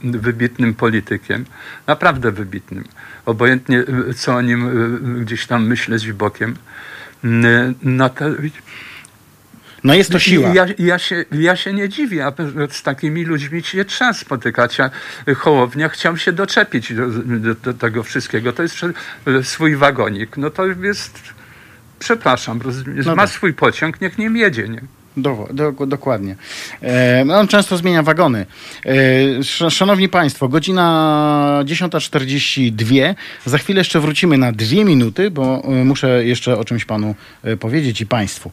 wybitnym 0.05 0.75
politykiem. 0.75 1.45
Naprawdę 1.87 2.33
wybitnym. 2.33 2.85
Obojętnie 3.27 3.85
co 4.17 4.35
o 4.35 4.43
nim 4.43 4.71
gdzieś 5.25 5.47
tam 5.47 5.67
myśleć 5.67 6.13
bokiem. 6.13 6.57
Y, 7.25 7.29
Na 7.83 8.09
te, 8.09 8.35
No 9.85 9.95
jest 9.95 10.13
to 10.13 10.19
siła. 10.19 10.49
ja, 10.55 10.67
ja, 10.79 10.99
się, 10.99 11.25
ja 11.33 11.57
się 11.57 11.73
nie 11.73 11.89
dziwię, 11.89 12.27
a 12.27 12.33
z 12.71 12.83
takimi 12.83 13.25
ludźmi 13.25 13.63
się 13.63 13.85
trzeba 13.85 14.13
spotykać. 14.13 14.81
A 14.81 14.91
Hołownia 15.35 15.89
chciał 15.89 16.17
się 16.17 16.33
doczepić 16.33 16.95
do, 16.95 17.07
do, 17.09 17.55
do 17.55 17.75
tego 17.75 18.03
wszystkiego. 18.03 18.53
To 18.53 18.63
jest 18.63 18.77
swój 19.43 19.77
wagonik. 19.77 20.37
No 20.37 20.51
to 20.51 20.67
jest, 20.67 21.21
przepraszam, 21.99 22.61
No 23.05 23.15
ma 23.15 23.23
tak. 23.23 23.31
swój 23.31 23.55
pociąg, 23.55 24.01
niech 24.01 24.19
nim 24.19 24.37
jedzie. 24.37 24.69
Nie? 24.69 24.81
Do, 25.17 25.49
do, 25.53 25.87
dokładnie. 25.87 26.37
E, 26.83 27.25
on 27.35 27.49
często 27.49 27.77
zmienia 27.77 28.03
wagony. 28.03 28.47
E, 28.87 28.91
sz, 29.39 29.75
szanowni 29.75 30.09
Państwo, 30.09 30.49
godzina 30.49 31.63
10.42. 31.65 33.15
Za 33.45 33.59
chwilę 33.59 33.81
jeszcze 33.81 34.01
wrócimy 34.01 34.39
na 34.39 34.53
dwie 34.53 34.85
minuty, 34.85 35.31
bo 35.31 35.63
e, 35.65 35.85
muszę 35.85 36.25
jeszcze 36.25 36.59
o 36.59 36.65
czymś 36.65 36.85
Panu 36.85 37.15
e, 37.43 37.57
powiedzieć 37.57 38.01
i 38.01 38.07
Państwu. 38.07 38.53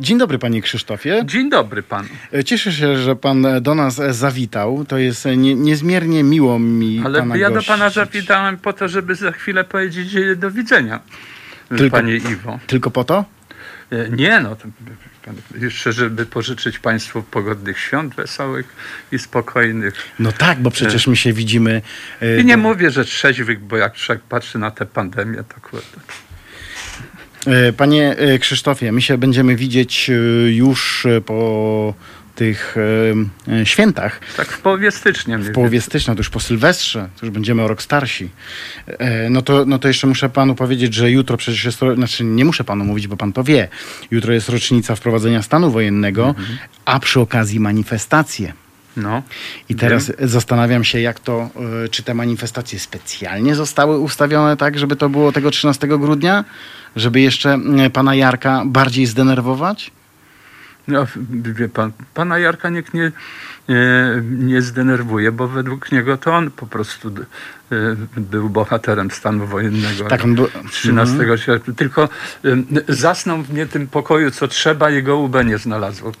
Dzień 0.00 0.18
dobry, 0.18 0.38
Panie 0.38 0.62
Krzysztofie. 0.62 1.22
Dzień 1.24 1.50
dobry 1.50 1.82
panu. 1.82 2.08
E, 2.34 2.44
Cieszę 2.44 2.72
się, 2.72 2.96
że 2.96 3.16
Pan 3.16 3.46
do 3.60 3.74
nas 3.74 3.98
e, 3.98 4.14
zawitał. 4.14 4.84
To 4.84 4.98
jest 4.98 5.26
e, 5.26 5.36
nie, 5.36 5.54
niezmiernie 5.54 6.22
miło 6.22 6.58
mi 6.58 7.02
Ale 7.04 7.18
Pana 7.18 7.36
ja 7.36 7.50
do 7.50 7.62
pana 7.62 7.90
zawitałem 7.90 8.58
po 8.58 8.72
to, 8.72 8.88
żeby 8.88 9.14
za 9.14 9.32
chwilę 9.32 9.64
powiedzieć 9.64 10.16
do 10.36 10.50
widzenia, 10.50 11.00
Tylko- 11.68 11.96
panie 11.96 12.16
Iwo. 12.16 12.58
Tylko 12.66 12.90
po 12.90 13.04
to? 13.04 13.24
Nie, 14.10 14.40
no 14.40 14.56
to 14.56 14.68
jeszcze, 15.58 15.92
żeby 15.92 16.26
pożyczyć 16.26 16.78
państwu 16.78 17.22
pogodnych 17.22 17.78
świąt, 17.78 18.14
wesołych 18.14 18.76
i 19.12 19.18
spokojnych. 19.18 19.94
No 20.18 20.32
tak, 20.32 20.60
bo 20.60 20.70
przecież 20.70 21.06
my 21.06 21.16
się 21.16 21.32
widzimy. 21.32 21.82
I 22.40 22.44
nie 22.44 22.56
mówię, 22.56 22.90
że 22.90 23.04
trzeźwych, 23.04 23.60
bo 23.60 23.76
jak 23.76 23.94
patrzy 24.28 24.58
na 24.58 24.70
tę 24.70 24.86
pandemię, 24.86 25.44
to 25.48 25.60
kurde. 25.60 26.00
E, 27.46 27.72
Panie 27.72 28.16
e, 28.16 28.38
Krzysztofie, 28.38 28.92
my 28.92 29.02
się 29.02 29.18
będziemy 29.18 29.56
widzieć 29.56 30.10
e, 30.10 30.12
już 30.52 31.06
po 31.26 31.94
tych 32.34 32.76
e, 33.48 33.66
świętach. 33.66 34.20
Tak 34.36 34.48
w 34.48 34.60
połowie 34.60 34.90
stycznia. 34.90 35.38
W 35.38 35.52
połowie 35.52 35.80
stycznia, 35.80 36.14
to 36.14 36.20
już 36.20 36.30
po 36.30 36.40
Sylwestrze, 36.40 37.08
to 37.20 37.26
już 37.26 37.32
będziemy 37.32 37.62
o 37.62 37.68
rok 37.68 37.82
starsi. 37.82 38.28
E, 38.86 39.30
No 39.30 39.42
to, 39.42 39.64
no 39.66 39.78
to 39.78 39.88
jeszcze 39.88 40.06
muszę 40.06 40.28
panu 40.28 40.54
powiedzieć, 40.54 40.94
że 40.94 41.10
jutro 41.10 41.36
przecież 41.36 41.64
jest, 41.64 41.78
znaczy 41.94 42.24
nie 42.24 42.44
muszę 42.44 42.64
panu 42.64 42.84
mówić, 42.84 43.06
bo 43.06 43.16
pan 43.16 43.32
to 43.32 43.44
wie. 43.44 43.68
Jutro 44.10 44.32
jest 44.32 44.48
rocznica 44.48 44.94
wprowadzenia 44.94 45.42
stanu 45.42 45.70
wojennego, 45.70 46.34
a 46.84 47.00
przy 47.00 47.20
okazji 47.20 47.60
manifestacje. 47.60 48.52
No. 48.96 49.22
I 49.68 49.74
teraz 49.74 50.12
zastanawiam 50.18 50.84
się, 50.84 51.00
jak 51.00 51.20
to, 51.20 51.50
czy 51.90 52.02
te 52.02 52.14
manifestacje 52.14 52.78
specjalnie 52.78 53.54
zostały 53.54 53.98
ustawione 53.98 54.56
tak, 54.56 54.78
żeby 54.78 54.96
to 54.96 55.08
było 55.08 55.32
tego 55.32 55.50
13 55.50 55.86
grudnia? 55.86 56.44
Żeby 56.96 57.20
jeszcze 57.20 57.58
e, 57.78 57.90
pana 57.90 58.14
Jarka 58.14 58.62
bardziej 58.66 59.06
zdenerwować? 59.06 59.90
no, 60.88 61.06
wie 61.30 61.68
pan, 61.68 61.92
pana 62.14 62.38
Jarka 62.38 62.70
nikt 62.70 62.94
nie, 62.94 63.12
nie, 63.68 64.22
nie 64.22 64.62
zdenerwuje, 64.62 65.32
bo 65.32 65.48
według 65.48 65.92
niego 65.92 66.16
to 66.16 66.34
on 66.34 66.50
po 66.50 66.66
prostu 66.66 67.08
y, 67.72 67.96
był 68.16 68.48
bohaterem 68.50 69.10
stanu 69.10 69.46
wojennego. 69.46 70.04
Tak, 70.04 70.24
on 70.24 70.34
był- 70.34 70.48
13 70.70 71.38
sierpnia. 71.38 71.74
Tylko 71.74 72.08
y, 72.44 72.64
zasnął 72.88 73.42
w 73.42 73.54
nie 73.54 73.66
tym 73.66 73.86
pokoju, 73.86 74.30
co 74.30 74.48
trzeba, 74.48 74.90
jego 74.90 75.16
UB 75.18 75.36
nie 75.44 75.58
znalazło. 75.58 76.12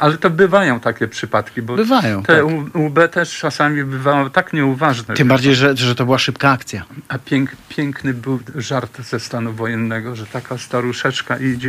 Ale 0.00 0.18
to 0.18 0.30
bywają 0.30 0.80
takie 0.80 1.08
przypadki, 1.08 1.62
bo 1.62 1.76
Bywają, 1.76 2.22
te 2.22 2.36
tak. 2.36 2.76
UB 2.76 2.98
też 3.12 3.38
czasami 3.38 3.84
bywało 3.84 4.30
tak 4.30 4.52
nieuważne. 4.52 5.14
Tym 5.14 5.28
bardziej, 5.28 5.54
że, 5.54 5.76
że 5.76 5.94
to 5.94 6.04
była 6.04 6.18
szybka 6.18 6.50
akcja. 6.50 6.84
A 7.08 7.18
pięk, 7.18 7.50
piękny 7.68 8.14
był 8.14 8.40
żart 8.54 9.00
ze 9.02 9.20
stanu 9.20 9.52
wojennego, 9.52 10.16
że 10.16 10.26
taka 10.26 10.58
staruszeczka 10.58 11.38
idzie 11.38 11.68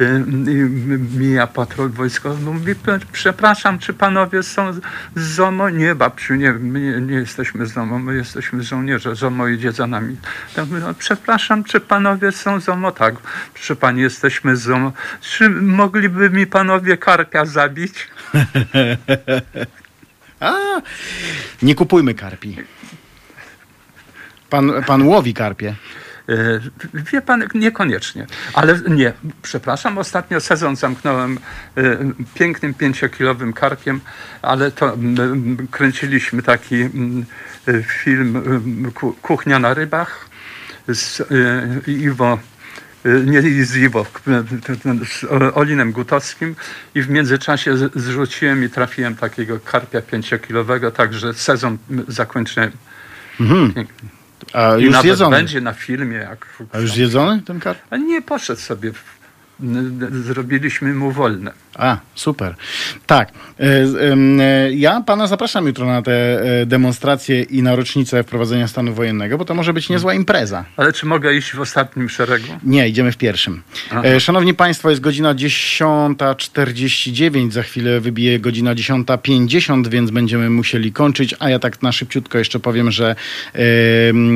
y, 0.00 0.24
i 0.28 0.54
mija 1.18 1.46
patrol 1.46 1.90
wojskowy. 1.90 2.52
Mówi, 2.52 2.74
przepraszam, 3.12 3.78
czy 3.78 3.94
panowie 4.06 4.42
są 4.42 4.72
z- 4.72 4.80
ZOMO? 5.16 5.70
Nie, 5.70 5.94
babciu, 5.94 6.34
nie, 6.34 6.52
my 6.52 7.00
nie, 7.00 7.14
jesteśmy 7.14 7.66
z 7.66 7.72
ZOMO, 7.72 7.98
my 7.98 8.16
jesteśmy 8.16 8.62
żołnierze, 8.62 9.14
ZOMO 9.14 9.48
idzie 9.48 9.72
za 9.72 9.86
nami. 9.86 10.16
No, 10.56 10.94
przepraszam, 10.98 11.64
czy 11.64 11.80
panowie 11.80 12.32
są 12.32 12.60
z 12.60 12.64
ZOMO? 12.64 12.92
Tak, 12.92 13.14
proszę 13.54 13.76
pani, 13.76 14.02
jesteśmy 14.02 14.56
z 14.56 14.60
ZOMO. 14.60 14.92
Czy 15.20 15.50
mogliby 15.50 16.30
mi 16.30 16.46
panowie 16.46 16.96
karpia 16.96 17.44
zabić? 17.44 17.94
A, 20.40 20.52
nie 21.62 21.74
kupujmy 21.74 22.14
karpi. 22.14 22.56
Pan, 24.50 24.72
pan 24.86 25.02
łowi 25.02 25.34
karpie. 25.34 25.74
E, 26.28 26.60
Wie 27.12 27.22
pan, 27.22 27.44
niekoniecznie. 27.54 28.26
Ale 28.54 28.80
nie, 28.88 29.12
przepraszam, 29.42 29.98
ostatnio 29.98 30.40
sezon 30.40 30.76
zamknąłem 30.76 31.38
e, 31.76 31.98
pięknym 32.34 32.74
pięciokilowym 32.74 33.52
karpiem, 33.52 34.00
ale 34.42 34.70
to 34.70 34.94
m, 34.94 35.56
kręciliśmy 35.70 36.42
taki 36.42 36.74
m, 36.82 37.24
e, 37.68 37.82
film 37.82 38.36
m, 38.46 38.92
ku- 38.94 39.12
Kuchnia 39.22 39.58
na 39.58 39.74
rybach 39.74 40.28
z 40.88 41.22
Iwo 41.88 42.38
nie 43.26 43.42
z 43.64 43.76
Iwo, 43.76 44.06
z 45.06 45.24
Olinem 45.54 45.92
Gutowskim 45.92 46.56
i 46.94 47.02
w 47.02 47.10
międzyczasie 47.10 47.76
zrzuciłem 47.94 48.64
i 48.64 48.68
trafiłem 48.68 49.16
takiego 49.16 49.60
karpia 49.60 50.02
pięciokilowego, 50.02 50.90
także 50.90 51.34
sezon 51.34 51.78
zakończyłem. 52.08 52.70
Pięknie. 53.74 54.15
A 54.52 54.76
I 54.76 54.82
już 54.82 54.92
nawet 54.92 55.02
zjedzony. 55.06 55.36
będzie 55.36 55.60
na 55.60 55.72
filmie, 55.72 56.16
jak 56.16 56.46
A 56.72 56.78
już 56.78 56.92
zjedzony 56.92 57.42
ten 57.42 57.60
karp? 57.60 57.78
a 57.90 57.96
nie 57.96 58.22
poszedł 58.22 58.60
sobie. 58.60 58.92
Zrobiliśmy 60.10 60.94
mu 60.94 61.12
wolne. 61.12 61.52
A, 61.78 61.98
super. 62.14 62.54
Tak. 63.06 63.28
E, 63.60 63.64
e, 63.64 63.86
Ja 64.72 65.00
pana 65.00 65.26
zapraszam 65.26 65.66
jutro 65.66 65.86
na 65.86 66.02
te 66.02 66.12
e, 66.62 66.66
demonstracje 66.66 67.42
i 67.42 67.62
na 67.62 67.76
rocznicę 67.76 68.22
wprowadzenia 68.22 68.68
stanu 68.68 68.94
wojennego, 68.94 69.38
bo 69.38 69.44
to 69.44 69.54
może 69.54 69.72
być 69.72 69.88
niezła 69.88 70.14
impreza. 70.14 70.64
Ale 70.76 70.92
czy 70.92 71.06
mogę 71.06 71.34
iść 71.34 71.52
w 71.52 71.60
ostatnim 71.60 72.08
szeregu? 72.08 72.46
Nie, 72.64 72.88
idziemy 72.88 73.12
w 73.12 73.16
pierwszym. 73.16 73.62
Aha. 73.90 74.20
Szanowni 74.20 74.54
Państwo, 74.54 74.90
jest 74.90 75.02
godzina 75.02 75.34
10.49, 75.34 77.50
za 77.50 77.62
chwilę 77.62 78.00
wybije 78.00 78.40
godzina 78.40 78.74
10.50, 78.74 79.88
więc 79.88 80.10
będziemy 80.10 80.50
musieli 80.50 80.92
kończyć, 80.92 81.34
a 81.38 81.50
ja 81.50 81.58
tak 81.58 81.82
na 81.82 81.92
szybciutko 81.92 82.38
jeszcze 82.38 82.60
powiem, 82.60 82.90
że 82.90 83.16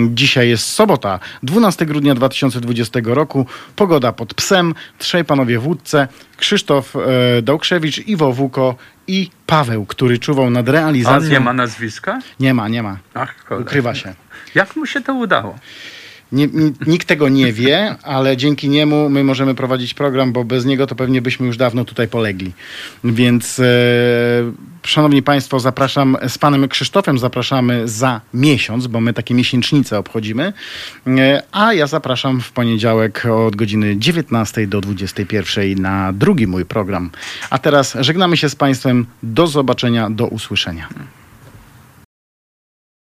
dzisiaj 0.08 0.48
jest 0.48 0.66
sobota, 0.66 1.18
12 1.42 1.86
grudnia 1.86 2.14
2020 2.14 3.00
roku, 3.04 3.46
pogoda 3.76 4.12
pod 4.12 4.34
psem, 4.34 4.74
trzej 5.10 5.24
panowie 5.24 5.58
w 5.58 5.66
łódce, 5.66 6.08
Krzysztof 6.36 6.96
e, 6.96 7.42
Dołkrzewicz, 7.42 7.98
Iwo 7.98 8.32
Wuko 8.32 8.76
i 9.06 9.30
Paweł, 9.46 9.86
który 9.86 10.18
czuwał 10.18 10.50
nad 10.50 10.68
realizacją. 10.68 11.26
on 11.26 11.28
nie 11.28 11.40
ma 11.40 11.52
nazwiska? 11.52 12.20
Nie 12.40 12.54
ma, 12.54 12.68
nie 12.68 12.82
ma. 12.82 12.98
Ach. 13.14 13.34
Ukrywa 13.60 13.94
się. 13.94 14.14
Jak 14.54 14.76
mu 14.76 14.86
się 14.86 15.00
to 15.00 15.14
udało? 15.14 15.58
Nie, 16.32 16.48
nikt 16.86 17.08
tego 17.08 17.28
nie 17.28 17.52
wie, 17.52 17.96
ale 18.02 18.36
dzięki 18.36 18.68
niemu 18.68 19.08
my 19.08 19.24
możemy 19.24 19.54
prowadzić 19.54 19.94
program, 19.94 20.32
bo 20.32 20.44
bez 20.44 20.64
niego 20.64 20.86
to 20.86 20.94
pewnie 20.94 21.22
byśmy 21.22 21.46
już 21.46 21.56
dawno 21.56 21.84
tutaj 21.84 22.08
polegli. 22.08 22.52
Więc 23.04 23.58
e, 23.58 23.64
szanowni 24.82 25.22
państwo, 25.22 25.60
zapraszam 25.60 26.16
z 26.28 26.38
panem 26.38 26.68
Krzysztofem 26.68 27.18
zapraszamy 27.18 27.88
za 27.88 28.20
miesiąc, 28.34 28.86
bo 28.86 29.00
my 29.00 29.12
takie 29.12 29.34
miesięcznice 29.34 29.98
obchodzimy. 29.98 30.52
E, 31.06 31.42
a 31.52 31.74
ja 31.74 31.86
zapraszam 31.86 32.40
w 32.40 32.52
poniedziałek 32.52 33.26
od 33.46 33.56
godziny 33.56 33.96
19 33.98 34.66
do 34.66 34.80
21 34.80 35.82
na 35.82 36.12
drugi 36.12 36.46
mój 36.46 36.64
program. 36.64 37.10
A 37.50 37.58
teraz 37.58 37.96
żegnamy 38.00 38.36
się 38.36 38.48
z 38.48 38.54
państwem. 38.54 39.06
Do 39.22 39.46
zobaczenia, 39.46 40.10
do 40.10 40.26
usłyszenia. 40.26 40.88